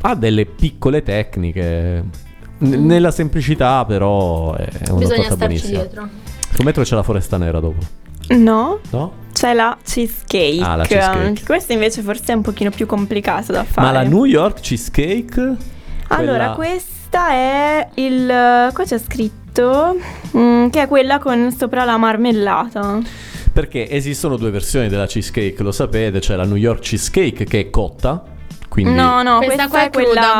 Ha 0.02 0.14
delle 0.14 0.46
piccole 0.46 1.02
tecniche, 1.02 2.04
N- 2.60 2.86
nella 2.86 3.10
semplicità 3.10 3.84
però 3.84 4.54
è 4.54 4.68
una 4.88 4.98
Bisogna 4.98 5.28
torta 5.28 5.34
starci 5.34 5.36
buonissima. 5.36 5.78
dietro. 5.78 6.08
Scommetto 6.54 6.80
che 6.80 6.86
c'è 6.86 6.94
la 6.94 7.02
foresta 7.02 7.36
nera 7.36 7.60
dopo, 7.60 7.76
No, 8.30 8.80
no? 8.90 9.12
c'è 9.32 9.52
la 9.54 9.76
cheesecake. 9.84 10.60
Ah, 10.62 10.76
la 10.76 10.84
cheesecake. 10.84 11.32
Che 11.34 11.44
Questa 11.44 11.72
invece 11.72 12.02
forse 12.02 12.32
è 12.32 12.34
un 12.34 12.42
pochino 12.42 12.70
più 12.70 12.86
complicata 12.86 13.52
da 13.52 13.64
fare. 13.64 13.86
Ma 13.86 13.92
la 13.92 14.02
New 14.02 14.24
York 14.24 14.60
cheesecake? 14.60 15.56
Allora, 16.08 16.52
quella- 16.52 16.54
questa 16.54 17.28
è 17.30 17.88
il. 17.94 18.70
Qua 18.72 18.84
c'è 18.84 18.98
scritto 18.98 19.96
mm, 20.36 20.68
che 20.68 20.82
è 20.82 20.88
quella 20.88 21.18
con 21.18 21.52
sopra 21.56 21.84
la 21.84 21.96
marmellata. 21.96 22.98
Perché 23.52 23.88
esistono 23.90 24.36
due 24.36 24.50
versioni 24.50 24.88
della 24.88 25.06
cheesecake, 25.06 25.62
lo 25.62 25.72
sapete, 25.72 26.18
c'è 26.20 26.34
la 26.36 26.44
New 26.44 26.56
York 26.56 26.80
cheesecake 26.80 27.44
che 27.44 27.60
è 27.60 27.70
cotta, 27.70 28.22
quindi 28.82 28.98
no, 29.00 29.22
no, 29.22 29.38
Questa 29.38 29.54
questa, 29.54 29.68
qua 29.68 29.82
è 29.84 29.90
quella, 29.90 30.34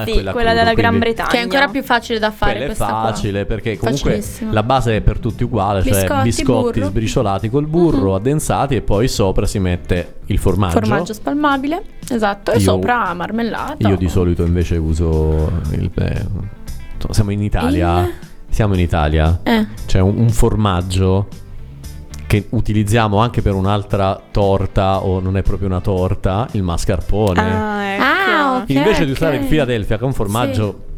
Ah, 0.00 0.04
sì, 0.04 0.12
quella 0.12 0.32
quella, 0.32 0.50
cruda, 0.50 0.64
della 0.64 0.74
Gran 0.74 0.98
Bretagna. 0.98 1.28
Che 1.28 1.36
è 1.38 1.40
ancora 1.40 1.68
più 1.68 1.82
facile 1.82 2.18
da 2.18 2.30
fare 2.30 2.52
Quella 2.52 2.64
è 2.64 2.66
questa 2.68 2.86
qua. 2.86 3.00
facile 3.02 3.44
perché 3.46 3.76
comunque 3.76 4.22
la 4.50 4.62
base 4.62 4.96
è 4.96 5.00
per 5.00 5.18
tutti 5.18 5.42
uguale, 5.44 5.82
cioè 5.82 5.92
Biscotti, 5.92 6.22
biscotti 6.22 6.82
sbriciolati 6.82 7.50
col 7.50 7.66
burro, 7.66 8.10
Mhm. 8.10 8.14
addensati 8.14 8.74
e 8.76 8.80
poi 8.82 9.08
sopra 9.08 9.46
si 9.46 9.58
mette 9.58 10.14
il 10.26 10.38
formaggio. 10.38 10.78
Formaggio 10.78 11.12
spalmabile, 11.12 11.82
esatto, 12.10 12.50
e 12.52 12.54
Io- 12.56 12.60
sopra 12.60 13.12
marmellata. 13.14 13.76
Io 13.88 13.96
di 13.96 14.08
solito 14.08 14.44
invece 14.44 14.76
uso 14.76 15.50
il 15.72 15.90
eh, 15.94 16.26
siamo 17.10 17.30
in 17.30 17.42
Italia. 17.42 18.00
Il- 18.00 18.12
Siamo 18.52 18.74
in 18.74 18.80
Italia. 18.80 19.40
Eh, 19.44 19.66
C'è 19.86 19.98
un, 20.00 20.18
un 20.18 20.28
formaggio 20.28 21.26
che 22.32 22.46
utilizziamo 22.48 23.18
anche 23.18 23.42
per 23.42 23.52
un'altra 23.52 24.18
torta 24.30 25.04
o 25.04 25.20
non 25.20 25.36
è 25.36 25.42
proprio 25.42 25.68
una 25.68 25.82
torta, 25.82 26.48
il 26.52 26.62
mascarpone. 26.62 27.40
Ah, 27.40 27.84
ecco. 27.84 28.02
Ah, 28.02 28.56
ok. 28.62 28.70
Invece 28.70 29.04
di 29.04 29.10
usare 29.10 29.36
il. 29.36 29.44
Philadelphia 29.44 29.98
che 29.98 30.02
è 30.02 30.06
un 30.06 30.14
formaggio 30.14 30.74
mm, 30.78 30.91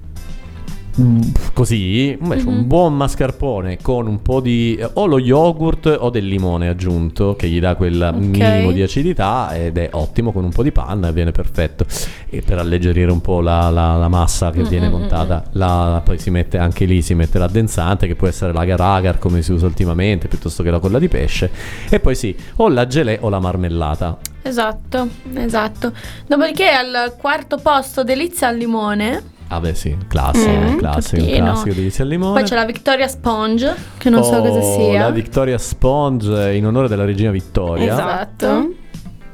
così, 1.53 2.17
invece 2.21 2.47
un 2.47 2.67
buon 2.67 2.95
mascarpone 2.95 3.79
con 3.83 4.07
un 4.07 4.23
po' 4.23 4.41
di 4.41 4.77
eh, 4.79 4.89
o 4.95 5.07
lo 5.07 5.19
yogurt 5.19 5.87
o 5.99 6.11
del 6.11 6.27
limone 6.27 6.69
aggiunto 6.69 7.35
che 7.37 7.49
gli 7.49 7.59
dà 7.61 7.75
quel 7.75 8.13
minimo 8.17 8.71
di 8.73 8.83
acidità 8.83 9.55
ed 9.57 9.77
è 9.77 9.89
ottimo 9.93 10.31
con 10.33 10.45
un 10.45 10.51
po' 10.51 10.63
di 10.63 10.71
panna 10.73 11.09
e 11.09 11.13
viene 11.13 11.33
perfetto. 11.33 11.85
E 12.29 12.43
per 12.43 12.59
alleggerire 12.59 13.11
un 13.11 13.21
po' 13.21 13.41
la, 13.41 13.71
la- 13.71 13.97
la 13.97 14.09
massa 14.09 14.51
che 14.51 14.63
viene 14.63 14.89
montata, 14.89 15.45
la- 15.53 16.01
poi 16.05 16.19
si 16.19 16.31
mette 16.31 16.59
anche 16.59 16.85
lì, 16.85 17.03
si 17.03 17.15
mette 17.15 17.39
l'addensante 17.39 18.07
che 18.07 18.15
può 18.15 18.27
essere 18.29 18.53
l'agar 18.53 18.81
agar 18.81 19.19
come 19.19 19.43
si 19.43 19.53
usa 19.53 19.67
ultimamente 19.67 20.29
piuttosto 20.29 20.63
che 20.63 20.71
la 20.71 20.79
colla 20.79 20.99
di 20.99 21.09
pesce 21.09 21.51
e 21.89 21.99
poi 22.01 22.15
sì, 22.15 22.35
o 22.57 22.69
la 22.69 22.87
gelée 22.87 23.19
o 23.21 23.29
la 23.29 23.41
marmellata. 23.41 24.19
Esatto, 24.43 25.09
esatto. 25.35 25.93
Dopodiché 26.27 26.69
al 26.69 27.15
quarto 27.19 27.57
posto 27.59 28.05
delizia 28.05 28.49
al 28.49 28.57
limone. 28.59 29.33
Ah 29.49 29.61
beh 29.61 29.75
sì, 29.75 29.97
classico, 30.09 30.51
Mm, 30.51 30.77
classico, 30.79 31.23
tuttino. 31.23 31.45
classico 31.45 31.75
di 31.75 31.83
al 32.03 32.09
limone. 32.09 32.41
Poi 32.41 32.49
c'è 32.49 32.55
la 32.55 32.65
Victoria 32.65 33.07
Sponge, 33.09 33.75
che 33.99 34.11
non 34.11 34.25
so 34.25 34.41
cosa 34.41 34.59
Oh, 34.59 34.77
sia. 34.77 35.01
La 35.03 35.11
Victoria 35.11 35.59
Sponge 35.59 36.55
in 36.55 36.67
onore 36.67 36.89
della 36.89 37.05
regina 37.05 37.31
Vittoria. 37.31 37.93
Esatto. 37.93 38.69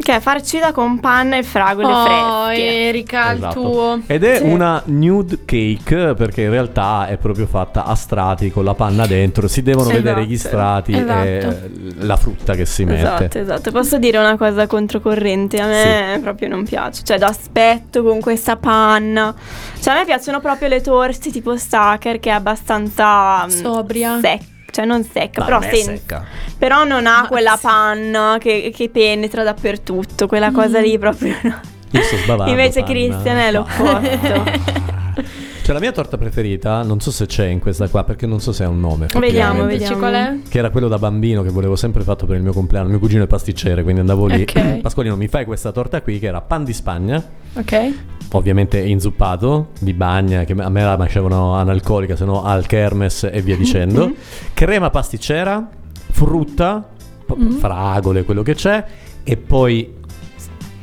Che 0.02 0.16
è 0.16 0.20
farcita 0.20 0.72
con 0.72 0.98
panna 0.98 1.36
e 1.36 1.42
fragole 1.42 1.86
Oh, 1.92 2.04
fresche. 2.46 2.86
Erika, 2.88 3.30
il 3.32 3.36
Esatto. 3.38 3.60
tuo. 3.60 4.00
Ed 4.06 4.24
è 4.24 4.36
Sì. 4.38 4.44
una 4.44 4.80
nude 4.86 5.40
cake 5.44 6.14
perché 6.14 6.42
in 6.42 6.50
realtà 6.50 7.06
è 7.06 7.16
proprio 7.18 7.46
fatta 7.46 7.84
a 7.84 7.94
strati 7.94 8.50
con 8.50 8.64
la 8.64 8.74
panna 8.74 9.06
dentro. 9.06 9.46
Si 9.46 9.62
devono 9.62 9.90
Esatto. 9.90 10.02
vedere 10.02 10.24
gli 10.26 10.38
strati 10.38 10.92
Esatto. 10.96 11.22
e 11.22 11.70
la 11.98 12.16
frutta 12.16 12.54
che 12.54 12.64
si 12.64 12.84
mette. 12.84 13.00
Esatto, 13.02 13.38
esatto. 13.38 13.70
Posso 13.72 13.98
dire 13.98 14.16
una 14.18 14.36
cosa 14.38 14.66
controcorrente? 14.66 15.58
A 15.60 15.66
me 15.66 16.18
proprio 16.22 16.48
non 16.48 16.64
piace. 16.64 17.02
Cioè, 17.04 17.18
d'aspetto 17.18 18.02
con 18.02 18.20
questa 18.20 18.56
panna. 18.56 19.34
Cioè, 19.80 19.92
a 19.94 19.96
me 19.98 20.04
piacciono 20.06 20.40
proprio 20.40 20.68
le 20.68 20.80
torte 20.80 21.30
tipo 21.30 21.56
Stacker, 21.56 22.18
che 22.20 22.30
è 22.30 22.32
abbastanza 22.32 23.44
mm, 23.44 23.48
Sobria. 23.48 24.18
secca. 24.20 24.44
Cioè, 24.70 24.84
non 24.84 25.04
secca, 25.04 25.44
però, 25.44 25.58
non 25.58 25.68
sen- 25.70 25.84
secca. 25.84 26.24
però 26.58 26.84
non 26.84 27.06
ha 27.06 27.22
Ma 27.22 27.28
quella 27.28 27.56
sì. 27.56 27.62
panna 27.66 28.36
che, 28.38 28.72
che 28.74 28.88
penetra 28.88 29.42
dappertutto. 29.42 30.26
Quella 30.26 30.50
cosa 30.50 30.80
lì 30.80 30.98
proprio. 30.98 31.36
no. 31.42 31.60
Io 31.92 32.02
sto 32.02 32.16
sbavando. 32.18 32.50
Invece 32.50 32.82
panna. 32.82 32.92
Christian 32.92 33.36
è 33.36 33.50
l'opposto. 33.52 34.78
Cioè 35.62 35.74
la 35.74 35.80
mia 35.80 35.92
torta 35.92 36.16
preferita, 36.16 36.82
non 36.82 37.00
so 37.00 37.10
se 37.10 37.26
c'è 37.26 37.46
in 37.46 37.60
questa 37.60 37.88
qua 37.88 38.02
perché 38.02 38.26
non 38.26 38.40
so 38.40 38.52
se 38.52 38.64
ha 38.64 38.68
un 38.68 38.80
nome. 38.80 39.06
Vediamo, 39.18 39.64
vediamo. 39.64 39.98
qual 39.98 40.14
è? 40.14 40.38
Che 40.48 40.58
era 40.58 40.70
quello 40.70 40.88
da 40.88 40.98
bambino 40.98 41.42
che 41.42 41.50
volevo 41.50 41.76
sempre 41.76 42.02
fatto 42.02 42.26
per 42.26 42.36
il 42.36 42.42
mio 42.42 42.52
compleanno. 42.52 42.88
Mio 42.88 42.98
cugino 42.98 43.22
è 43.22 43.26
pasticcere, 43.26 43.82
quindi 43.82 44.00
andavo 44.00 44.26
lì. 44.26 44.42
Ok. 44.42 44.80
Pasqualino, 44.82 45.16
mi 45.16 45.28
fai 45.28 45.44
questa 45.44 45.70
torta 45.70 46.02
qui 46.02 46.18
che 46.18 46.26
era 46.26 46.40
pan 46.40 46.64
di 46.64 46.72
Spagna. 46.72 47.22
Ok. 47.54 47.94
ovviamente 48.32 48.78
inzuppato 48.78 49.70
di 49.80 49.92
bagna 49.92 50.44
che 50.44 50.52
a 50.52 50.68
me 50.68 50.84
la 50.84 50.96
facevano 50.96 51.54
analcolica 51.54 52.14
se 52.14 52.24
no 52.24 52.44
al 52.44 52.64
kermes 52.64 53.24
e 53.24 53.42
via 53.42 53.56
dicendo 53.56 54.12
crema 54.54 54.88
pasticcera 54.88 55.68
frutta 56.12 56.88
p- 57.26 57.58
fragole 57.58 58.22
quello 58.22 58.42
che 58.42 58.54
c'è 58.54 58.84
e 59.24 59.36
poi 59.36 59.96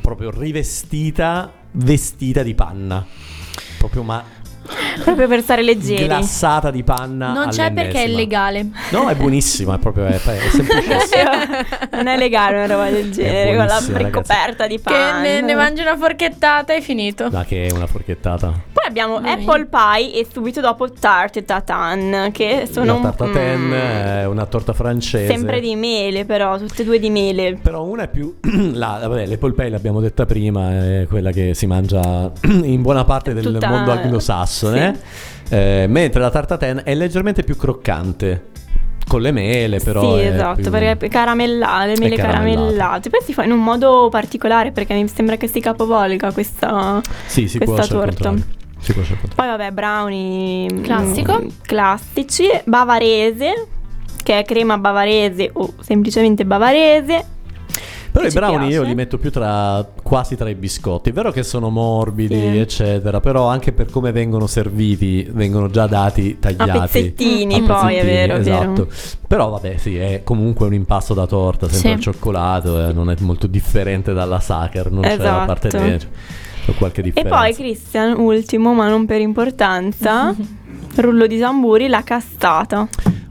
proprio 0.01 0.29
rivestita 0.29 1.49
vestita 1.71 2.43
di 2.43 2.53
panna 2.53 3.05
proprio 3.77 4.03
ma 4.03 4.21
proprio 5.03 5.27
per 5.27 5.41
stare 5.41 5.61
leggeri. 5.63 6.05
glassata 6.05 6.71
di 6.71 6.83
panna 6.83 7.31
Non 7.33 7.49
c'è 7.49 7.71
perché 7.71 8.03
è 8.03 8.07
illegale. 8.07 8.67
no 8.91 9.07
è 9.07 9.15
buonissima 9.15 9.75
è 9.75 9.79
proprio 9.79 10.05
è, 10.05 10.13
è 10.15 10.19
semplicissima 10.49 11.31
non 11.93 12.07
è 12.07 12.17
legale 12.17 12.55
una 12.57 12.67
roba 12.67 12.89
del 12.89 13.11
genere 13.11 13.55
con 13.55 13.65
la 13.65 13.81
ricoperta 13.97 14.67
di 14.67 14.75
Che 14.75 14.81
panna. 14.81 15.21
ne, 15.21 15.41
ne 15.41 15.55
mangi 15.55 15.81
una 15.81 15.97
forchettata 15.97 16.73
e 16.73 16.81
finito. 16.81 17.29
ma 17.31 17.43
che 17.45 17.67
è 17.67 17.71
una 17.71 17.87
forchettata 17.87 18.47
Poi 18.73 18.85
abbiamo 18.87 19.19
mia. 19.19 19.33
apple 19.33 19.65
pie 19.67 20.13
e 20.13 20.27
subito 20.31 20.61
dopo 20.61 20.89
tarte 20.91 21.43
tatin, 21.45 22.29
che 22.31 22.67
sono 22.71 22.95
la 22.95 22.99
tartaten 23.11 23.59
mm, 23.59 23.73
è 23.73 24.25
una 24.25 24.45
torta 24.45 24.73
francese 24.73 25.27
sempre 25.27 25.59
di 25.59 25.75
mele, 25.75 26.25
però 26.25 26.57
tutte 26.57 26.81
e 26.81 26.85
due 26.85 26.99
di 26.99 27.09
mele. 27.09 27.57
Però 27.61 27.83
una 27.83 28.03
è 28.03 28.07
più. 28.09 28.37
la, 28.73 28.99
vabbè, 29.01 29.25
l'apple 29.25 29.53
pie 29.53 29.69
l'abbiamo 29.69 29.99
detta 29.99 30.25
prima, 30.25 30.71
è 30.71 31.05
quella 31.07 31.31
che 31.31 31.53
si 31.53 31.65
mangia 31.67 32.31
in 32.43 32.81
buona 32.81 33.03
parte 33.03 33.33
del 33.33 33.43
Tutta- 33.43 33.67
mondo 33.69 33.91
anglosassone. 33.91 34.56
Eh, 35.49 35.85
mentre 35.87 36.19
la 36.19 36.29
tartaten 36.29 36.81
è 36.83 36.93
leggermente 36.95 37.43
più 37.43 37.55
croccante. 37.55 38.55
Con 39.07 39.21
le 39.21 39.31
mele, 39.31 39.79
però. 39.79 40.17
sì, 40.17 40.23
esatto, 40.25 40.61
più- 40.63 40.69
perché 40.69 41.05
è 41.05 41.09
caramellate, 41.09 41.97
mele 41.97 42.17
caramellate. 42.17 43.09
Poi 43.09 43.21
si 43.23 43.33
fa 43.33 43.45
in 43.45 43.51
un 43.51 43.63
modo 43.63 44.09
particolare 44.11 44.71
perché 44.71 44.93
mi 44.95 45.07
sembra 45.07 45.37
che 45.37 45.47
si 45.47 45.61
capovolga 45.61 46.33
questa, 46.33 47.01
Sì, 47.25 47.47
si 47.47 47.57
questa 47.57 47.87
torta. 47.87 48.33
Poi 49.33 49.47
vabbè, 49.47 49.71
brownie 49.71 50.67
mm, 50.71 50.83
Classico. 50.83 51.41
classici, 51.61 52.47
bavarese, 52.65 53.67
che 54.23 54.39
è 54.39 54.43
crema 54.43 54.77
bavarese 54.77 55.51
o 55.53 55.73
semplicemente 55.79 56.45
bavarese. 56.45 57.35
Però 58.17 58.27
i 58.27 58.31
brownie 58.31 58.67
io 58.67 58.79
piace? 58.81 58.87
li 58.87 58.95
metto 58.95 59.17
più 59.17 59.31
tra 59.31 59.85
quasi 60.01 60.35
tra 60.35 60.49
i 60.49 60.55
biscotti. 60.55 61.09
È 61.09 61.13
vero 61.13 61.31
che 61.31 61.43
sono 61.43 61.69
morbidi, 61.69 62.35
Sì. 62.39 62.57
eccetera, 62.57 63.19
però 63.19 63.47
anche 63.47 63.71
per 63.71 63.89
come 63.91 64.11
vengono 64.11 64.47
serviti, 64.47 65.27
vengono 65.31 65.69
già 65.69 65.87
dati 65.87 66.37
tagliati. 66.39 66.71
A 66.77 66.81
pezzettini, 66.81 67.55
A 67.55 67.61
poi 67.61 67.95
è 67.95 67.99
pezzettini, 68.01 68.11
vero, 68.11 68.35
è 68.35 68.39
vero. 68.41 68.61
esatto. 68.73 68.87
Però 69.27 69.49
vabbè, 69.49 69.77
sì, 69.77 69.97
è 69.97 70.21
comunque 70.23 70.65
un 70.67 70.73
impasto 70.73 71.13
da 71.13 71.25
torta, 71.27 71.67
sempre 71.69 71.79
Sì. 71.89 71.93
al 71.95 71.99
cioccolato, 71.99 72.87
eh, 72.89 72.93
non 72.93 73.09
è 73.11 73.15
molto 73.19 73.47
differente 73.47 74.13
dalla 74.13 74.39
Sacher, 74.39 74.91
non 74.91 75.01
c'è 75.03 75.09
a 75.09 75.13
Esatto. 75.13 75.45
parte 75.45 75.69
te, 75.69 75.97
c'è 76.65 76.73
qualche 76.77 77.01
E 77.01 77.03
differenza. 77.03 77.37
poi 77.37 77.53
Christian, 77.53 78.19
ultimo 78.19 78.73
ma 78.73 78.87
non 78.89 79.05
per 79.05 79.21
importanza, 79.21 80.33
rullo 80.95 81.27
di 81.27 81.37
tamburi, 81.39 81.87
la 81.87 82.03
castata. 82.03 82.87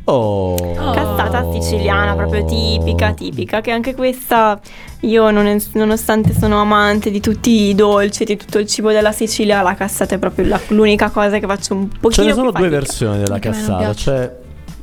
Oh. 0.09 0.55
Castata 0.93 1.51
siciliana, 1.53 2.15
proprio 2.15 2.45
tipica, 2.45 3.13
tipica, 3.13 3.61
che 3.61 3.73
anche 3.73 3.95
questa 3.95 4.59
io 5.01 5.31
non- 5.33 5.59
nonostante 5.73 6.33
sono 6.33 6.61
amante 6.61 7.11
di 7.11 7.21
tutti 7.21 7.51
i 7.69 7.75
dolci, 7.75 8.25
di 8.25 8.37
tutto 8.37 8.59
il 8.59 8.67
cibo 8.69 8.93
della 8.93 9.11
Sicilia, 9.13 9.63
la 9.63 9.75
cassata 9.75 10.15
è 10.15 10.19
proprio 10.19 10.47
la- 10.47 10.61
l'unica 10.69 11.11
cosa 11.11 11.39
che 11.39 11.47
faccio 11.47 11.75
un 11.75 11.89
pochino 11.89 12.11
Ce 12.11 12.25
ne 12.25 12.33
sono 12.35 12.53
più 12.53 12.61
due 12.61 12.69
versioni 12.69 13.19
della 13.19 13.39
cassata. 13.41 13.79
piace. 13.79 14.37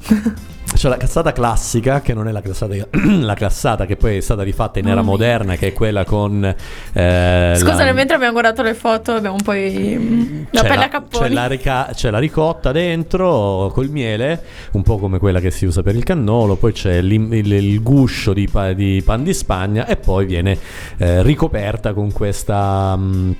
C'è, 0.74 0.80
c'è 0.80 0.90
la 0.90 0.98
cassata 0.98 1.32
classica, 1.32 2.02
che 2.02 2.14
non 2.14 2.28
è 2.28 2.32
la 2.32 2.42
cassata, 2.42 2.76
la 3.22 3.34
cassata 3.36 3.86
che 3.86 3.96
poi 3.96 4.18
è 4.18 4.20
stata 4.22 4.44
rifatta 4.44 4.80
in 4.80 4.86
era 4.88 5.02
mia. 5.02 5.10
moderna, 5.12 5.56
che 5.56 5.68
è 5.68 5.74
quella 5.74 6.04
con. 6.04 6.44
eh, 6.44 7.54
Scusa, 7.56 7.86
la- 7.86 7.94
mentre 7.94 8.16
abbiamo 8.16 8.34
guardato 8.34 8.62
le 8.64 8.74
foto 8.74 9.12
abbiamo 9.14 9.38
poi 9.44 9.96
mm, 9.98 10.44
la 10.52 10.62
c'è 10.62 10.68
pelle 10.68 10.84
a 10.84 10.90
capponi. 10.90 11.28
c'è 11.28 11.34
la 11.34 11.48
rica- 11.48 11.90
c'è 11.94 12.10
la 12.10 12.20
ricotta 12.20 12.72
dentro 12.72 13.72
col 13.74 13.90
miele, 13.90 14.42
un 14.72 14.84
po' 14.84 14.98
come 14.98 15.20
quella 15.20 15.40
che 15.40 15.52
si 15.52 15.66
usa 15.66 15.82
per 15.84 15.96
il 15.96 16.04
cannolo, 16.04 16.56
poi 16.56 16.74
c'è 16.74 16.96
il, 16.96 17.12
il 17.12 17.82
guscio 17.82 18.34
di, 18.34 18.48
pa- 18.52 18.74
di 18.74 19.02
pan 19.06 19.24
di 19.24 19.34
Spagna 19.34 19.86
e 19.86 19.96
poi 19.98 20.26
viene 20.26 20.58
eh, 20.98 21.22
ricoperta 21.24 21.94
con 21.94 22.12
questa 22.12 22.96
mm, 22.98 23.32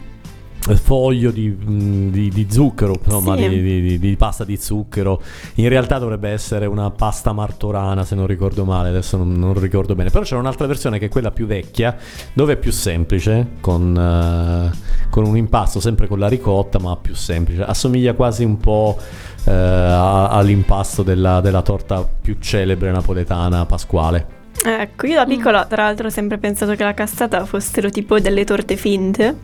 foglio 0.78 1.32
di, 1.32 1.49
mm, 1.49 2.10
di- 2.10 2.30
di 2.30 2.47
zucchero, 2.49 2.95
insomma, 3.04 3.36
Sì. 3.36 3.49
di, 3.49 3.99
di- 3.99 4.15
pasta 4.15 4.43
di 4.43 4.58
zucchero. 4.58 5.21
In 5.56 5.67
realtà 5.69 5.99
dovrebbe 5.99 6.30
essere 6.30 6.65
una 6.65 6.89
pasta 6.91 7.34
martorana, 7.34 8.04
se 8.06 8.15
non 8.15 8.26
ricordo 8.28 8.63
male, 8.65 8.89
adesso 8.89 9.17
non, 9.17 9.34
non 9.34 9.54
ricordo 9.60 9.95
bene. 9.95 10.10
Però 10.10 10.23
c'è 10.23 10.36
un'altra 10.36 10.65
versione 10.67 10.99
che 10.99 11.06
è 11.06 11.10
quella 11.10 11.32
più 11.32 11.45
vecchia, 11.45 11.95
dove 12.34 12.54
è 12.54 12.58
più 12.58 12.71
semplice, 12.71 13.47
con, 13.60 13.95
eh, 13.97 14.78
con 15.10 15.26
un 15.26 15.36
impasto 15.38 15.80
sempre 15.80 16.08
con 16.08 16.19
la 16.19 16.28
ricotta, 16.28 16.80
ma 16.80 16.95
più 16.95 17.15
semplice. 17.15 17.63
Assomiglia 17.63 18.13
quasi 18.13 18.43
un 18.43 18.58
po' 18.58 18.97
eh, 19.45 19.52
all'impasto 19.52 21.04
della, 21.04 21.41
della 21.41 21.62
torta 21.62 22.04
più 22.21 22.38
celebre 22.39 22.91
napoletana 22.91 23.65
pasquale. 23.65 24.41
Ecco, 24.65 25.08
io 25.08 25.15
da 25.15 25.26
piccola 25.26 25.65
tra 25.65 25.84
l'altro 25.84 26.08
ho 26.08 26.10
sempre 26.10 26.38
pensato 26.38 26.73
che 26.76 26.84
la 26.84 26.93
cassata 26.93 27.43
fossero 27.45 27.89
tipo 27.89 28.19
delle 28.19 28.45
torte 28.45 28.78
finte, 28.78 29.36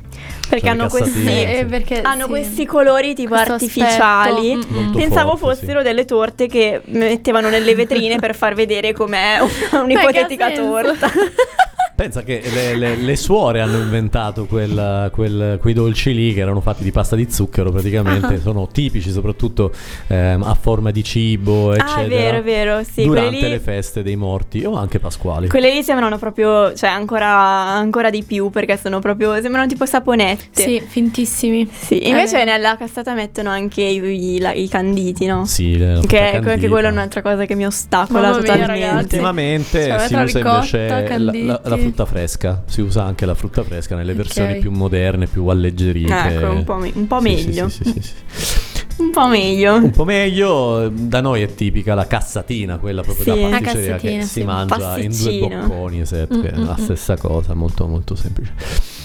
perché 0.48 0.68
Cioè, 0.68 0.70
hanno 0.70 0.88
questi... 0.88 1.20
Sì, 1.20 1.42
Eh, 1.44 1.66
perché 1.70 2.00
Hanno 2.02 2.24
sì. 2.24 2.30
questi 2.30 2.66
colori 2.66 3.14
tipo 3.16 3.34
Questo 3.36 3.54
artificiali. 3.54 4.56
mm, 4.56 4.60
mm. 4.60 4.74
Molto 4.84 4.98
Pensavo 4.98 5.36
forte, 5.36 5.56
sì. 5.56 5.62
fossero 5.66 5.82
delle 5.84 6.06
torte 6.06 6.48
che 6.48 6.82
mettevano 6.86 7.50
nelle 7.50 7.76
vetrine 7.76 8.18
per 8.18 8.34
far 8.34 8.54
vedere 8.54 8.94
com'è 8.94 9.40
un- 9.42 9.50
un'ipotetica 9.84 10.48
senso. 10.48 10.62
torta. 10.64 11.12
Pensa 12.00 12.24
che 12.24 12.42
le, 12.54 12.78
le- 12.78 12.96
le 12.96 13.16
suore 13.18 13.60
hanno 13.60 13.78
inventato 13.78 14.46
quel- 14.46 15.10
quel- 15.12 15.58
quei 15.60 15.74
dolci 15.74 16.14
lì 16.14 16.34
che 16.34 16.40
erano 16.40 16.62
fatti 16.62 16.82
di 16.82 16.92
pasta 16.92 17.18
di 17.18 17.28
zucchero 17.30 17.72
praticamente, 17.72 18.36
Ah. 18.36 18.40
sono 18.40 18.70
tipici 18.72 19.12
soprattutto 19.12 19.74
ehm, 20.08 20.42
a 20.44 20.54
forma 20.54 20.92
di 20.92 21.04
cibo, 21.04 21.74
eccetera. 21.74 21.96
Ah, 21.98 22.04
è 22.04 22.08
vero, 22.08 22.38
è 22.38 22.42
vero, 22.42 22.84
sì, 22.90 23.04
durante 23.04 23.42
lì- 23.42 23.50
le 23.50 23.60
feste 23.60 24.02
dei 24.02 24.16
morti 24.16 24.64
o 24.64 24.76
anche 24.78 25.00
pasquali. 25.00 25.50
Quelle 25.50 25.74
lì 25.74 25.84
sembrano 25.84 26.18
proprio, 26.18 26.74
cioè 26.74 26.90
ancora, 26.90 27.28
ancora 27.28 28.10
di 28.10 28.24
più 28.24 28.50
perché 28.50 28.78
sono 28.78 29.00
proprio, 29.00 29.34
sembrano 29.42 29.68
tipo 29.68 29.86
saponette. 29.86 30.62
Sì, 30.62 30.82
fintissimi. 30.88 31.70
Sì, 31.70 32.08
invece 32.08 32.44
Eh. 32.44 32.46
nella 32.46 32.78
cassata 32.78 33.14
mettono 33.14 33.50
anche 33.50 33.82
i, 33.82 34.36
i- 34.36 34.40
la- 34.40 34.54
i 34.54 34.70
canditi, 34.70 35.26
no? 35.26 35.44
Sì, 35.46 35.76
Che 36.08 36.20
anche 36.38 36.70
quella 36.70 36.88
è 36.88 36.92
un'altra 36.92 37.22
cosa 37.22 37.44
che 37.46 37.56
mi 37.56 37.66
ostacola 37.66 38.30
Mamma 38.30 38.38
mia, 38.38 38.40
totalmente. 38.54 38.72
ragazzi. 38.86 39.04
Ultimamente 39.04 39.84
Cioè, 39.86 40.00
si 40.08 40.14
usa 40.14 40.24
ricotta, 40.24 40.56
invece 40.56 41.18
la, 41.18 41.32
la- 41.34 41.62
la. 41.66 41.88
Frutta 41.90 42.06
fresca, 42.06 42.64
si 42.68 42.82
usa 42.82 43.04
anche 43.04 43.26
la 43.26 43.34
frutta 43.36 43.64
fresca 43.64 43.96
nelle 43.96 44.14
versioni 44.14 44.60
più 44.60 44.72
moderne, 44.72 45.28
più 45.28 45.46
alleggerite. 45.48 46.14
Ecco, 46.14 46.52
un 46.52 46.64
po', 46.64 46.76
me- 46.76 46.92
un 46.94 47.08
po' 47.08 47.22
meglio. 47.22 47.70
sì, 47.70 47.84
sì, 47.84 48.02
sì. 48.02 48.14
Un 49.00 49.12
po' 49.12 49.28
meglio. 49.30 49.76
Un 49.76 49.92
po' 49.92 50.04
meglio, 50.04 50.90
da 50.94 51.22
noi 51.22 51.42
è 51.42 51.56
tipica 51.56 51.94
la 51.96 52.06
cassatina, 52.06 52.80
quella 52.80 53.02
proprio 53.02 53.34
Sì. 53.34 53.42
da 53.44 53.48
pasticceria 53.62 53.96
che 53.96 54.22
si 54.24 54.44
mangia 54.44 54.98
in 55.00 55.16
due 55.18 55.38
bocconi, 55.48 56.02
esatto, 56.02 56.36
Mm, 56.38 56.66
la 56.66 56.76
mm, 56.78 56.84
stessa 56.84 57.16
cosa, 57.16 57.54
molto 57.54 57.88
molto 57.88 58.16
semplice. 58.16 58.52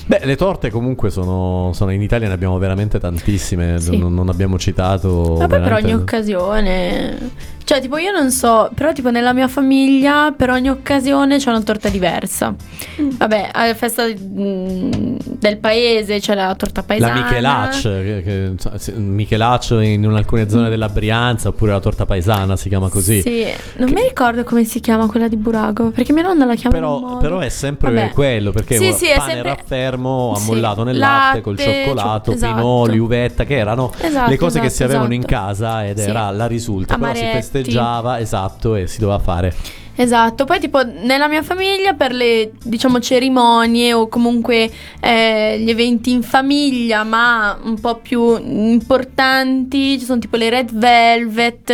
Beh, 0.07 0.23
le 0.25 0.35
torte 0.35 0.69
comunque 0.71 1.11
sono, 1.11 1.71
sono 1.75 1.93
in 1.93 2.03
Italia, 2.03 2.27
ne 2.27 2.35
abbiamo 2.35 2.59
veramente 2.59 2.99
tantissime, 2.99 3.79
Sì. 3.81 3.97
non, 3.97 4.13
non 4.13 4.29
abbiamo 4.31 4.59
citato... 4.59 5.37
Ma 5.39 5.47
poi 5.47 5.47
per 5.47 5.61
veramente- 5.61 5.93
ogni 5.93 5.95
occasione. 5.95 7.31
Cioè, 7.65 7.81
tipo, 7.81 7.97
io 7.97 8.13
non 8.13 8.31
so, 8.31 8.71
però, 8.75 8.93
tipo, 8.93 9.11
nella 9.11 9.33
mia 9.33 9.49
famiglia, 9.49 10.33
per 10.37 10.51
ogni 10.51 10.69
occasione 10.69 11.39
c'è 11.39 11.49
una 11.49 11.63
torta 11.63 11.89
diversa. 11.89 12.55
Mm. 13.01 13.09
Vabbè, 13.17 13.49
alla 13.53 13.75
festa 13.75 14.05
mm, 14.07 15.17
del 15.39 15.57
paese 15.57 16.21
c'è 16.21 16.35
la 16.35 16.55
torta 16.57 16.81
La 16.81 16.87
paesana. 16.87 17.15
Michelaccio, 17.23 17.89
che, 17.91 18.23
che, 18.23 18.53
sì, 18.79 18.93
Michelaccio 18.93 19.81
in 19.81 20.05
alcune 20.07 20.49
zone 20.51 20.69
dell'Abrianza, 20.69 21.49
oppure 21.49 21.73
la 21.73 21.81
torta 21.81 22.05
paesana 22.05 22.55
si 22.57 22.69
chiama 22.69 22.89
così. 22.91 23.23
Sì, 23.23 23.47
non 23.77 23.91
mi 23.91 24.03
ricordo 24.03 24.45
come 24.45 24.65
si 24.65 24.81
chiama 24.81 25.07
quella 25.07 25.29
di 25.29 25.37
Burago, 25.37 25.91
perché 25.91 26.13
mia 26.13 26.23
nonna 26.23 26.45
la 26.45 26.55
chiama 26.57 26.75
Però, 26.75 27.17
però 27.17 27.39
è 27.39 27.49
sempre 27.49 27.93
Vabbè. 27.93 28.11
quello 28.11 28.51
perché 28.51 28.77
Sì, 28.77 28.93
sì, 28.93 29.07
è 29.07 29.17
pane 29.17 29.33
sempre- 29.33 29.55
raffermo 29.57 30.35
Sì, 30.37 30.43
ammollato 30.43 30.85
nel 30.85 30.99
latte, 30.99 31.41
col 31.41 31.59
cioccolato, 31.59 32.33
esatto. 32.33 32.55
pinoli, 32.55 32.99
uvetta, 32.99 33.45
che 33.45 33.57
erano 33.57 33.91
Esatto, 33.99 34.29
le 34.31 34.37
cose 34.37 34.61
che 34.61 34.69
si 34.69 34.83
esatto, 34.83 34.91
avevano 34.91 35.15
in 35.15 35.25
esatto. 35.27 35.35
casa 35.47 35.87
ed 35.87 35.99
Sì. 35.99 36.09
era 36.11 36.31
la 36.31 36.47
risulta. 36.47 36.97
Però 36.99 37.07
si 37.15 37.21
Amaretti. 37.21 37.37
Festeggiava, 37.55 38.19
esatto, 38.19 38.75
e 38.75 38.87
si 38.87 38.99
doveva 38.99 39.19
fare. 39.19 39.55
Esatto, 39.97 40.45
poi 40.45 40.59
tipo 40.59 40.83
nella 40.83 41.29
mia 41.29 41.45
famiglia 41.45 41.93
per 41.93 42.13
le 42.13 42.51
diciamo 42.65 42.99
cerimonie 42.99 43.93
o 43.93 44.09
comunque 44.09 44.69
eh, 44.99 45.57
gli 45.61 45.71
eventi 45.71 46.11
in 46.11 46.25
famiglia 46.25 47.05
ma 47.05 47.57
un 47.63 47.79
po' 47.79 47.99
più 47.99 48.37
importanti 48.37 49.97
ci 49.97 50.05
sono 50.05 50.19
tipo 50.19 50.35
le 50.35 50.51
red 50.51 50.73
velvet, 50.73 51.71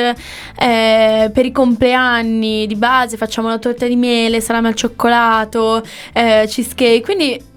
eh, 0.59 1.31
per 1.33 1.47
i 1.47 1.51
compleanni 1.51 2.67
di 2.67 2.75
base 2.75 3.17
facciamo 3.17 3.49
la 3.49 3.59
torta 3.59 3.87
di 3.87 3.97
miele, 3.97 4.43
salame 4.43 4.69
al 4.69 4.75
cioccolato, 4.75 5.83
eh, 6.13 6.45
cheesecake, 6.47 7.01
quindi 7.01 7.49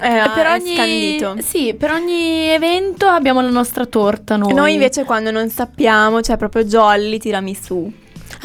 Eh, 0.00 0.30
per 0.34 0.46
è 0.46 0.52
ogni, 0.52 0.74
scandito. 0.74 1.36
sì, 1.38 1.74
per 1.74 1.90
ogni 1.90 2.48
evento 2.48 3.06
abbiamo 3.06 3.40
la 3.40 3.50
nostra 3.50 3.86
torta 3.86 4.36
noi. 4.36 4.52
Noi 4.52 4.74
invece 4.74 5.04
quando 5.04 5.30
non 5.30 5.48
sappiamo, 5.48 6.20
cioè 6.20 6.36
proprio 6.36 6.64
jolly, 6.64 7.18
tiramisù. 7.18 7.92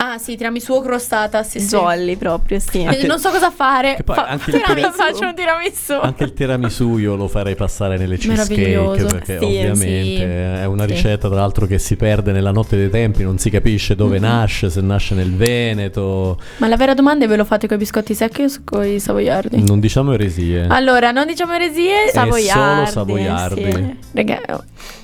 Ah 0.04 0.18
sì, 0.18 0.36
tiramisù 0.36 0.82
crostata, 0.82 1.44
sì, 1.44 1.60
sì. 1.60 1.68
Jolly 1.68 2.16
proprio, 2.16 2.60
sì. 2.60 2.84
Anche- 2.84 3.06
non 3.06 3.20
so 3.20 3.30
cosa 3.30 3.52
fare. 3.52 3.94
che 3.98 4.04
poi 4.04 4.16
Fa- 4.16 4.26
anche 4.30 4.50
il 4.50 4.56
tiramisù. 4.58 4.74
tiramisù. 4.76 4.98
faccio 5.04 5.26
un 5.28 5.36
tiramisù. 5.36 5.94
Anche 6.02 6.24
il 6.24 6.34
tiramisù 6.34 6.98
io 6.98 7.16
lo 7.16 7.28
farei 7.28 7.54
passare 7.54 7.98
nelle 8.00 8.18
cheesecake 8.18 8.56
Meraviglioso. 8.62 9.06
perché 9.06 9.38
Sì, 9.38 9.44
ovviamente 9.46 10.16
sì. 10.16 10.22
è 10.24 10.66
una 10.66 10.88
Sì. 10.88 10.94
ricetta 10.94 11.28
tra 11.30 11.38
l'altro 11.40 11.68
che 11.68 11.78
si 11.78 11.96
perde 11.98 12.32
nella 12.32 12.52
notte 12.52 12.78
dei 12.78 12.90
tempi, 12.90 13.22
non 13.22 13.38
si 13.38 13.52
capisce 13.52 13.94
dove 13.96 14.18
nasce, 14.18 14.72
se 14.72 14.82
nasce 14.82 15.14
nel 15.14 15.36
Veneto, 15.36 16.40
Ma 16.58 16.68
la 16.68 16.78
vera 16.78 16.96
domanda 16.96 17.26
è 17.26 17.28
ve 17.28 17.36
lo 17.36 17.46
fate 17.46 17.68
con 17.68 17.76
i 17.76 17.80
biscotti 17.80 18.16
secchi 18.16 18.42
o 18.44 18.48
con 18.66 18.84
i 18.84 19.00
savoiardi? 19.00 19.62
non 19.62 19.80
diciamo 19.80 20.14
eresie. 20.14 20.66
Allora, 20.68 21.12
non 21.12 21.28
diciamo 21.28 21.54
eresie. 21.54 22.06
È 22.06 22.10
Savoiardi, 22.12 22.90
solo 22.92 23.06
savoiardi. 23.06 23.72
sì. 23.72 23.96
Raga, 24.14 24.42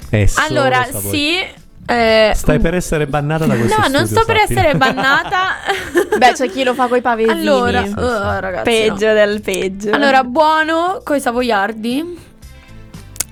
È 0.09 0.25
solo 0.25 0.47
allora, 0.47 0.83
savoiardi. 0.89 1.09
sì. 1.17 1.65
Eh, 1.87 2.31
Stai 2.35 2.59
per 2.59 2.73
essere 2.73 3.07
bannata 3.07 3.45
da 3.45 3.55
questo 3.55 3.75
No, 3.77 3.83
studio, 3.83 3.97
non 3.97 4.07
sto 4.07 4.25
per 4.25 4.37
sappilo. 4.39 4.59
essere 4.59 4.75
bannata. 4.75 5.39
Beh, 6.17 6.33
c'è 6.33 6.49
chi 6.49 6.63
lo 6.63 6.73
fa 6.73 6.87
coi 6.87 7.01
pavesini. 7.01 7.47
allora, 7.47 7.81
oh, 7.81 8.39
ragazzi, 8.39 8.63
peggio 8.63 9.07
no. 9.07 9.13
del 9.13 9.41
peggio. 9.41 9.91
Allora, 9.91 10.23
buono 10.23 11.01
con 11.03 11.15
i 11.15 11.21
savoiardi. 11.21 12.25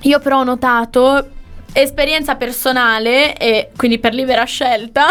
Io 0.04 0.20
però 0.20 0.40
ho 0.40 0.44
notato 0.44 1.30
esperienza 1.74 2.36
personale 2.36 3.36
e 3.38 3.72
quindi 3.76 4.00
per 4.00 4.14
libera 4.14 4.46
scelta 4.46 5.08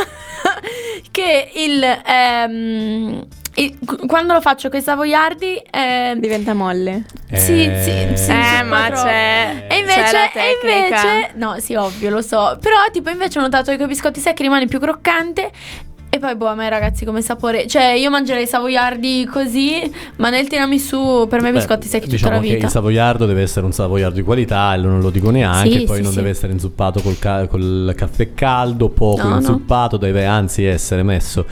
che 1.11 1.51
il, 1.55 1.83
ehm, 2.07 3.27
il- 3.57 3.77
quando 4.07 4.33
lo 4.33 4.41
faccio 4.41 4.69
con 4.69 4.79
i 4.79 4.83
savoiardi 4.83 5.63
ehm, 5.71 6.19
diventa 6.19 6.55
molle. 6.55 7.05
Eh, 7.31 7.37
Sì, 7.39 7.71
sì, 7.83 8.17
sì. 8.25 8.31
eh, 8.31 8.63
ma 8.65 8.87
proprio. 8.87 9.05
c'è, 9.05 9.67
E 9.69 9.79
invece, 9.79 10.03
c'è 10.03 10.13
la 10.13 10.33
e 10.33 10.59
invece, 10.63 11.31
no, 11.37 11.57
sì, 11.59 11.75
ovvio, 11.75 12.11
lo 12.11 12.21
so. 12.23 12.59
Però, 12.61 12.77
tipo, 12.93 13.11
invece 13.11 13.39
ho 13.39 13.43
notato 13.43 13.71
che 13.71 13.77
con 13.77 13.87
i 13.87 13.89
biscotti 13.89 14.21
secchi 14.21 14.43
rimane 14.43 14.67
più 14.67 14.79
croccante. 14.81 15.51
E 16.11 16.19
poi, 16.21 16.37
boh, 16.37 16.47
a 16.47 16.55
me, 16.55 16.69
ragazzi, 16.69 17.05
come 17.05 17.23
sapore. 17.23 17.67
Cioè, 17.67 17.87
io 17.95 18.09
mangerei 18.09 18.45
i 18.45 18.47
savoiardi 18.47 19.29
così, 19.29 19.83
ma 20.19 20.31
nel 20.31 20.47
tiramisù, 20.47 21.27
per 21.29 21.41
me, 21.41 21.51
Beh, 21.51 21.59
biscotti 21.59 21.89
secchi 21.89 22.05
tutta 22.05 22.17
diciamo 22.17 22.35
la 22.37 22.41
che 22.41 22.53
vita. 22.55 22.67
il 22.67 22.71
savoiardo 22.71 23.27
deve 23.27 23.43
essere 23.43 23.67
un 23.67 23.73
savoiardo 23.73 24.15
di 24.15 24.23
qualità, 24.23 24.75
e 24.75 24.77
non 24.77 25.01
lo 25.01 25.11
dico 25.11 25.31
neanche, 25.31 25.79
Sì, 25.81 25.85
poi 25.85 25.97
sì, 25.97 26.03
non 26.03 26.13
sì. 26.13 26.19
deve 26.19 26.31
essere 26.31 26.53
inzuppato 26.53 27.01
col, 27.01 27.19
ca- 27.19 27.49
col 27.49 27.93
caffè 27.97 28.33
caldo, 28.33 28.91
poco 28.91 29.23
No, 29.23 29.31
no. 29.31 29.37
inzuppato, 29.39 29.97
deve 29.97 30.25
anzi 30.25 30.65
essere 30.65 31.03
messo 31.03 31.47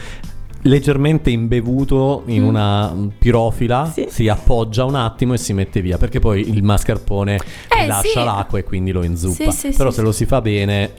leggermente 0.62 1.30
imbevuto 1.30 2.22
in 2.26 2.42
Mm. 2.42 2.46
una 2.46 3.08
pirofila, 3.18 3.90
Sì. 3.92 4.06
si 4.08 4.28
appoggia 4.28 4.84
un 4.84 4.94
attimo 4.94 5.34
e 5.34 5.38
si 5.38 5.52
mette 5.52 5.80
via, 5.80 5.98
perché 5.98 6.18
poi 6.20 6.48
il 6.48 6.62
mascarpone 6.62 7.38
Eh, 7.68 7.86
lascia 7.86 8.20
sì. 8.20 8.24
l'acqua 8.24 8.58
e 8.58 8.64
quindi 8.64 8.92
lo 8.92 9.02
inzuppa. 9.02 9.50
Sì, 9.50 9.70
Però 9.76 9.90
se 9.90 10.02
lo 10.02 10.12
si 10.12 10.24
fa 10.26 10.40
bene 10.40 10.92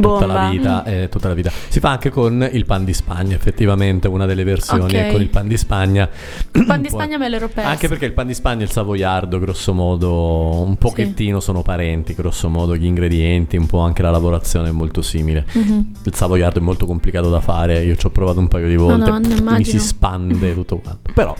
tutta 0.00 0.26
la 0.26 0.34
Bomba. 0.34 0.48
vita, 0.50 0.84
eh, 0.84 1.08
tutta 1.08 1.28
la 1.28 1.34
vita. 1.34 1.50
Si 1.68 1.80
fa 1.80 1.90
anche 1.90 2.10
con 2.10 2.48
il 2.52 2.64
pan 2.64 2.84
di 2.84 2.94
Spagna, 2.94 3.34
effettivamente 3.34 4.08
una 4.08 4.26
delle 4.26 4.44
versioni 4.44 4.82
Ok. 4.84 4.92
è 4.92 5.12
con 5.12 5.20
il 5.20 5.28
pan 5.28 5.46
di 5.48 5.56
Spagna. 5.56 6.08
Il 6.52 6.64
pan 6.64 6.80
di 6.82 6.88
Spagna 6.88 7.18
me 7.18 7.28
l'ero 7.28 7.48
perso. 7.48 7.68
anche 7.70 7.88
perché 7.88 8.04
il 8.06 8.12
pan 8.12 8.26
di 8.26 8.34
Spagna 8.34 8.60
e 8.60 8.64
il 8.64 8.70
savoiardo, 8.70 9.38
grosso 9.38 9.72
modo, 9.72 10.62
un 10.62 10.76
pochettino 10.76 11.40
sono 11.40 11.62
parenti, 11.62 12.14
grosso 12.14 12.48
modo 12.48 12.76
gli 12.76 12.84
ingredienti, 12.84 13.56
un 13.56 13.66
po' 13.66 13.80
anche 13.80 14.02
la 14.02 14.10
lavorazione 14.10 14.68
è 14.68 14.72
molto 14.72 15.02
simile. 15.02 15.46
Mhm. 15.52 15.92
Il 16.04 16.14
savoiardo 16.14 16.58
è 16.58 16.62
molto 16.62 16.86
complicato 16.86 17.30
da 17.30 17.40
fare, 17.40 17.82
io 17.84 17.96
ci 17.96 18.06
ho 18.06 18.10
provato 18.10 18.38
un 18.40 18.48
paio 18.48 18.68
di 18.68 18.76
volte, 18.76 19.10
Madonna, 19.10 19.56
mi 19.56 19.64
si 19.64 19.78
spande 19.78 20.54
tutto 20.54 20.78
quanto. 20.78 21.12
Però 21.12 21.34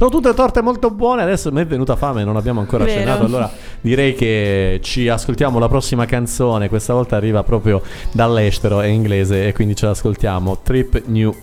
sono 0.00 0.08
tutte 0.08 0.32
torte 0.32 0.62
molto 0.62 0.90
buone, 0.90 1.20
adesso 1.20 1.52
mi 1.52 1.60
è 1.60 1.66
venuta 1.66 1.94
fame, 1.94 2.24
non 2.24 2.36
abbiamo 2.36 2.60
ancora 2.60 2.84
Vero. 2.84 3.00
cenato, 3.00 3.24
allora 3.26 3.50
direi 3.82 4.14
che 4.14 4.80
ci 4.82 5.08
ascoltiamo 5.08 5.58
la 5.58 5.68
prossima 5.68 6.06
canzone, 6.06 6.70
questa 6.70 6.94
volta 6.94 7.16
arriva 7.16 7.42
proprio 7.42 7.82
dall'estero, 8.10 8.80
è 8.80 8.86
inglese 8.86 9.46
e 9.46 9.52
quindi 9.52 9.76
ce 9.76 9.84
l'ascoltiamo, 9.84 10.60
Trip 10.62 11.02
New 11.04 11.34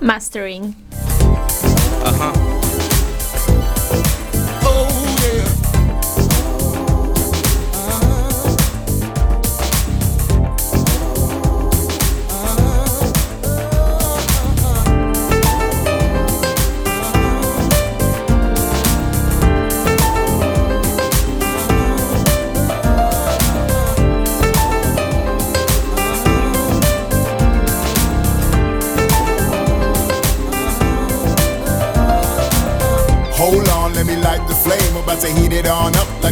Mastering. 0.00 0.70
Hold 2.04 2.57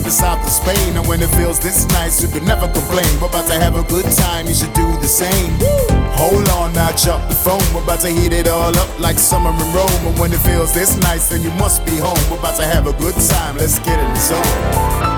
the 0.07 0.13
south 0.13 0.43
of 0.47 0.51
Spain. 0.51 0.97
And 0.97 1.07
when 1.07 1.21
it 1.21 1.31
feels 1.31 1.59
this 1.59 1.87
nice, 1.89 2.23
you 2.23 2.29
can 2.29 2.45
never 2.45 2.69
complain. 2.69 3.11
We're 3.21 3.29
about 3.29 3.47
to 3.51 3.59
have 3.59 3.75
a 3.75 3.83
good 3.83 4.07
time, 4.17 4.47
you 4.47 4.55
should 4.55 4.73
do 4.73 4.87
the 5.03 5.09
same. 5.09 5.51
Hold 6.15 6.49
on, 6.51 6.73
now 6.73 6.93
chop 6.93 7.29
the 7.29 7.35
phone. 7.35 7.63
We're 7.75 7.83
about 7.83 8.01
to 8.01 8.09
heat 8.09 8.33
it 8.33 8.49
all 8.49 8.75
up 8.79 9.01
like 9.01 9.19
summer 9.19 9.51
in 9.51 9.75
Rome. 9.75 10.03
And 10.07 10.19
when 10.19 10.33
it 10.33 10.41
feels 10.41 10.73
this 10.73 10.97
nice, 10.99 11.29
then 11.29 11.43
you 11.43 11.51
must 11.59 11.85
be 11.85 11.97
home. 11.97 12.19
We're 12.31 12.39
about 12.39 12.57
to 12.57 12.65
have 12.65 12.87
a 12.87 12.93
good 12.93 13.17
time, 13.29 13.57
let's 13.57 13.79
get 13.81 13.99
in 13.99 14.09
the 14.15 14.21
zone. 14.21 15.16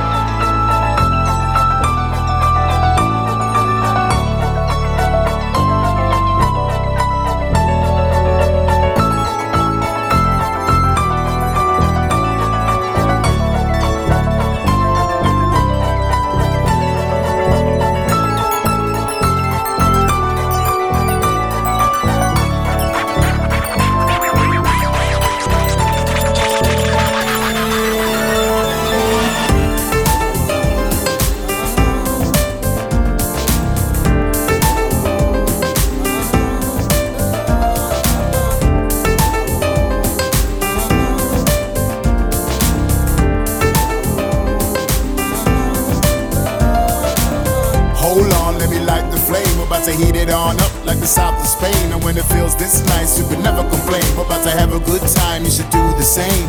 You 53.16 53.24
can 53.28 53.42
never 53.42 53.62
complain. 53.70 54.02
We're 54.16 54.24
about 54.24 54.42
to 54.44 54.50
have 54.50 54.74
a 54.74 54.80
good 54.80 55.00
time, 55.00 55.44
you 55.44 55.50
should 55.50 55.70
do 55.70 55.78
the 55.96 56.02
same. 56.02 56.48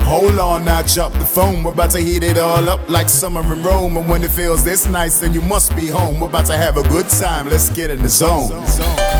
Hold 0.00 0.38
on, 0.38 0.64
now 0.64 0.82
drop 0.82 1.12
the 1.12 1.24
phone. 1.24 1.62
We're 1.62 1.72
about 1.72 1.90
to 1.92 2.00
heat 2.00 2.22
it 2.22 2.38
all 2.38 2.68
up 2.68 2.88
like 2.88 3.08
summer 3.08 3.40
in 3.52 3.62
Rome. 3.62 3.96
And 3.96 4.08
when 4.08 4.22
it 4.22 4.30
feels 4.30 4.64
this 4.64 4.86
nice, 4.86 5.20
then 5.20 5.32
you 5.32 5.42
must 5.42 5.74
be 5.76 5.86
home. 5.86 6.18
We're 6.20 6.28
about 6.28 6.46
to 6.46 6.56
have 6.56 6.76
a 6.76 6.82
good 6.88 7.08
time, 7.08 7.48
let's 7.48 7.70
get 7.70 7.90
in 7.90 8.02
the 8.02 8.08
zone. 8.08 8.50
Hold 8.50 9.11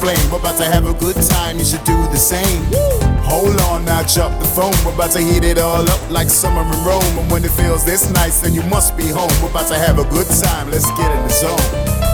complain. 0.00 0.32
We're 0.32 0.38
about 0.38 0.56
to 0.58 0.64
have 0.64 0.86
a 0.86 0.94
good 0.94 1.16
time, 1.28 1.58
you 1.58 1.64
should 1.64 1.84
do 1.84 1.96
the 2.08 2.16
same. 2.16 2.64
Hold 3.24 3.60
on, 3.68 3.84
now 3.84 4.02
drop 4.02 4.38
the 4.40 4.46
phone. 4.46 4.72
We're 4.84 4.94
about 4.94 5.10
to 5.12 5.20
heat 5.20 5.44
it 5.44 5.58
all 5.58 5.88
up 5.88 6.10
like 6.10 6.28
summer 6.28 6.62
in 6.62 6.84
Rome. 6.84 7.18
And 7.18 7.30
when 7.30 7.44
it 7.44 7.50
feels 7.50 7.84
this 7.84 8.10
nice, 8.10 8.40
then 8.40 8.54
you 8.54 8.62
must 8.62 8.96
be 8.96 9.08
home. 9.08 9.30
We're 9.42 9.50
about 9.50 9.68
to 9.68 9.78
have 9.78 9.98
a 9.98 10.04
good 10.04 10.26
time, 10.26 10.70
let's 10.70 10.90
get 10.92 11.14
in 11.14 11.22
the 11.22 11.28
zone. 11.28 12.09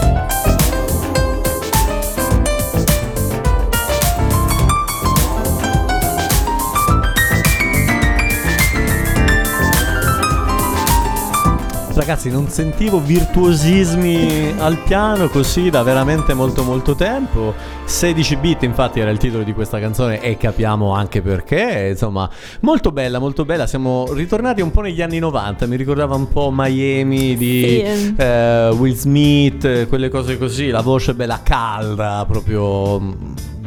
Ragazzi, 12.07 12.29
non 12.29 12.47
sentivo 12.47 13.01
virtuosismi 13.01 14.53
al 14.59 14.77
piano 14.77 15.27
così 15.27 15.69
da 15.69 15.83
veramente 15.83 16.33
molto 16.33 16.63
molto 16.63 16.95
tempo. 16.95 17.53
16 17.87 18.35
bit 18.35 18.63
infatti 18.63 18.99
era 18.99 19.09
il 19.09 19.17
titolo 19.17 19.43
di 19.43 19.53
questa 19.53 19.79
canzone 19.79 20.19
e 20.19 20.35
capiamo 20.35 20.91
anche 20.93 21.21
perché. 21.21 21.87
Insomma, 21.91 22.29
molto 22.59 22.91
bella, 22.91 23.17
molto 23.17 23.45
bella. 23.45 23.65
Siamo 23.65 24.11
ritornati 24.11 24.61
un 24.61 24.71
po' 24.71 24.81
negli 24.81 25.01
anni 25.01 25.19
90, 25.19 25.65
mi 25.67 25.77
ricordava 25.77 26.13
un 26.15 26.27
po' 26.27 26.51
Miami 26.53 27.35
di 27.37 27.83
Sì. 27.85 28.13
eh, 28.17 28.69
Will 28.77 28.93
Smith, 28.93 29.87
quelle 29.87 30.09
cose 30.09 30.37
così, 30.37 30.67
la 30.67 30.81
voce 30.81 31.13
bella 31.13 31.39
calda, 31.41 32.25
proprio 32.27 32.99
mm, 32.99 33.11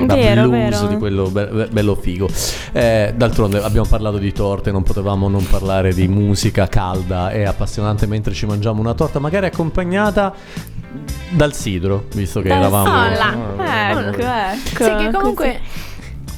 da 0.05 0.15
Vero, 0.15 0.49
blues 0.49 0.81
vero. 0.81 0.87
di 0.89 0.97
quello 0.99 1.31
be- 1.31 1.47
be- 1.47 1.69
bello 1.73 1.95
figo. 1.95 2.29
Eh, 2.73 3.15
d'altronde 3.17 3.63
abbiamo 3.63 3.87
parlato 3.89 4.19
di 4.19 4.33
torte, 4.33 4.71
non 4.71 4.83
potevamo 4.83 5.29
non 5.29 5.47
parlare 5.49 5.95
di 5.95 6.07
musica 6.09 6.69
calda 6.69 7.31
e 7.31 7.45
appassionante 7.45 8.07
mentre 8.07 8.35
ci 8.35 8.45
mangiamo 8.45 8.81
una 8.81 8.93
torta, 8.93 9.19
magari 9.19 9.47
accompagnata 9.47 10.35
dal 11.31 11.55
sidro, 11.55 12.07
visto 12.15 12.41
che 12.41 12.49
Dal 12.49 12.59
eravamo... 12.59 12.85
sola. 12.85 13.91
Ecco, 13.91 14.21
ecco. 14.21 14.85
Sì, 14.85 15.05
che 15.05 15.11
comunque. 15.13 15.61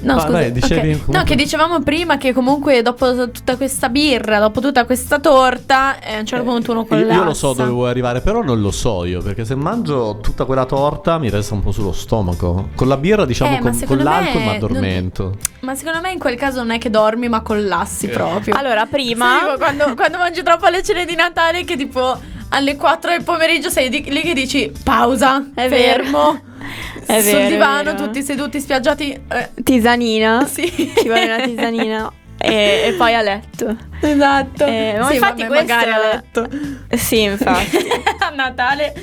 No, 0.03 0.15
Vai, 0.15 0.25
scusa. 0.25 0.39
vai, 0.39 0.53
dicevi 0.53 1.03
No, 1.07 1.23
che 1.23 1.37
dicevamo 1.37 1.81
prima 1.81 2.17
che 2.17 2.33
comunque 2.33 2.83
dopo 2.83 3.31
tutta 3.31 3.57
questa 3.57 3.89
birra, 3.89 4.41
dopo 4.41 4.61
tutta 4.61 4.85
questa 4.85 5.21
torta, 5.21 6.01
eh, 6.01 6.17
a 6.17 6.19
un 6.19 6.27
certo 6.27 6.45
punto 6.45 6.73
uno 6.73 6.85
collassa. 6.85 7.15
io 7.15 7.23
lo 7.23 7.35
so 7.35 7.53
dove 7.53 7.71
vuoi 7.71 7.91
arrivare, 7.91 8.21
però 8.21 8.43
non 8.43 8.61
lo 8.61 8.73
so 8.73 9.05
io, 9.05 9.23
perché 9.23 9.45
se 9.45 9.55
mangio 9.55 10.19
tutta 10.21 10.45
quella 10.45 10.65
torta 10.65 11.19
mi 11.19 11.31
resta 11.31 11.55
un 11.55 11.63
po' 11.63 11.71
sullo 11.71 11.93
stomaco. 11.93 12.71
Con 12.75 12.89
la 12.89 12.97
birra, 12.97 13.25
diciamo, 13.25 13.57
Eh, 13.57 13.61
con, 13.61 13.81
con 13.87 13.99
l'alcol 13.99 14.41
mi 14.43 14.49
addormento. 14.57 15.37
Ma 15.61 15.77
secondo 15.77 16.01
me 16.01 16.11
in 16.11 16.19
quel 16.19 16.35
caso 16.37 16.59
non 16.59 16.73
è 16.73 16.79
che 16.79 16.91
dormi, 16.91 17.29
ma 17.29 17.41
collassi 17.43 18.09
proprio. 18.09 18.57
Allora, 18.57 18.87
prima... 18.87 19.39
Sì, 19.53 19.59
quando, 19.59 19.95
quando 19.95 20.19
mangi 20.19 20.43
troppo 20.43 20.65
alle 20.67 20.83
cene 20.83 21.05
di 21.05 21.15
Natale, 21.15 21.63
che 21.63 21.77
tipo 21.77 22.19
alle 22.53 22.77
4 22.77 23.11
del 23.11 23.23
pomeriggio 23.23 23.69
sei 23.71 23.89
di- 23.89 24.05
lì 24.11 24.21
che 24.21 24.35
dici 24.35 24.71
pausa, 24.85 25.51
È 25.55 25.69
fermo. 25.69 26.41
È 27.05 27.21
sul 27.21 27.33
vero, 27.33 27.39
è 27.47 27.49
divano, 27.49 27.83
vero. 27.93 27.97
tutti 28.05 28.23
seduti 28.23 28.61
spiaggiati. 28.61 29.21
eh, 29.29 29.51
Tisanina. 29.63 30.47
sì. 30.51 30.71
Ci 30.97 31.05
vuole 31.07 31.25
una 31.25 31.41
tisanina. 31.41 32.13
e, 32.39 32.83
e 32.87 32.93
poi 32.97 33.15
a 33.15 33.23
letto. 33.23 33.77
Esatto. 34.01 34.65
Eh, 34.67 34.97
ma 34.99 35.07
Sì, 35.09 35.15
infatti 35.15 35.43
vabbè, 35.43 35.55
questo- 35.65 35.75
magari 35.75 35.91
a 35.91 35.99
letto. 36.13 36.49
Sì, 36.97 37.23
infatti. 37.23 37.77
a 38.21 38.29
Natale 38.31 38.95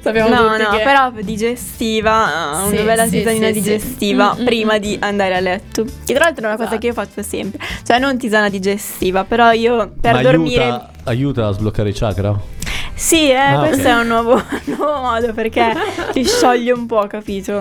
sappiamo 0.00 0.28
No, 0.28 0.48
tutti 0.52 0.62
no, 0.62 0.70
che 0.70 0.82
però 0.82 1.10
digestiva, 1.20 2.64
Sì, 2.68 2.74
una 2.74 2.82
bella 2.82 3.04
sì, 3.04 3.10
tisanina 3.10 3.46
sì, 3.48 3.54
sì. 3.54 3.60
digestiva 3.60 4.34
Mm, 4.36 4.40
mm, 4.40 4.44
prima 4.44 4.74
mm. 4.74 4.78
di 4.78 4.96
andare 5.00 5.34
a 5.36 5.40
letto. 5.40 5.84
Che 5.84 6.14
tra 6.14 6.24
l'altro 6.24 6.44
è 6.44 6.46
una 6.46 6.56
cosa 6.56 6.68
Esatto. 6.68 6.78
che 6.80 6.86
io 6.88 6.92
faccio 6.92 7.22
sempre. 7.22 7.66
Cioè 7.84 7.98
non 7.98 8.18
tisana 8.18 8.48
digestiva, 8.50 9.24
però 9.24 9.50
io 9.52 9.92
per 10.00 10.12
Ma 10.12 10.22
dormire... 10.22 10.62
aiuta, 10.64 10.90
aiuta 11.04 11.46
a 11.46 11.52
sbloccare 11.52 11.88
i 11.88 11.92
chakra? 11.94 12.56
Sì, 12.98 13.30
eh, 13.30 13.36
Ah, 13.36 13.58
questo 13.60 13.86
ok. 13.88 13.94
è 13.94 14.00
un 14.00 14.06
nuovo, 14.08 14.32
un 14.34 14.42
nuovo 14.76 15.00
modo 15.00 15.32
perché 15.32 15.72
ti 16.12 16.24
scioglie 16.24 16.72
un 16.72 16.84
po', 16.86 17.06
capito? 17.06 17.52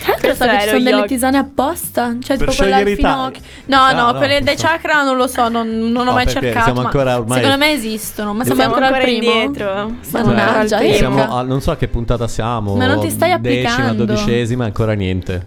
Tra 0.00 0.12
l'altro 0.12 0.16
Questo 0.20 0.44
so 0.44 0.50
che 0.50 0.60
ci 0.62 0.68
sono 0.68 0.82
delle 0.82 1.04
tisane 1.06 1.36
apposta, 1.36 2.16
cioè 2.22 2.36
Per 2.38 2.48
tipo 2.48 2.52
quella 2.62 2.76
al 2.76 2.88
finocchio. 2.88 3.42
No, 3.66 3.76
Ah, 3.78 3.92
no, 3.92 4.12
no, 4.12 4.14
quelle 4.16 4.36
dei 4.40 4.54
questo- 4.56 4.66
chakra 4.66 5.02
non 5.02 5.16
lo 5.18 5.26
so, 5.26 5.48
non, 5.48 5.68
non 5.68 5.96
ho 5.98 6.04
No, 6.04 6.12
mai 6.12 6.24
perché 6.24 6.40
cercato. 6.40 6.64
siamo 6.64 6.80
ma 6.80 6.86
ancora 6.86 7.16
ormai- 7.18 7.36
Secondo 7.42 7.58
me 7.64 7.72
esistono, 7.72 8.32
ma 8.32 8.44
siamo, 8.44 8.58
Siamo 8.60 8.74
ancora, 8.74 8.94
ancora 8.94 9.10
indietro. 9.12 9.96
Mannaggia, 10.12 10.78
primo. 10.78 10.94
Siamo 10.94 11.36
a- 11.36 11.42
non 11.42 11.60
so 11.60 11.70
a 11.72 11.76
che 11.76 11.88
puntata 11.88 12.26
siamo. 12.26 12.74
Ma 12.74 12.86
non 12.86 12.98
ti 13.00 13.10
stai 13.10 13.38
Decima, 13.38 13.68
applicando? 13.74 14.04
dodicesima, 14.06 14.64
ancora 14.64 14.94
niente. 14.94 15.46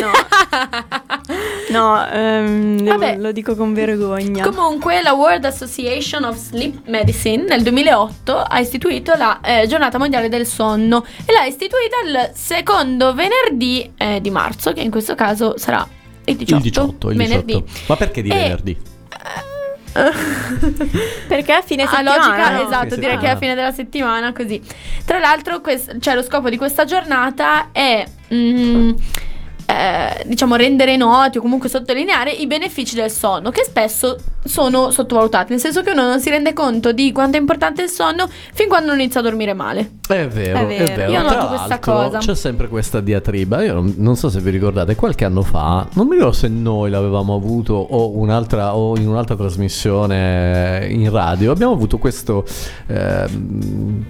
No, 0.00 0.10
ehm, 1.78 2.76
devo- 2.82 2.98
Vabbè. 2.98 3.16
lo 3.18 3.32
dico 3.32 3.54
con 3.56 3.72
vergogna. 3.74 4.44
Comunque 4.48 5.02
la 5.02 5.12
World 5.12 5.44
Association 5.44 6.24
of 6.24 6.36
Sleep 6.36 6.86
Medicine 6.86 7.44
nel 7.44 7.62
2008 7.62 8.36
ha 8.38 8.58
istituito 8.60 9.14
la 9.16 9.40
eh, 9.42 9.66
giornata 9.66 9.98
mondiale 9.98 10.28
del 10.28 10.46
sonno 10.46 11.04
e 11.24 11.32
l'ha 11.32 11.44
istituita 11.44 11.96
il 12.04 12.30
secondo 12.34 13.14
venerdì 13.14 13.90
eh, 13.96 14.20
di 14.20 14.30
marzo, 14.30 14.72
che 14.72 14.80
in 14.80 14.90
questo 14.90 15.14
caso 15.14 15.56
sarà 15.58 15.86
il 16.24 16.36
18. 16.36 16.56
il 16.56 16.62
18, 16.62 17.10
il 17.10 17.16
venerdì. 17.16 17.52
18. 17.54 17.70
Ma 17.88 17.96
perché 17.96 18.22
di 18.22 18.30
E- 18.30 18.34
venerdì? 18.34 18.78
Perché 21.28 21.52
a 21.52 21.60
fine 21.62 21.82
Ah, 21.82 21.88
settimana. 21.88 22.16
logica, 22.16 22.50
no? 22.50 22.66
esatto, 22.66 22.88
Fine 22.94 23.00
direi 23.00 23.18
che 23.18 23.26
è 23.26 23.30
a 23.30 23.36
fine 23.36 23.54
della 23.54 23.72
settimana 23.72 24.32
così. 24.32 24.60
Tra 25.04 25.18
l'altro, 25.18 25.60
quest- 25.60 25.98
cioè, 26.00 26.14
lo 26.14 26.22
scopo 26.22 26.48
di 26.48 26.56
questa 26.56 26.84
giornata 26.84 27.68
è 27.72 28.04
mm, 28.32 28.90
eh, 29.72 30.24
diciamo 30.26 30.56
rendere 30.56 30.96
noti 30.96 31.38
o 31.38 31.40
comunque 31.40 31.68
sottolineare 31.68 32.30
i 32.30 32.46
benefici 32.46 32.94
del 32.94 33.10
sonno, 33.10 33.50
che 33.50 33.64
spesso 33.64 34.16
sono 34.44 34.90
sottovalutati, 34.90 35.52
nel 35.52 35.60
senso 35.60 35.82
che 35.82 35.90
uno 35.92 36.02
non 36.02 36.20
si 36.20 36.28
rende 36.28 36.52
conto 36.52 36.92
di 36.92 37.12
quanto 37.12 37.36
è 37.36 37.40
importante 37.40 37.82
il 37.82 37.88
sonno 37.88 38.28
fin 38.52 38.66
quando 38.68 38.90
non 38.90 38.98
inizia 39.00 39.20
a 39.20 39.22
dormire 39.22 39.54
male. 39.54 39.98
È 40.06 40.26
vero, 40.26 40.58
è 40.58 40.62
È 40.62 40.66
vero. 40.66 40.94
vero. 40.96 41.12
Io 41.12 41.24
Tra 41.24 41.34
noto 41.34 41.46
questa 41.48 41.78
cosa. 41.78 42.18
C'è 42.18 42.34
sempre 42.34 42.68
questa 42.68 43.00
diatriba. 43.00 43.62
Io 43.62 43.74
non, 43.74 43.94
non 43.98 44.16
so 44.16 44.28
se 44.28 44.40
vi 44.40 44.50
ricordate, 44.50 44.94
qualche 44.96 45.24
anno 45.24 45.42
fa, 45.42 45.86
non 45.94 46.06
mi 46.06 46.14
ricordo 46.14 46.34
se 46.34 46.48
noi 46.48 46.90
l'avevamo 46.90 47.34
avuto 47.34 47.74
o, 47.74 48.16
un'altra, 48.18 48.74
o 48.76 48.96
in 48.98 49.08
un'altra 49.08 49.36
trasmissione 49.36 50.86
in 50.90 51.08
radio. 51.10 51.52
Abbiamo 51.52 51.72
avuto 51.72 51.98
questo. 51.98 52.44
ehm, 52.88 54.04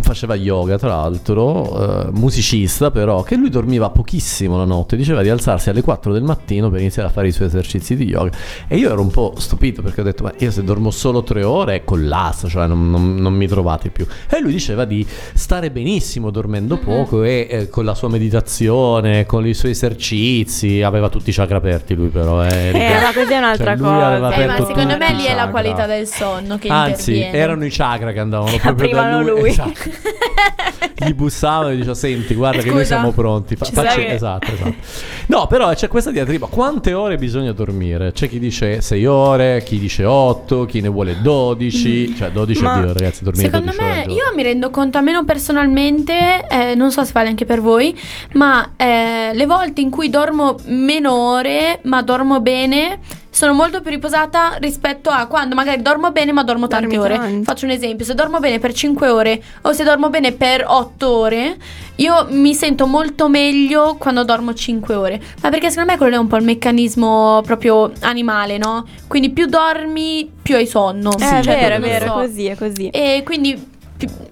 faceva 0.00 0.34
yoga, 0.34 0.76
tra 0.78 0.88
l'altro, 0.88 2.06
eh, 2.06 2.10
musicista, 2.12 2.90
però, 2.90 3.22
che 3.22 3.36
lui 3.36 3.48
dormiva 3.48 3.88
pochissimo 3.90 4.56
la 4.58 4.64
notte. 4.64 4.96
Diceva 4.96 5.07
di 5.22 5.28
alzarsi 5.28 5.70
alle 5.70 5.82
4 5.82 6.12
del 6.12 6.22
mattino 6.22 6.70
per 6.70 6.80
iniziare 6.80 7.08
a 7.08 7.10
fare 7.10 7.28
i 7.28 7.32
suoi 7.32 7.46
esercizi 7.48 7.96
di 7.96 8.04
yoga. 8.04 8.30
E 8.68 8.76
io 8.76 8.90
ero 8.90 9.00
un 9.00 9.10
po' 9.10 9.34
stupito 9.38 9.82
perché 9.82 10.00
ho 10.00 10.04
detto: 10.04 10.22
Ma 10.22 10.32
io 10.38 10.50
se 10.50 10.62
dormo 10.64 10.90
solo 10.90 11.22
tre 11.22 11.44
ore 11.44 11.84
collasso, 11.84 12.48
cioè 12.48 12.66
non, 12.66 12.90
non- 12.90 13.14
non 13.16 13.32
mi 13.34 13.46
trovate 13.46 13.90
più. 13.90 14.06
E 14.28 14.40
lui 14.40 14.52
diceva 14.52 14.84
di 14.84 15.06
stare 15.34 15.70
benissimo 15.70 16.30
dormendo 16.30 16.78
poco 16.78 17.22
e 17.22 17.46
eh, 17.50 17.68
con 17.68 17.84
la 17.84 17.94
sua 17.94 18.08
meditazione, 18.08 19.26
con 19.26 19.46
i 19.46 19.54
suoi 19.54 19.72
esercizi. 19.72 20.82
Aveva 20.82 21.08
tutti 21.08 21.30
i 21.30 21.32
chakra 21.32 21.56
aperti 21.58 21.94
lui, 21.94 22.08
però. 22.08 22.44
Eh, 22.44 22.70
Eh, 22.74 23.00
ma 23.00 23.12
questa 23.12 23.34
è 23.34 23.38
un'altra 23.38 23.76
Cioè, 23.76 23.86
lui 23.86 24.02
aveva 24.02 24.28
cosa. 24.28 24.42
Eh, 24.42 24.46
ma 24.46 24.56
secondo 24.66 24.96
me 24.96 25.12
lì 25.14 25.24
è 25.24 25.34
la 25.34 25.48
qualità 25.48 25.86
del 25.86 26.06
sonno 26.06 26.58
che 26.58 26.68
Anzi, 26.68 27.12
interviene. 27.14 27.36
erano 27.38 27.64
i 27.64 27.70
chakra 27.70 28.12
che 28.12 28.18
andavano 28.20 28.56
proprio 28.56 28.88
da 28.90 29.00
Aprivano 29.00 29.22
lui. 29.22 29.40
lui. 29.40 29.48
Esatto. 29.50 29.70
Gli 31.06 31.12
bussavano 31.14 31.70
e 31.70 31.76
diceva: 31.76 31.94
Senti, 31.94 32.34
guarda 32.34 32.60
che 32.62 32.68
noi 32.70 32.80
Scusa. 32.80 32.94
siamo 32.96 33.12
pronti. 33.12 33.56
Fa- 33.56 33.64
Ci 33.64 33.72
facci- 33.72 33.88
sa 33.88 33.94
che- 33.96 34.14
Esatto, 34.14 34.52
esatto. 34.52 34.74
No, 35.28 35.46
però 35.46 35.72
c'è 35.74 35.88
questa 35.88 36.10
diatriba. 36.10 36.46
Quante 36.46 36.92
ore 36.94 37.16
bisogna 37.16 37.52
dormire? 37.52 38.12
C'è 38.12 38.28
chi 38.28 38.38
dice 38.38 38.80
6 38.80 39.04
ore, 39.06 39.62
chi 39.62 39.78
dice 39.78 40.04
8, 40.04 40.64
chi 40.64 40.80
ne 40.80 40.88
vuole 40.88 41.20
12. 41.20 42.16
Cioè, 42.16 42.30
12 42.30 42.62
Ma 42.62 42.78
oddio, 42.78 42.92
ragazzi, 42.94 43.24
dormire 43.24 43.44
Secondo 43.46 43.72
12 43.72 43.90
ore 43.90 44.06
me, 44.06 44.12
io 44.12 44.24
mi 44.34 44.42
rendo 44.42 44.70
conto, 44.70 44.96
almeno 44.98 45.24
personalmente, 45.24 46.46
eh, 46.48 46.74
non 46.74 46.90
so 46.90 47.04
se 47.04 47.12
vale 47.12 47.28
anche 47.28 47.44
per 47.44 47.60
voi, 47.60 47.96
ma 48.34 48.72
eh, 48.76 49.30
le 49.34 49.46
volte 49.46 49.80
in 49.80 49.90
cui 49.90 50.08
dormo 50.08 50.56
meno 50.66 51.12
ore, 51.14 51.80
ma 51.84 52.02
dormo 52.02 52.40
bene, 52.40 52.98
sono 53.38 53.52
molto 53.52 53.80
più 53.80 53.90
riposata 53.92 54.56
rispetto 54.58 55.10
a 55.10 55.26
quando 55.26 55.54
magari 55.54 55.80
dormo 55.80 56.10
bene, 56.10 56.32
ma 56.32 56.42
dormo 56.42 56.66
tante 56.66 56.96
Dormi 56.96 56.98
ore. 56.98 57.16
tanto. 57.16 57.44
Faccio 57.44 57.66
un 57.66 57.70
esempio: 57.70 58.04
se 58.04 58.14
dormo 58.14 58.40
bene 58.40 58.58
per 58.58 58.72
5 58.72 59.08
ore 59.08 59.40
o 59.60 59.72
se 59.72 59.84
dormo 59.84 60.10
bene 60.10 60.32
per 60.32 60.64
8 60.66 61.08
ore, 61.08 61.56
io 61.94 62.26
mi 62.30 62.52
sento 62.52 62.88
molto 62.88 63.28
meglio 63.28 63.94
quando 63.96 64.24
dormo 64.24 64.54
5 64.54 64.94
ore. 64.96 65.22
Ma 65.40 65.50
perché 65.50 65.70
secondo 65.70 65.92
me 65.92 65.98
quello 65.98 66.16
è 66.16 66.18
un 66.18 66.26
po' 66.26 66.34
il 66.34 66.42
meccanismo 66.42 67.40
proprio 67.44 67.92
animale, 68.00 68.58
no? 68.58 68.84
Quindi 69.06 69.30
più 69.30 69.46
dormi, 69.46 70.28
più 70.42 70.56
hai 70.56 70.66
sonno. 70.66 71.12
Cioè, 71.12 71.38
è 71.38 71.42
vero, 71.42 71.74
è 71.76 71.80
vero, 71.80 72.04
è 72.04 72.08
so. 72.08 72.14
così, 72.14 72.46
è 72.46 72.56
così. 72.56 72.88
E 72.88 73.22
quindi 73.24 73.76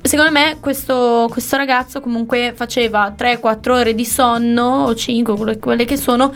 secondo 0.02 0.32
me 0.32 0.56
questo, 0.58 1.28
questo 1.30 1.56
ragazzo 1.56 2.00
comunque 2.00 2.54
faceva 2.56 3.14
3-4 3.16 3.70
ore 3.70 3.94
di 3.94 4.04
sonno 4.04 4.86
o 4.86 4.94
5, 4.96 5.36
quelle, 5.36 5.58
quelle 5.60 5.84
che 5.84 5.96
sono, 5.96 6.34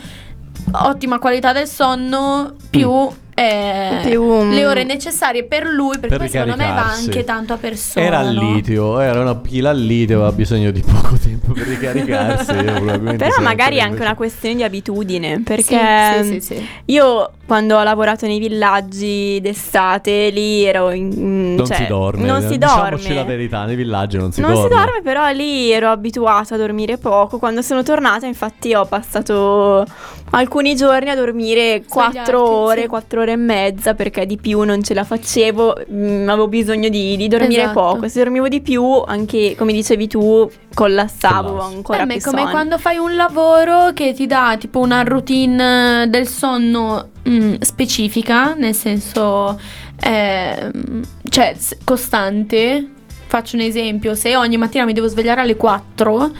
ottima 0.73 1.19
qualità 1.19 1.51
del 1.53 1.67
sonno 1.67 2.53
più, 2.69 2.89
eh, 3.33 4.01
Più, 4.03 4.21
mm, 4.23 4.51
le 4.51 4.65
ore 4.65 4.83
necessarie 4.83 5.43
per 5.45 5.65
lui, 5.65 5.93
perché 5.93 6.07
Per 6.09 6.17
poi 6.17 6.29
secondo 6.29 6.55
me 6.57 6.65
va 6.67 6.91
anche 6.91 7.23
tanto 7.23 7.53
a 7.53 7.57
persona. 7.57 8.05
Era 8.05 8.19
al 8.19 8.33
no? 8.33 8.53
litio, 8.53 8.99
era 8.99 9.19
una 9.21 9.35
pila 9.35 9.69
al 9.71 9.79
litio, 9.79 10.17
aveva 10.17 10.31
bisogno 10.31 10.69
di 10.71 10.81
poco 10.81 11.15
tempo 11.17 11.53
per 11.53 11.65
ricaricarsi. 11.67 12.53
Però 13.17 13.41
magari 13.41 13.77
è 13.77 13.79
anche 13.79 13.85
invece- 13.93 14.03
una 14.03 14.15
questione 14.15 14.55
di 14.55 14.63
abitudine, 14.63 15.35
Sì, 15.37 15.41
perché 15.41 16.23
sì, 16.23 16.41
sì, 16.41 16.55
sì. 16.55 16.67
io 16.85 17.31
quando 17.51 17.75
ho 17.75 17.83
lavorato 17.83 18.25
nei 18.27 18.39
villaggi 18.39 19.37
d'estate, 19.41 20.29
lì 20.29 20.63
ero 20.63 20.89
in... 20.91 21.55
Non 21.55 21.65
cioè, 21.65 21.75
si 21.75 21.85
dorme. 21.85 22.25
Non 22.25 22.41
si 22.43 22.57
Diciamoci 22.57 23.07
dorme. 23.07 23.13
la 23.13 23.23
verità, 23.25 23.65
nei 23.65 23.75
villaggi 23.75 24.15
non 24.15 24.31
si 24.31 24.39
non 24.39 24.53
dorme. 24.53 24.69
si 24.69 24.73
dorme, 24.73 25.01
però 25.01 25.29
lì 25.31 25.69
ero 25.69 25.89
abituata 25.89 26.55
a 26.55 26.57
dormire 26.57 26.97
poco. 26.97 27.39
Quando 27.39 27.61
sono 27.61 27.83
tornata, 27.83 28.25
infatti, 28.25 28.73
ho 28.73 28.85
passato 28.85 29.85
alcuni 30.29 30.77
giorni 30.77 31.09
a 31.09 31.15
dormire 31.15 31.83
4 31.89 32.09
Svegliarti, 32.11 32.31
ore, 32.35 32.81
sì. 32.83 32.87
4 32.87 33.19
ore 33.21 33.31
e 33.33 33.35
mezza, 33.35 33.93
perché 33.95 34.25
di 34.25 34.37
più 34.37 34.61
non 34.61 34.81
ce 34.81 34.93
la 34.93 35.03
facevo. 35.03 35.75
mm, 35.91 36.29
avevo 36.29 36.47
bisogno 36.47 36.87
di, 36.87 37.17
di 37.17 37.27
dormire 37.27 37.63
Esatto. 37.63 37.79
poco. 37.81 38.07
Se 38.07 38.19
dormivo 38.23 38.47
di 38.47 38.61
più, 38.61 38.81
anche 39.05 39.55
come 39.57 39.73
dicevi 39.73 40.07
tu, 40.07 40.49
collassavo 40.73 41.49
Collassi. 41.49 41.75
ancora 41.75 42.05
Beh, 42.05 42.13
più 42.15 42.23
come 42.23 42.37
sonno. 42.39 42.51
quando 42.51 42.77
fai 42.77 42.97
un 42.97 43.15
lavoro 43.15 43.91
che 43.93 44.13
ti 44.13 44.27
dà 44.27 44.55
tipo 44.59 44.79
una 44.79 45.03
routine 45.03 46.07
del 46.09 46.27
sonno 46.27 47.09
mm, 47.27 47.55
specifica, 47.59 48.53
nel 48.53 48.73
senso, 48.75 49.59
ehm, 49.99 51.01
cioè 51.29 51.55
costante. 51.83 52.89
Faccio 53.27 53.55
un 53.55 53.61
esempio, 53.61 54.13
se 54.15 54.35
ogni 54.35 54.57
mattina 54.57 54.83
mi 54.83 54.91
devo 54.93 55.07
svegliare 55.07 55.41
alle 55.41 55.55
4, 55.55 56.31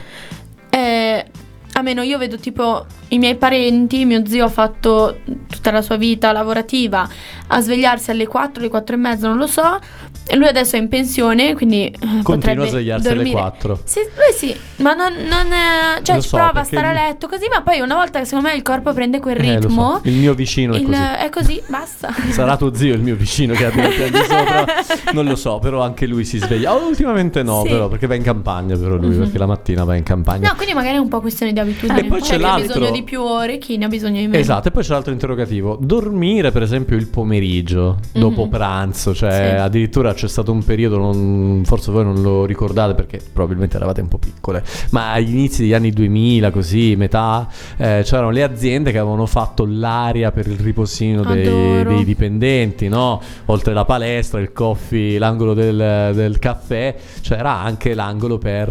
eh, 0.70 1.26
almeno 1.74 2.02
io 2.02 2.18
vedo 2.18 2.38
tipo 2.38 2.86
i 3.12 3.18
miei 3.18 3.36
parenti, 3.36 4.04
mio 4.06 4.26
zio 4.26 4.46
ha 4.46 4.50
fatto 4.50 5.20
tutta 5.50 5.72
la 5.72 5.82
sua 5.82 5.96
vita 5.98 6.32
lavorativa 6.32 7.08
a 7.48 7.62
svegliarsi 7.62 8.12
alle 8.12 8.28
4, 8.28 8.60
alle 8.62 8.70
4 8.70 8.96
e 8.96 8.98
mezza, 8.98 9.28
non 9.28 9.38
lo 9.38 9.48
so. 9.48 9.80
E 10.28 10.36
lui 10.38 10.48
adesso 10.48 10.76
è 10.78 10.80
in 10.80 10.88
pensione, 10.88 11.54
quindi 11.56 11.88
eh, 11.88 12.22
Continua 12.24 12.64
a 12.64 12.68
svegliarsi 12.70 13.08
alle 13.08 13.16
dormire. 13.16 13.36
4. 13.38 13.82
Sì, 13.84 14.00
lui 14.00 14.34
sì, 14.38 14.56
ma 14.78 14.94
non, 14.94 15.12
non 15.14 15.52
è- 15.52 16.02
cioè 16.04 16.16
Lo 16.16 16.22
ci 16.22 16.28
so, 16.30 16.38
prova 16.38 16.62
a 16.62 16.64
stare 16.64 16.88
a 16.88 16.94
letto 16.94 17.28
così, 17.28 17.48
ma 17.52 17.62
poi 17.64 17.82
una 17.82 17.96
volta 17.96 18.20
che 18.20 18.26
secondo 18.26 18.48
me 18.48 18.56
il 18.56 18.62
corpo 18.62 18.94
prende 18.94 19.20
quel 19.20 19.38
Eh, 19.38 19.56
lo 19.56 19.62
so. 19.62 19.68
ritmo, 19.68 20.00
Il 20.04 20.14
mio 20.14 20.34
vicino 20.34 20.74
è 20.74 20.78
il- 20.78 20.86
così. 20.86 20.98
è 21.02 21.30
così, 21.30 21.62
basta. 21.68 22.14
Sarà 22.32 22.56
tuo 22.56 22.74
zio 22.74 22.94
il 22.94 23.02
mio 23.02 23.16
vicino 23.16 23.54
che 23.56 23.66
ha 23.66 23.72
anni 23.74 23.92
sopra, 24.24 24.66
non 25.12 25.26
lo 25.26 25.36
so, 25.36 25.60
però 25.60 25.82
anche 25.82 26.06
lui 26.06 26.24
si 26.24 26.38
sveglia. 26.38 26.74
Oh, 26.74 26.88
ultimamente 26.88 27.44
no, 27.44 27.64
Sì. 27.64 27.70
però, 27.70 27.90
perché 27.90 28.08
va 28.08 28.16
in 28.16 28.24
campagna 28.24 28.78
però 28.78 28.96
lui, 28.96 29.16
perché 29.18 29.38
la 29.38 29.48
mattina 29.48 29.84
va 29.84 29.96
in 29.96 30.04
campagna. 30.04 30.50
No, 30.50 30.56
quindi 30.56 30.74
magari 30.74 30.96
è 30.96 31.00
un 31.00 31.10
po' 31.10 31.20
questione 31.20 31.52
di 31.52 31.60
abitudine. 31.60 32.00
E 32.00 32.04
poi 32.06 32.22
c'è 32.22 32.28
Cioè, 32.28 32.38
l'altro- 32.38 32.80
di 33.02 33.06
più 33.06 33.22
ore, 33.22 33.58
chi 33.58 33.78
ne 33.78 33.86
ha 33.86 33.88
bisogno 33.88 34.20
di 34.20 34.28
meno. 34.28 34.38
Esatto, 34.38 34.70
e 34.70 34.72
poi 34.72 34.84
c'è 34.84 34.94
l'altro 34.94 35.12
interrogativo. 35.12 35.78
Dormire, 35.82 36.52
per 36.52 36.62
esempio, 36.62 36.96
il 36.96 37.08
pomeriggio, 37.08 37.98
dopo 38.14 38.44
Mhm. 38.44 38.50
pranzo, 38.50 39.14
cioè 39.14 39.32
Sì. 39.56 39.62
addirittura 39.62 40.14
c'è 40.14 40.28
stato 40.28 40.52
un 40.52 40.64
periodo, 40.64 40.98
non- 40.98 41.62
forse 41.66 41.92
voi 41.92 42.04
non 42.04 42.22
lo 42.22 42.46
ricordate 42.46 42.94
perché 42.94 43.20
probabilmente 43.32 43.76
eravate 43.76 44.02
un 44.02 44.08
po' 44.08 44.18
piccole, 44.18 44.64
ma 44.92 45.12
agli 45.14 45.30
inizi 45.34 45.62
degli 45.64 45.74
anni 45.74 45.92
2000, 45.92 46.52
così, 46.52 46.96
metà, 46.96 47.48
eh, 47.78 48.02
c'erano 48.04 48.30
le 48.32 48.44
aziende 48.44 48.92
che 48.92 48.98
avevano 48.98 49.26
fatto 49.26 49.66
l'area 49.68 50.32
per 50.32 50.48
il 50.48 50.58
riposino 50.60 51.24
dei, 51.24 51.84
dei 51.84 52.04
dipendenti, 52.06 52.88
no? 52.88 53.22
Oltre 53.46 53.74
la 53.74 53.86
palestra, 53.86 54.40
il 54.40 54.52
coffee, 54.54 55.18
l'angolo 55.18 55.54
del, 55.54 56.12
del 56.14 56.40
caffè, 56.40 56.96
c'era 57.22 57.58
anche 57.60 57.94
l'angolo 57.94 58.38
per 58.38 58.70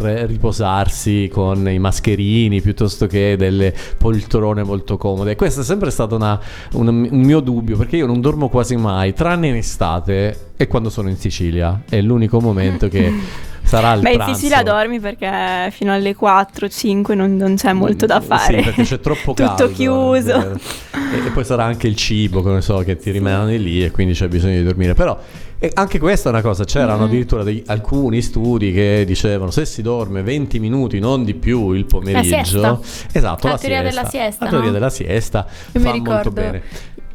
riposarsi 0.50 1.28
con 1.32 1.68
i 1.70 1.78
mascherini 1.78 2.60
piuttosto 2.60 3.06
che 3.06 3.36
delle 3.36 3.74
poltrone 4.20 4.62
molto 4.62 4.96
comode. 4.96 5.34
Questo 5.34 5.62
è 5.62 5.64
sempre 5.64 5.90
stato 5.90 6.16
una- 6.16 6.38
un, 6.74 6.88
un 6.88 7.20
mio 7.20 7.40
dubbio 7.40 7.76
perché 7.76 7.96
io 7.96 8.06
non 8.06 8.20
dormo 8.20 8.48
quasi 8.48 8.76
mai, 8.76 9.12
tranne 9.14 9.48
in 9.48 9.56
estate 9.56 10.50
e 10.56 10.66
quando 10.66 10.90
sono 10.90 11.08
in 11.08 11.16
Sicilia. 11.16 11.82
È 11.88 12.00
l'unico 12.00 12.40
momento 12.40 12.88
che 12.88 13.12
sarà 13.62 13.92
il 13.94 14.00
Beh, 14.00 14.10
in 14.10 14.16
pranzo. 14.16 14.34
Sicilia 14.34 14.62
dormi 14.62 15.00
perché 15.00 15.70
fino 15.72 15.92
alle 15.92 16.16
4-5 16.16 17.14
non, 17.14 17.36
non 17.36 17.54
c'è 17.56 17.72
molto 17.72 18.06
da 18.06 18.18
Mm, 18.20 18.22
fare. 18.22 18.58
Sì, 18.58 18.62
perché 18.64 18.82
c'è 18.82 19.00
troppo 19.00 19.32
Tutto 19.34 19.44
caldo. 19.44 19.70
chiuso. 19.72 20.38
vero. 20.38 20.58
E, 21.12 21.26
e 21.26 21.30
poi 21.32 21.44
sarà 21.44 21.64
anche 21.64 21.86
il 21.86 21.96
cibo, 21.96 22.42
che 22.42 22.50
ne 22.50 22.60
so, 22.60 22.78
che 22.78 22.96
ti 22.96 23.10
rimane 23.10 23.56
lì 23.56 23.84
e 23.84 23.90
quindi 23.90 24.14
c'è 24.14 24.28
bisogno 24.28 24.56
di 24.56 24.64
dormire. 24.64 24.94
Però 24.94 25.18
e 25.62 25.70
anche 25.74 25.98
questa 25.98 26.30
è 26.30 26.32
una 26.32 26.40
cosa, 26.40 26.64
c'erano 26.64 27.04
addirittura 27.04 27.42
dei- 27.42 27.62
alcuni 27.66 28.22
studi 28.22 28.72
che 28.72 29.04
dicevano 29.06 29.50
se 29.50 29.66
si 29.66 29.82
dorme 29.82 30.22
20 30.22 30.58
minuti, 30.58 30.98
non 30.98 31.22
di 31.22 31.34
più 31.34 31.72
il 31.72 31.84
pomeriggio. 31.84 32.22
siesta. 32.44 32.78
Esatto, 33.12 33.46
La 33.46 33.52
la, 33.52 33.58
teoria 33.58 33.80
siesta. 33.82 33.82
della 33.82 34.08
siesta, 34.08 34.44
La 34.44 34.50
teoria 34.50 34.66
no? 34.68 34.72
della 34.74 34.90
siesta 34.90 35.46
Io 35.72 35.80
mi 35.80 35.86
fa 35.86 35.90
molto 35.90 36.02
ricordo. 36.08 36.30
bene. 36.30 36.62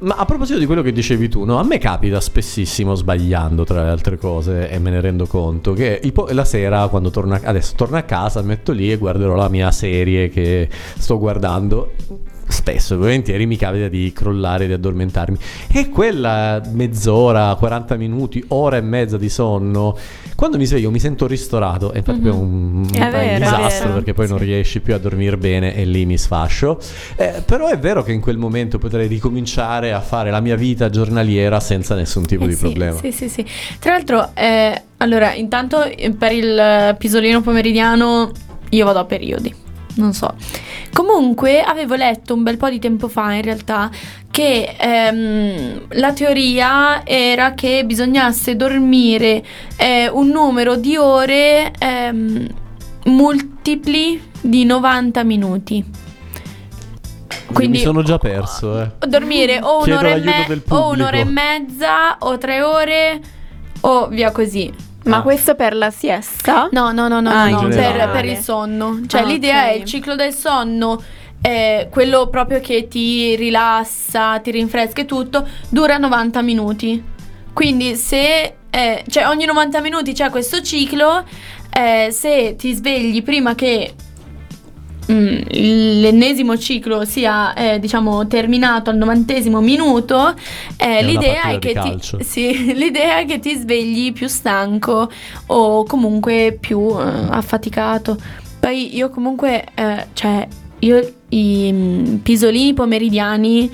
Ma 0.05 0.17
a 0.17 0.25
proposito 0.25 0.59
di 0.59 0.67
quello 0.67 0.83
che 0.83 0.91
dicevi 0.91 1.27
tu, 1.29 1.45
no, 1.45 1.57
a 1.57 1.63
me 1.63 1.79
capita 1.79 2.19
spessissimo, 2.19 2.93
sbagliando 2.93 3.63
tra 3.63 3.83
le 3.83 3.89
altre 3.89 4.17
cose, 4.17 4.69
e 4.69 4.77
me 4.77 4.91
ne 4.91 5.01
rendo 5.01 5.25
conto, 5.25 5.73
che 5.73 5.99
po- 6.13 6.27
la 6.29 6.45
sera, 6.45 6.87
quando 6.89 7.09
torno 7.09 7.33
a, 7.33 7.41
adesso 7.43 7.73
torno 7.75 7.97
a 7.97 8.03
casa, 8.03 8.43
metto 8.43 8.71
lì 8.71 8.91
e 8.91 8.97
guarderò 8.97 9.33
la 9.33 9.49
mia 9.49 9.71
serie 9.71 10.29
che 10.29 10.69
sto 10.95 11.17
guardando. 11.17 11.93
Spesso, 12.47 12.97
volentieri, 12.97 13.45
mi 13.47 13.57
capita 13.57 13.87
di 13.87 14.11
crollare, 14.13 14.67
di 14.67 14.73
addormentarmi. 14.73 15.37
E 15.73 15.89
quella 15.89 16.61
mezz'ora, 16.71 17.55
40 17.55 17.95
minuti, 17.95 18.43
ora 18.49 18.77
e 18.77 18.81
mezza 18.81 19.17
di 19.17 19.29
sonno, 19.29 19.97
quando 20.35 20.57
mi 20.57 20.65
sveglio 20.65 20.91
mi 20.91 20.99
sento 20.99 21.25
ristorato. 21.27 21.91
E 21.91 21.97
infatti 21.99 22.19
Mhm. 22.19 22.27
è 22.27 22.31
un, 22.31 22.87
È 22.93 23.03
un 23.03 23.09
vero, 23.09 23.17
è 23.17 23.33
disastro 23.39 23.93
perché 23.93 24.13
poi 24.13 24.27
non 24.27 24.37
Sì. 24.39 24.45
riesci 24.45 24.79
più 24.79 24.93
a 24.93 24.97
dormire 24.99 25.37
bene 25.37 25.75
e 25.75 25.85
lì 25.85 26.05
mi 26.05 26.17
sfascio. 26.17 26.79
Eh, 27.15 27.41
però 27.45 27.67
è 27.67 27.77
vero 27.79 28.03
che 28.03 28.11
in 28.11 28.21
quel 28.21 28.37
momento 28.37 28.77
potrei 28.77 29.07
ricominciare 29.07 29.91
a 29.91 29.99
fare 30.01 30.29
la 30.29 30.39
mia 30.39 30.55
vita 30.55 30.89
giornaliera 30.89 31.59
senza 31.59 31.95
nessun 31.95 32.25
tipo 32.25 32.43
Eh 32.43 32.47
di 32.47 32.53
sì, 32.53 32.59
problema. 32.61 32.99
Sì, 32.99 33.11
sì, 33.11 33.27
sì. 33.27 33.45
Tra 33.79 33.93
l'altro, 33.93 34.29
eh, 34.35 34.81
allora, 34.97 35.33
intanto 35.33 35.83
eh, 35.83 36.11
per 36.11 36.31
il 36.31 36.57
eh, 36.57 36.95
pisolino 36.97 37.41
pomeridiano 37.41 38.31
io 38.69 38.85
vado 38.85 38.99
a 38.99 39.05
periodi. 39.05 39.53
Non 39.97 40.11
so. 40.13 40.33
Comunque, 40.95 41.61
avevo 41.61 41.95
letto 41.95 42.33
un 42.33 42.43
bel 42.43 42.55
po' 42.55 42.69
di 42.69 42.79
tempo 42.79 43.09
fa, 43.09 43.33
in 43.33 43.41
realtà, 43.41 43.91
che 44.31 44.77
ehm, 44.79 45.87
la 45.89 46.13
teoria 46.13 47.05
era 47.05 47.53
che 47.53 47.83
bisognasse 47.85 48.55
dormire 48.55 49.43
eh, 49.75 50.07
un 50.07 50.29
numero 50.29 50.77
di 50.77 50.95
ore 50.95 51.73
ehm, 51.77 52.47
multipli 53.07 54.21
di 54.39 54.63
90 54.63 55.23
minuti. 55.25 55.83
Quindi 57.51 57.79
mi 57.79 57.83
sono 57.83 58.01
già 58.01 58.17
perso, 58.17 58.81
eh. 58.81 58.91
Dormire 59.05 59.59
o 59.61 59.83
un'ora, 59.83 60.11
e 60.11 60.19
me- 60.21 60.61
o 60.69 60.91
un'ora 60.91 61.17
e 61.17 61.25
mezza 61.25 62.15
o 62.19 62.37
tre 62.37 62.61
ore 62.61 63.21
o 63.81 64.07
via 64.07 64.31
così. 64.31 64.73
Ma 65.05 65.17
Ah. 65.17 65.21
questo 65.21 65.55
per 65.55 65.75
la 65.75 65.91
siesta? 65.91 66.67
No, 66.71 66.91
no, 66.91 67.07
no, 67.07 67.19
no, 67.19 67.29
Ah, 67.29 67.49
no, 67.49 67.67
per, 67.67 68.09
per 68.11 68.25
il 68.25 68.37
sonno. 68.37 69.01
Cioè 69.07 69.21
Ah, 69.21 69.25
l'idea 69.25 69.63
ok. 69.63 69.69
è 69.69 69.73
il 69.73 69.83
ciclo 69.85 70.15
del 70.15 70.33
sonno, 70.33 71.01
è 71.41 71.87
quello 71.91 72.27
proprio 72.27 72.59
che 72.59 72.87
ti 72.87 73.35
rilassa, 73.35 74.39
ti 74.39 74.51
rinfresca 74.51 75.01
e 75.01 75.05
tutto, 75.05 75.47
dura 75.69 75.97
90 75.97 76.41
minuti. 76.41 77.03
Quindi 77.53 77.95
se, 77.95 78.55
eh, 78.69 79.03
cioè 79.07 79.27
ogni 79.27 79.45
90 79.45 79.79
minuti 79.79 80.11
c'è 80.13 80.29
questo 80.29 80.61
ciclo, 80.61 81.23
eh, 81.71 82.09
se 82.11 82.55
ti 82.57 82.73
svegli 82.73 83.21
prima 83.21 83.53
che 83.55 83.93
mm, 85.11 85.37
l'ennesimo 86.01 86.57
ciclo 86.57 87.05
sia 87.05 87.53
eh, 87.53 87.79
diciamo 87.79 88.27
terminato 88.27 88.89
al 88.89 88.97
novantesimo 88.97 89.61
minuto 89.61 90.33
eh, 90.77 90.99
una 90.99 91.01
l'idea 91.01 91.43
è 91.43 91.59
che 91.59 91.73
ti, 91.73 92.23
sì, 92.23 92.73
l'idea 92.73 93.19
è 93.19 93.25
che 93.25 93.39
ti 93.39 93.55
svegli 93.55 94.13
più 94.13 94.27
stanco 94.27 95.09
o 95.47 95.83
comunque 95.83 96.57
più 96.59 96.89
eh, 96.89 97.27
affaticato. 97.29 98.17
Poi 98.59 98.95
io 98.95 99.09
comunque 99.09 99.63
eh, 99.75 100.07
cioè 100.13 100.47
io 100.79 101.13
i 101.29 101.71
mm, 101.71 102.15
pisolini 102.17 102.73
pomeridiani 102.73 103.71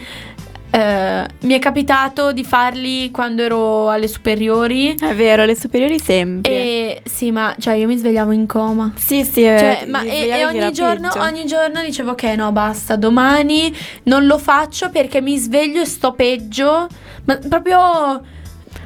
eh, 0.72 1.28
mi 1.42 1.54
è 1.54 1.60
capitato 1.60 2.32
di 2.32 2.44
farli 2.46 3.12
quando 3.12 3.44
ero 3.44 3.90
alle 3.90 4.08
superiori. 4.08 4.96
È 4.98 5.14
vero, 5.14 5.44
le 5.44 5.56
superiori 5.56 6.00
sempre. 6.00 6.52
e 6.52 7.02
sì 7.06 7.32
ma 7.32 7.56
cioè 7.60 7.76
io 7.76 7.88
mi 7.88 7.98
svegliavo 7.98 8.32
in 8.32 8.48
coma. 8.48 8.94
Sì, 8.96 9.24
sì, 9.24 9.44
eh, 9.44 9.58
cioè, 9.58 9.86
ma 9.88 10.02
e, 10.02 10.28
e 10.30 10.46
ogni, 10.46 10.72
giorno, 10.72 11.10
ogni 11.18 11.46
giorno 11.46 11.82
dicevo 11.82 12.12
ok 12.12 12.24
no 12.38 12.52
basta 12.52 12.96
domani 12.96 13.76
non 14.04 14.26
lo 14.26 14.38
faccio 14.38 14.90
perché 14.90 15.22
mi 15.22 15.38
sveglio 15.38 15.82
e 15.82 15.86
sto 15.86 16.14
peggio. 16.14 16.88
Ma 17.26 17.38
proprio 17.38 18.22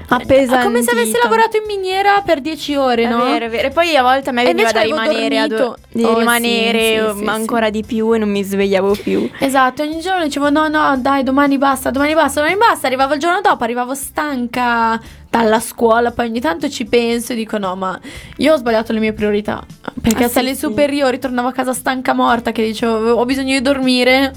Appesantito. 0.07 0.59
come 0.65 0.81
se 0.83 0.91
avessi 0.91 1.17
lavorato 1.21 1.57
in 1.57 1.63
miniera 1.65 2.21
per 2.25 2.39
10 2.41 2.75
ore 2.75 3.03
È 3.03 3.09
no? 3.09 3.23
vero, 3.23 3.45
è 3.45 3.49
vero. 3.49 3.67
E 3.67 3.71
poi 3.71 3.95
a 3.95 4.01
volte 4.03 4.29
a 4.29 4.33
me 4.33 4.43
veniva 4.43 4.71
da 4.71 4.81
rimanere, 4.81 5.47
do- 5.47 5.77
di 5.91 6.03
Oh, 6.03 6.13
sì, 6.13 6.19
rimanere 6.19 7.11
sì, 7.13 7.17
sì, 7.19 7.25
ancora 7.25 7.69
di 7.69 7.83
più 7.85 8.13
e 8.13 8.17
non 8.19 8.29
mi 8.29 8.43
svegliavo 8.43 8.95
più. 9.01 9.29
Esatto, 9.39 9.81
ogni 9.83 9.99
giorno 10.01 10.23
dicevo 10.23 10.49
no, 10.49 10.67
no, 10.67 10.95
dai, 10.97 11.23
domani 11.23 11.57
basta, 11.57 11.89
domani 11.89 12.13
basta, 12.13 12.41
domani 12.41 12.57
basta. 12.59 12.87
Arrivavo 12.87 13.13
il 13.15 13.19
giorno 13.19 13.41
dopo, 13.41 13.63
arrivavo 13.63 13.95
stanca 13.95 14.99
dalla 15.29 15.59
scuola, 15.59 16.11
poi 16.11 16.27
ogni 16.27 16.39
tanto 16.39 16.69
ci 16.69 16.85
penso 16.85 17.33
e 17.33 17.35
dico 17.35 17.57
no, 17.57 17.75
ma 17.75 17.99
io 18.37 18.53
ho 18.53 18.57
sbagliato 18.57 18.93
le 18.93 18.99
mie 18.99 19.13
priorità. 19.13 19.63
Perché 20.01 20.25
Ah, 20.25 20.27
se 20.27 20.33
sì, 20.33 20.39
alle 20.39 20.53
sì. 20.53 20.59
superiori 20.59 21.19
tornavo 21.19 21.47
a 21.47 21.51
casa 21.51 21.73
stanca 21.73 22.13
morta 22.13 22.51
che 22.51 22.63
dicevo 22.63 23.13
ho 23.13 23.25
bisogno 23.25 23.53
di 23.53 23.61
dormire. 23.61 24.33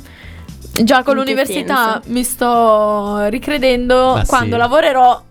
Già 0.80 1.02
con 1.02 1.16
l'università 1.16 1.94
senso? 1.94 2.12
mi 2.12 2.22
sto 2.22 3.26
ricredendo 3.28 4.14
Ma 4.14 4.24
quando 4.26 4.52
sì. 4.54 4.60
lavorerò. 4.60 5.22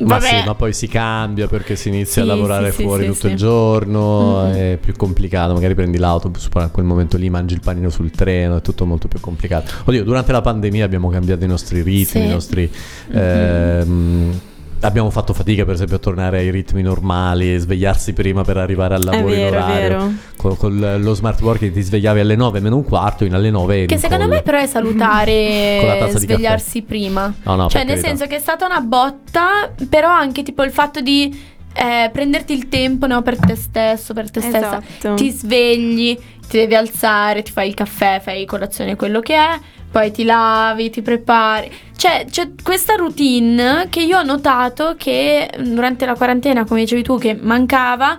Ma 0.00 0.20
sì, 0.20 0.34
ma 0.46 0.54
poi 0.54 0.72
si 0.72 0.86
cambia 0.88 1.46
perché 1.46 1.76
si 1.76 1.88
inizia 1.88 2.22
Sì, 2.22 2.28
a 2.28 2.32
lavorare 2.34 2.72
sì, 2.72 2.82
fuori 2.82 3.06
tutto 3.06 3.26
il 3.28 3.36
giorno, 3.36 4.44
Mhm. 4.46 4.52
è 4.54 4.78
più 4.80 4.94
complicato, 4.96 5.52
magari 5.52 5.74
prendi 5.74 5.98
l'autobus, 5.98 6.48
poi 6.48 6.62
a 6.64 6.68
quel 6.68 6.86
momento 6.86 7.16
lì 7.16 7.28
mangi 7.30 7.54
il 7.54 7.60
panino 7.60 7.90
sul 7.90 8.10
treno, 8.10 8.56
è 8.56 8.60
tutto 8.62 8.86
molto 8.86 9.08
più 9.08 9.20
complicato. 9.20 9.72
Oddio, 9.84 10.02
durante 10.04 10.32
la 10.32 10.40
pandemia 10.40 10.84
abbiamo 10.84 11.10
cambiato 11.10 11.44
i 11.44 11.48
nostri 11.48 11.82
ritmi, 11.82 12.24
i 12.24 12.28
nostri... 12.28 12.70
Mhm. 13.08 13.18
ehm, 13.18 14.40
abbiamo 14.80 15.10
fatto 15.10 15.32
fatica 15.32 15.64
per 15.64 15.74
esempio 15.74 15.96
a 15.96 15.98
tornare 15.98 16.38
ai 16.38 16.50
ritmi 16.50 16.82
normali, 16.82 17.56
svegliarsi 17.58 18.12
prima 18.12 18.42
per 18.42 18.56
arrivare 18.56 18.94
al 18.94 19.02
È 19.02 19.04
lavoro 19.04 19.32
in 19.34 19.40
vero, 19.40 19.56
è 19.56 19.62
orario. 19.62 19.78
vero. 19.80 20.12
Con, 20.36 20.56
con 20.56 20.96
lo 21.00 21.14
smart 21.14 21.40
working 21.42 21.72
ti 21.72 21.82
svegliavi 21.82 22.20
alle 22.20 22.36
9 22.36 22.60
meno 22.60 22.76
un 22.76 22.84
quarto, 22.84 23.24
in 23.24 23.34
alle 23.34 23.50
9 23.50 23.76
eri 23.76 23.86
Che 23.86 23.94
in 23.94 24.00
secondo 24.00 24.24
call. 24.24 24.32
me 24.34 24.42
però 24.42 24.58
è 24.58 24.66
salutare 24.66 26.08
svegliarsi 26.16 26.82
prima. 26.82 27.32
No, 27.42 27.54
no, 27.56 27.68
cioè, 27.68 27.84
nel 27.84 28.00
carità. 28.00 28.08
senso 28.08 28.26
che 28.26 28.36
è 28.36 28.40
stata 28.40 28.66
una 28.66 28.80
botta, 28.80 29.70
però 29.88 30.08
anche 30.08 30.42
tipo 30.42 30.62
il 30.62 30.70
fatto 30.70 31.00
di 31.00 31.58
eh, 31.72 32.10
prenderti 32.12 32.52
il 32.52 32.68
tempo 32.68 33.06
no, 33.06 33.22
per 33.22 33.38
te 33.38 33.54
stesso, 33.56 34.12
per 34.14 34.30
te 34.30 34.40
stessa. 34.40 34.80
Esatto. 34.82 35.14
Ti 35.14 35.30
svegli, 35.30 36.18
ti 36.48 36.56
devi 36.56 36.74
alzare, 36.74 37.42
ti 37.42 37.52
fai 37.52 37.68
il 37.68 37.74
caffè, 37.74 38.20
fai 38.22 38.44
colazione, 38.44 38.96
quello 38.96 39.20
che 39.20 39.34
è, 39.34 39.58
poi 39.90 40.10
ti 40.12 40.24
lavi, 40.24 40.90
ti 40.90 41.02
prepari. 41.02 41.70
Cioè, 41.96 42.26
c'è 42.30 42.50
questa 42.62 42.94
routine 42.94 43.88
che 43.90 44.00
io 44.00 44.18
ho 44.18 44.22
notato 44.22 44.94
che 44.96 45.50
durante 45.58 46.06
la 46.06 46.14
quarantena, 46.14 46.64
come 46.64 46.80
dicevi 46.80 47.02
tu, 47.02 47.18
che 47.18 47.34
mancava. 47.34 48.16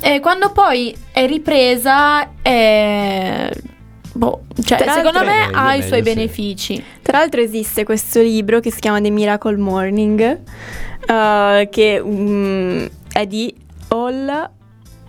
E 0.00 0.20
quando 0.20 0.50
poi 0.50 0.94
è 1.12 1.26
ripresa, 1.26 2.30
è... 2.42 3.48
Boh, 4.14 4.42
cioè, 4.64 4.78
Tra 4.78 4.92
secondo 4.92 5.20
me 5.20 5.46
Meglio, 5.46 5.56
ha 5.56 5.74
i 5.74 5.78
meglio, 5.78 5.86
suoi 5.86 6.02
sì. 6.02 6.14
benefici. 6.14 6.84
Tra 7.02 7.18
l'altro 7.18 7.40
esiste 7.40 7.84
questo 7.84 8.20
libro 8.20 8.60
che 8.60 8.70
si 8.70 8.80
chiama 8.80 9.00
The 9.00 9.10
Miracle 9.10 9.56
Morning, 9.56 10.40
eh, 11.06 11.68
che 11.70 12.02
mm, 12.04 12.86
è 13.12 13.26
di 13.26 13.54
Hall 13.88 14.50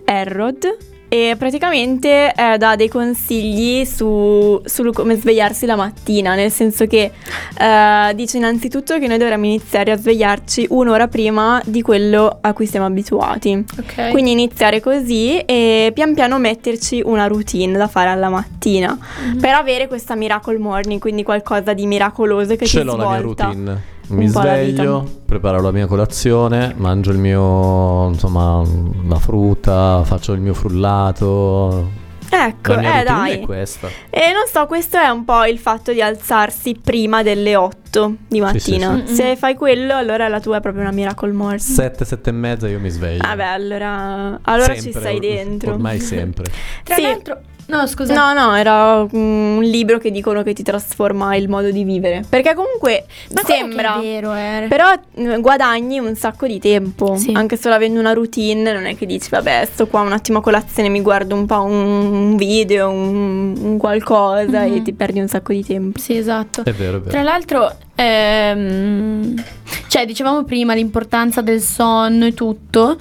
Errod 0.04 0.93
e 1.08 1.36
praticamente 1.38 2.32
eh, 2.34 2.58
dà 2.58 2.74
dei 2.76 2.88
consigli 2.88 3.84
su, 3.84 4.60
su 4.64 4.90
come 4.92 5.14
svegliarsi 5.16 5.64
la 5.66 5.76
mattina, 5.76 6.34
nel 6.34 6.50
senso 6.50 6.86
che 6.86 7.10
eh, 7.58 8.12
dice 8.14 8.36
innanzitutto 8.38 8.98
che 8.98 9.06
noi 9.06 9.18
dovremmo 9.18 9.44
iniziare 9.44 9.92
a 9.92 9.96
svegliarci 9.96 10.66
un'ora 10.70 11.06
prima 11.08 11.60
di 11.64 11.82
quello 11.82 12.38
a 12.40 12.52
cui 12.52 12.66
siamo 12.66 12.86
abituati. 12.86 13.64
Ok. 13.78 14.10
Quindi 14.10 14.32
iniziare 14.32 14.80
così 14.80 15.38
e 15.40 15.90
pian 15.94 16.14
piano 16.14 16.38
metterci 16.38 17.00
una 17.04 17.26
routine 17.26 17.76
da 17.76 17.86
fare 17.88 18.08
alla 18.10 18.28
mattina 18.28 18.96
Mhm. 19.24 19.38
per 19.40 19.52
avere 19.54 19.86
questa 19.88 20.14
miracle 20.14 20.58
morning, 20.58 20.98
quindi 21.00 21.22
qualcosa 21.22 21.72
di 21.74 21.86
miracoloso 21.86 22.56
che 22.56 22.66
Ce 22.66 22.80
ti 22.80 22.84
l'ho 22.84 22.92
svolta. 22.92 23.04
la 23.08 23.10
mia 23.10 23.20
routine. 23.20 23.82
Mi 24.08 24.26
sveglio, 24.28 25.20
preparo 25.24 25.60
la 25.60 25.70
mia 25.72 25.86
colazione, 25.86 26.74
mangio 26.76 27.10
il 27.10 27.18
mio, 27.18 28.08
insomma, 28.08 28.62
la 29.08 29.18
frutta, 29.18 30.02
faccio 30.04 30.32
il 30.32 30.40
mio 30.40 30.54
frullato. 30.54 32.02
Ecco, 32.28 32.72
eh 32.78 33.02
dai. 33.04 33.32
è 33.32 33.40
questa. 33.40 33.88
E 34.10 34.32
non 34.32 34.46
so, 34.50 34.66
questo 34.66 34.98
è 34.98 35.08
un 35.08 35.24
po' 35.24 35.44
il 35.44 35.58
fatto 35.58 35.92
di 35.92 36.02
alzarsi 36.02 36.76
prima 36.82 37.22
delle 37.22 37.54
8 37.54 38.14
di 38.28 38.40
mattina. 38.40 39.02
sì, 39.04 39.08
sì. 39.08 39.14
Se 39.14 39.36
fai 39.36 39.54
quello, 39.54 39.94
allora 39.94 40.26
la 40.28 40.40
tua 40.40 40.56
è 40.56 40.60
proprio 40.60 40.82
una 40.82 40.92
miracle 40.92 41.30
morning. 41.32 41.60
7, 41.60 42.04
7 42.04 42.30
e 42.30 42.32
mezza 42.32 42.68
io 42.68 42.80
mi 42.80 42.88
sveglio. 42.90 43.22
Vabbè, 43.22 43.44
allora, 43.44 44.38
allora 44.42 44.74
ci 44.74 44.80
Sempre, 44.80 45.00
stai 45.00 45.14
or- 45.14 45.20
dentro. 45.20 45.72
Ormai 45.74 46.00
sempre. 46.00 46.44
Tra 46.82 46.94
Sì. 46.96 47.02
l'altro, 47.02 47.40
no, 47.66 47.86
scusa. 47.86 48.14
No, 48.14 48.32
no, 48.32 48.54
era 48.56 49.06
un 49.10 49.60
libro 49.62 49.98
che 49.98 50.10
dicono 50.10 50.42
che 50.42 50.52
ti 50.52 50.62
trasforma 50.62 51.34
il 51.36 51.48
modo 51.48 51.70
di 51.70 51.84
vivere. 51.84 52.24
Perché 52.28 52.54
comunque 52.54 53.06
Ma 53.32 53.42
sembra. 53.44 53.98
è 53.98 54.00
vero, 54.02 54.34
eh. 54.34 54.66
Però 54.68 54.86
mm, 55.20 55.40
guadagni 55.40 55.98
un 55.98 56.14
sacco 56.14 56.46
di 56.46 56.58
tempo, 56.58 57.16
Sì. 57.16 57.32
anche 57.34 57.56
solo 57.56 57.74
avendo 57.74 58.00
una 58.00 58.12
routine, 58.12 58.72
non 58.72 58.84
è 58.86 58.96
che 58.96 59.06
dici 59.06 59.28
vabbè 59.30 59.68
sto 59.72 59.86
qua 59.86 60.00
un 60.00 60.12
attimo 60.12 60.38
a 60.38 60.42
colazione, 60.42 60.88
mi 60.88 61.00
guardo 61.00 61.34
un 61.34 61.46
po' 61.46 61.62
un, 61.62 61.72
un 62.12 62.36
video, 62.36 62.90
un, 62.90 63.54
un 63.58 63.78
qualcosa 63.78 64.62
Mhm. 64.64 64.74
e 64.74 64.82
ti 64.82 64.92
perdi 64.92 65.20
un 65.20 65.28
sacco 65.28 65.52
di 65.52 65.64
tempo. 65.64 65.98
Sì, 65.98 66.16
esatto. 66.16 66.62
È 66.64 66.72
vero, 66.72 66.96
è 66.96 67.00
vero. 67.00 67.10
Tra 67.10 67.22
l'altro, 67.22 67.76
ehm, 67.94 69.42
cioè, 69.88 70.04
dicevamo 70.06 70.44
prima 70.44 70.74
l'importanza 70.74 71.40
del 71.40 71.60
sonno 71.60 72.26
e 72.26 72.34
tutto. 72.34 72.96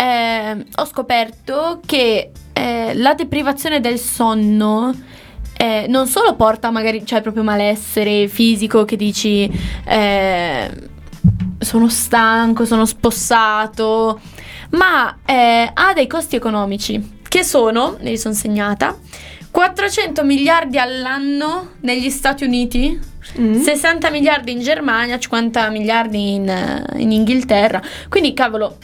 ehm, 0.00 0.64
ho 0.76 0.84
scoperto 0.86 1.80
che 1.84 2.30
eh, 2.58 2.94
la 2.94 3.14
deprivazione 3.14 3.80
del 3.80 3.98
sonno 3.98 4.92
eh, 5.56 5.86
non 5.88 6.06
solo 6.06 6.34
porta 6.34 6.70
magari, 6.70 7.04
cioè, 7.06 7.20
proprio 7.20 7.42
malessere 7.42 8.28
fisico 8.28 8.84
che 8.84 8.96
dici 8.96 9.50
eh, 9.84 10.70
sono 11.58 11.88
stanco, 11.88 12.64
sono 12.64 12.84
spossato, 12.84 14.20
ma 14.70 15.18
eh, 15.24 15.70
ha 15.72 15.92
dei 15.92 16.06
costi 16.06 16.36
economici 16.36 17.16
che 17.28 17.44
sono, 17.44 17.96
me 18.00 18.10
li 18.10 18.18
sono 18.18 18.34
segnata, 18.34 18.96
400 19.50 20.24
miliardi 20.24 20.78
all'anno 20.78 21.70
negli 21.80 22.10
Stati 22.10 22.44
Uniti, 22.44 23.16
Mm. 23.38 23.60
60 23.60 24.08
miliardi 24.08 24.52
in 24.52 24.60
Germania, 24.60 25.18
50 25.18 25.68
miliardi 25.68 26.32
in, 26.32 26.48
eh, 26.48 26.82
in 26.96 27.12
Inghilterra. 27.12 27.82
Quindi, 28.08 28.32
cavolo. 28.32 28.78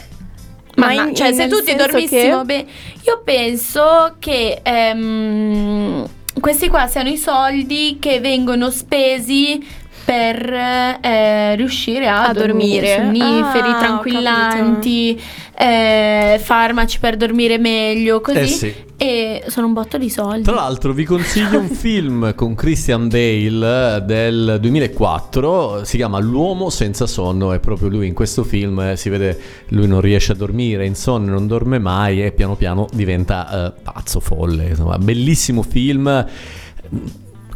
Ma 0.76 0.86
Ma 0.86 0.92
in- 1.08 1.14
cioè, 1.14 1.28
in- 1.28 1.34
se 1.34 1.46
tutti 1.48 1.74
dormissimo 1.74 2.38
che- 2.40 2.44
bene, 2.44 2.66
io 3.06 3.20
penso 3.24 4.16
che 4.18 4.60
ehm, 4.62 6.08
questi 6.40 6.68
qua 6.68 6.86
siano 6.86 7.08
i 7.08 7.16
soldi 7.16 7.98
che 8.00 8.20
vengono 8.20 8.70
spesi 8.70 9.64
per 10.04 10.52
eh, 10.52 11.56
riuscire 11.56 12.06
a, 12.06 12.26
A 12.28 12.32
dormire. 12.32 12.96
Sonniferi, 12.96 13.70
Ah, 13.70 13.78
tranquillanti, 13.78 15.20
eh, 15.56 16.40
farmaci 16.42 16.98
per 16.98 17.16
dormire 17.16 17.58
meglio, 17.58 18.20
così. 18.20 18.38
Eh 18.38 18.46
sì. 18.46 18.74
E 18.96 19.44
sono 19.48 19.66
un 19.66 19.72
botto 19.72 19.98
di 19.98 20.08
soldi. 20.08 20.42
Tra 20.42 20.54
l'altro 20.54 20.92
vi 20.92 21.04
consiglio 21.04 21.58
un 21.58 21.68
film 21.74 22.34
con 22.34 22.54
Christian 22.54 23.08
Bale 23.08 23.96
eh, 23.96 24.00
del 24.02 24.58
2004, 24.60 25.84
si 25.84 25.96
chiama 25.96 26.18
L'uomo 26.20 26.70
senza 26.70 27.06
sonno, 27.06 27.52
è 27.52 27.58
proprio 27.58 27.88
lui 27.88 28.06
in 28.06 28.14
questo 28.14 28.44
film, 28.44 28.78
eh, 28.80 28.96
si 28.96 29.08
vede 29.08 29.38
lui 29.68 29.86
non 29.88 30.00
riesce 30.00 30.32
a 30.32 30.34
dormire, 30.36 30.86
insonne, 30.86 31.30
non 31.30 31.46
dorme 31.46 31.78
mai 31.78 32.24
e 32.24 32.32
piano 32.32 32.54
piano 32.54 32.86
diventa 32.92 33.66
eh, 33.66 33.80
pazzo, 33.82 34.20
folle, 34.20 34.68
insomma, 34.68 34.96
bellissimo 34.98 35.62
film 35.62 36.26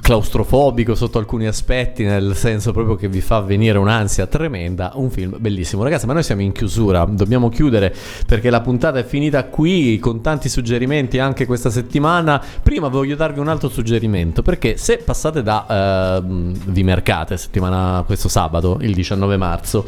claustrofobico 0.09 0.95
sotto 0.95 1.19
alcuni 1.19 1.47
aspetti, 1.47 2.03
nel 2.03 2.35
senso 2.35 2.73
proprio 2.73 2.95
che 2.95 3.09
vi 3.09 3.21
fa 3.21 3.41
venire 3.41 3.77
un'ansia 3.77 4.27
tremenda, 4.27 4.93
un 4.95 5.11
film 5.11 5.37
bellissimo. 5.39 5.83
Ragazzi, 5.83 6.07
ma 6.07 6.15
noi 6.15 6.23
siamo 6.23 6.41
in 6.41 6.53
chiusura, 6.53 7.05
dobbiamo 7.05 7.51
chiudere 7.51 7.95
perché 8.27 8.49
la 8.49 8.63
puntata 8.63 8.99
è 8.99 9.05
finita 9.05 9.45
qui 9.45 9.99
con 9.99 10.23
tanti 10.23 10.49
suggerimenti 10.49 11.19
anche 11.19 11.45
questa 11.45 11.69
settimana. 11.69 12.43
Prima 12.63 12.89
voglio 12.89 13.17
darvi 13.17 13.39
un 13.39 13.49
altro 13.49 13.69
suggerimento, 13.69 14.41
perché 14.41 14.79
se 14.79 14.97
passate 14.97 15.43
da 15.43 16.17
ehm, 16.23 16.55
Vi 16.65 16.83
Mercate 16.83 17.37
settimana 17.37 18.03
questo 18.07 18.31
sabato, 18.31 18.79
il 18.81 18.95
19 18.95 19.37
marzo, 19.37 19.85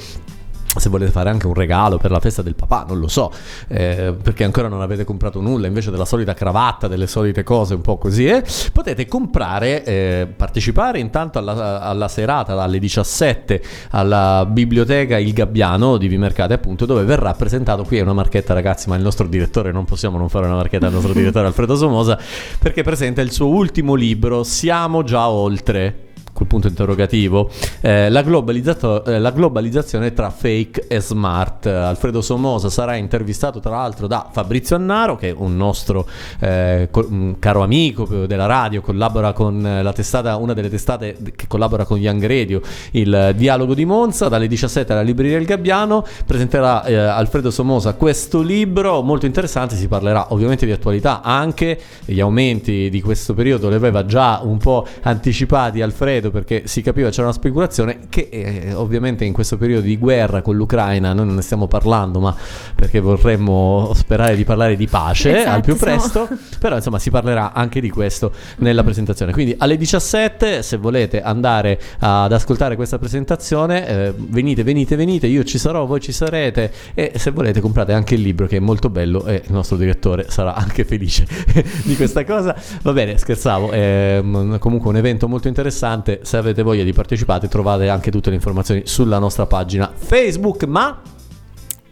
se 0.77 0.89
volete 0.89 1.11
fare 1.11 1.31
anche 1.31 1.47
un 1.47 1.55
regalo 1.55 1.97
per 1.97 2.11
la 2.11 2.21
festa 2.21 2.43
del 2.43 2.55
papà, 2.55 2.85
non 2.87 2.99
lo 2.99 3.09
so, 3.09 3.33
eh, 3.68 4.14
perché 4.23 4.45
ancora 4.45 4.68
non 4.68 4.81
avete 4.83 5.05
comprato 5.05 5.41
nulla, 5.41 5.66
invece 5.66 5.91
della 5.91 6.05
solita 6.05 6.35
cravatta, 6.35 6.87
delle 6.87 7.07
solite 7.07 7.43
cose 7.43 7.75
un 7.75 7.81
po' 7.81 7.99
così, 7.99 8.27
eh, 8.27 8.45
potete 8.73 9.07
comprare, 9.07 9.85
eh, 9.85 10.29
partecipare 10.35 10.99
intanto 11.01 11.39
alla, 11.39 11.81
alla 11.81 12.09
serata 12.09 12.55
dalle 12.55 12.79
17 12.79 13.62
alla 13.91 14.47
biblioteca 14.47 15.18
Il 15.18 15.33
Gabbiano 15.33 15.97
di 15.97 16.07
Vimercate, 16.07 16.55
appunto, 16.55 16.87
dove 16.87 17.03
verrà 17.05 17.33
presentato, 17.33 17.83
qui 17.85 17.99
è 17.99 18.03
una 18.03 18.12
marchetta 18.12 18.55
ragazzi, 18.55 18.89
ma 18.89 18.97
il 18.97 19.03
nostro 19.03 19.27
direttore, 19.27 19.73
non 19.73 19.85
possiamo 19.85 20.18
non 20.18 20.29
fare 20.29 20.47
una 20.47 20.57
marchetta 20.57 20.87
al 20.87 20.93
nostro 20.93 21.12
direttore 21.12 21.47
Alfredo 21.47 21.75
Somosa, 21.75 22.18
perché 22.59 22.83
presenta 22.83 23.21
il 23.23 23.33
suo 23.33 23.49
ultimo 23.49 23.95
libro, 23.95 24.45
Siamo 24.45 25.03
già 25.03 25.29
oltre 25.29 26.10
col 26.41 26.47
punto 26.47 26.68
interrogativo, 26.68 27.51
eh, 27.82 28.09
la, 28.09 28.24
eh, 28.24 29.18
la 29.18 29.30
globalizzazione 29.30 30.14
tra 30.14 30.30
fake 30.30 30.86
e 30.88 31.01
smart. 31.01 31.66
Alfredo 31.66 32.22
Somosa 32.22 32.70
sarà 32.70 32.97
intervistato 32.97 33.61
tra 33.61 33.72
l'altro 33.72 34.07
da 34.07 34.28
Fabrizio 34.32 34.76
Annaro, 34.76 35.16
che 35.16 35.28
è 35.28 35.34
un 35.36 35.57
nostro 35.57 36.07
eh, 36.38 36.88
co- 36.91 37.07
un 37.11 37.38
caro 37.38 37.62
amico 37.62 38.26
della 38.26 38.47
radio, 38.47 38.80
collabora 38.80 39.32
con 39.32 39.64
eh, 39.64 39.82
la 39.82 39.93
testata, 39.93 40.36
una 40.36 40.55
delle 40.55 40.70
testate 40.70 41.16
che 41.36 41.47
collabora 41.47 41.84
con 41.84 41.99
Young 41.99 42.24
Radio, 42.26 42.62
il 42.93 43.34
Dialogo 43.36 43.74
di 43.74 43.84
Monza, 43.84 44.28
dalle 44.28 44.47
17 44.47 44.93
alla 44.93 45.03
Libreria 45.03 45.36
del 45.36 45.47
Gabbiano, 45.47 46.07
presenterà 46.24 46.84
eh, 46.84 46.95
Alfredo 46.95 47.51
Somosa 47.51 47.93
questo 47.95 48.41
libro 48.41 49.03
molto 49.03 49.26
interessante, 49.26 49.76
si 49.76 49.88
parlerà 49.88 50.32
ovviamente 50.32 50.64
di 50.64 50.72
attualità, 50.72 51.20
anche. 51.20 51.78
Gli 52.05 52.20
aumenti 52.20 52.88
di 52.88 53.01
questo 53.03 53.34
periodo 53.34 53.68
li 53.68 53.74
aveva 53.74 54.07
già 54.07 54.41
un 54.43 54.57
po' 54.57 54.86
anticipati 55.03 55.82
Alfredo 55.82 56.30
perché 56.31 56.62
si 56.66 56.83
capiva 56.83 57.11
c'era 57.11 57.24
una 57.24 57.33
speculazione 57.33 58.01
che 58.09 58.28
eh, 58.31 58.72
ovviamente 58.74 59.24
in 59.24 59.33
questo 59.33 59.57
periodo 59.57 59.83
di 59.83 59.97
guerra 59.97 60.43
con 60.43 60.57
l'Ucraina 60.57 61.12
noi 61.12 61.26
non 61.26 61.35
ne 61.35 61.43
stiamo 61.43 61.66
parlando 61.66 62.20
ma 62.20 62.35
perché 62.74 63.01
vorremmo 63.01 63.93
sperare 63.95 64.37
di 64.37 64.45
parlare 64.45 64.76
di 64.76 64.87
pace 64.87 65.39
Esatto, 65.39 65.55
al 65.55 65.62
più 65.62 65.76
presto 65.76 66.28
però 66.59 66.76
insomma 66.76 66.99
si 66.99 67.11
parlerà 67.11 67.53
anche 67.53 67.81
di 67.81 67.91
questo 67.91 68.33
nella 68.59 68.83
presentazione. 68.83 69.33
Quindi 69.33 69.55
alle 69.59 69.76
17 69.76 70.62
se 70.62 70.76
volete 70.76 71.22
andare 71.22 71.81
ad 71.99 72.33
ascoltare 72.33 72.76
questa 72.76 72.99
presentazione 72.99 73.87
eh, 73.87 74.14
venite 74.16 74.62
venite 74.62 74.97
venite 74.97 75.26
io 75.26 75.45
ci 75.45 75.59
sarò 75.59 75.87
voi 75.87 76.01
ci 76.01 76.12
sarete 76.12 76.72
e 76.95 77.12
se 77.16 77.31
volete 77.31 77.61
comprate 77.61 77.93
anche 77.93 78.14
il 78.14 78.20
libro 78.20 78.47
che 78.47 78.57
è 78.57 78.61
molto 78.61 78.91
bello 78.91 79.24
e 79.26 79.43
il 79.45 79.53
nostro 79.53 79.76
direttore 79.76 80.26
sarà 80.28 80.55
anche 80.55 80.85
felice 80.85 81.26
di 81.85 81.97
questa 81.97 82.24
cosa. 82.24 82.55
Va 82.83 82.93
bene 82.93 83.16
scherzavo 83.18 83.70
è 83.70 84.20
mm, 84.22 84.57
comunque 84.57 84.91
un 84.91 84.97
evento 84.97 85.28
molto 85.28 85.49
interessante 85.49 86.20
se 86.23 86.37
avete 86.37 86.62
voglia 86.62 86.85
di 86.85 86.93
partecipare 86.93 87.49
trovate 87.49 87.89
anche 87.89 88.11
tutte 88.11 88.31
le 88.31 88.37
informazioni 88.37 88.83
sulla 88.85 89.18
nostra 89.18 89.47
pagina 89.47 89.93
Facebook 89.95 90.64
ma 90.64 91.01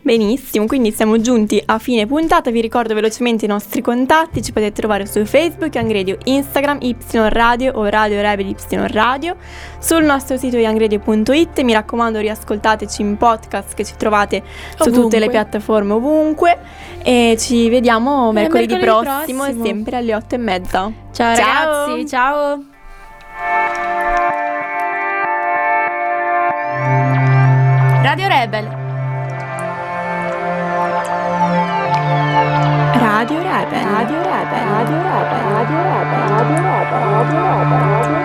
Benissimo, 0.09 0.65
quindi 0.65 0.91
siamo 0.91 1.21
giunti 1.21 1.63
a 1.67 1.79
fine 1.79 2.07
puntata, 2.07 2.51
vi 2.51 2.63
ricordo 2.63 2.95
velocemente 2.95 3.45
i 3.45 3.49
nostri 3.49 3.83
contatti, 3.83 4.43
ci 4.43 4.53
potete 4.53 4.73
trovare 4.73 5.05
su 5.05 5.23
Facebook, 5.27 5.75
Young 5.75 5.93
Radio, 5.93 6.17
Instagram, 6.25 6.79
Y 6.81 6.97
Radio 7.11 7.73
o 7.75 7.87
Radio 7.91 8.19
Rebel 8.23 8.47
Y 8.47 8.57
Radio, 8.71 9.37
sul 9.79 10.05
nostro 10.05 10.39
sito 10.39 10.57
youngradio.it, 10.57 11.61
mi 11.61 11.75
raccomando 11.75 12.21
riascoltateci 12.21 13.03
in 13.03 13.19
podcast 13.19 13.75
che 13.75 13.85
ci 13.85 13.97
trovate 13.99 14.43
su 14.77 14.85
Ovunque. 14.85 15.03
tutte 15.03 15.19
le 15.19 15.29
piattaforme 15.29 15.93
ovunque 15.93 16.59
e 17.03 17.37
ci 17.39 17.69
vediamo 17.69 18.33
mercoledì, 18.33 18.77
mercoledì 18.77 19.05
prossimo, 19.05 19.43
prossimo. 19.43 19.65
sempre 19.65 19.97
alle 19.97 20.15
otto 20.15 20.35
e 20.37 20.39
mezza. 20.39 20.91
Ciao, 21.13 21.37
Ciao. 21.37 21.87
ragazzi, 21.87 22.09
ciao. 22.09 22.78
Radio 28.03 28.27
Rebel. 28.27 28.67
Radio 32.99 33.39
Rebel, 33.43 33.85
Radio 33.87 34.23
Rebel, 34.23 34.65
Radio 34.67 35.03
Rebel, 35.03 35.43
Radio 35.55 35.83
Rebel, 35.83 36.23
Radio 36.35 37.39
Rebel. 37.39 38.18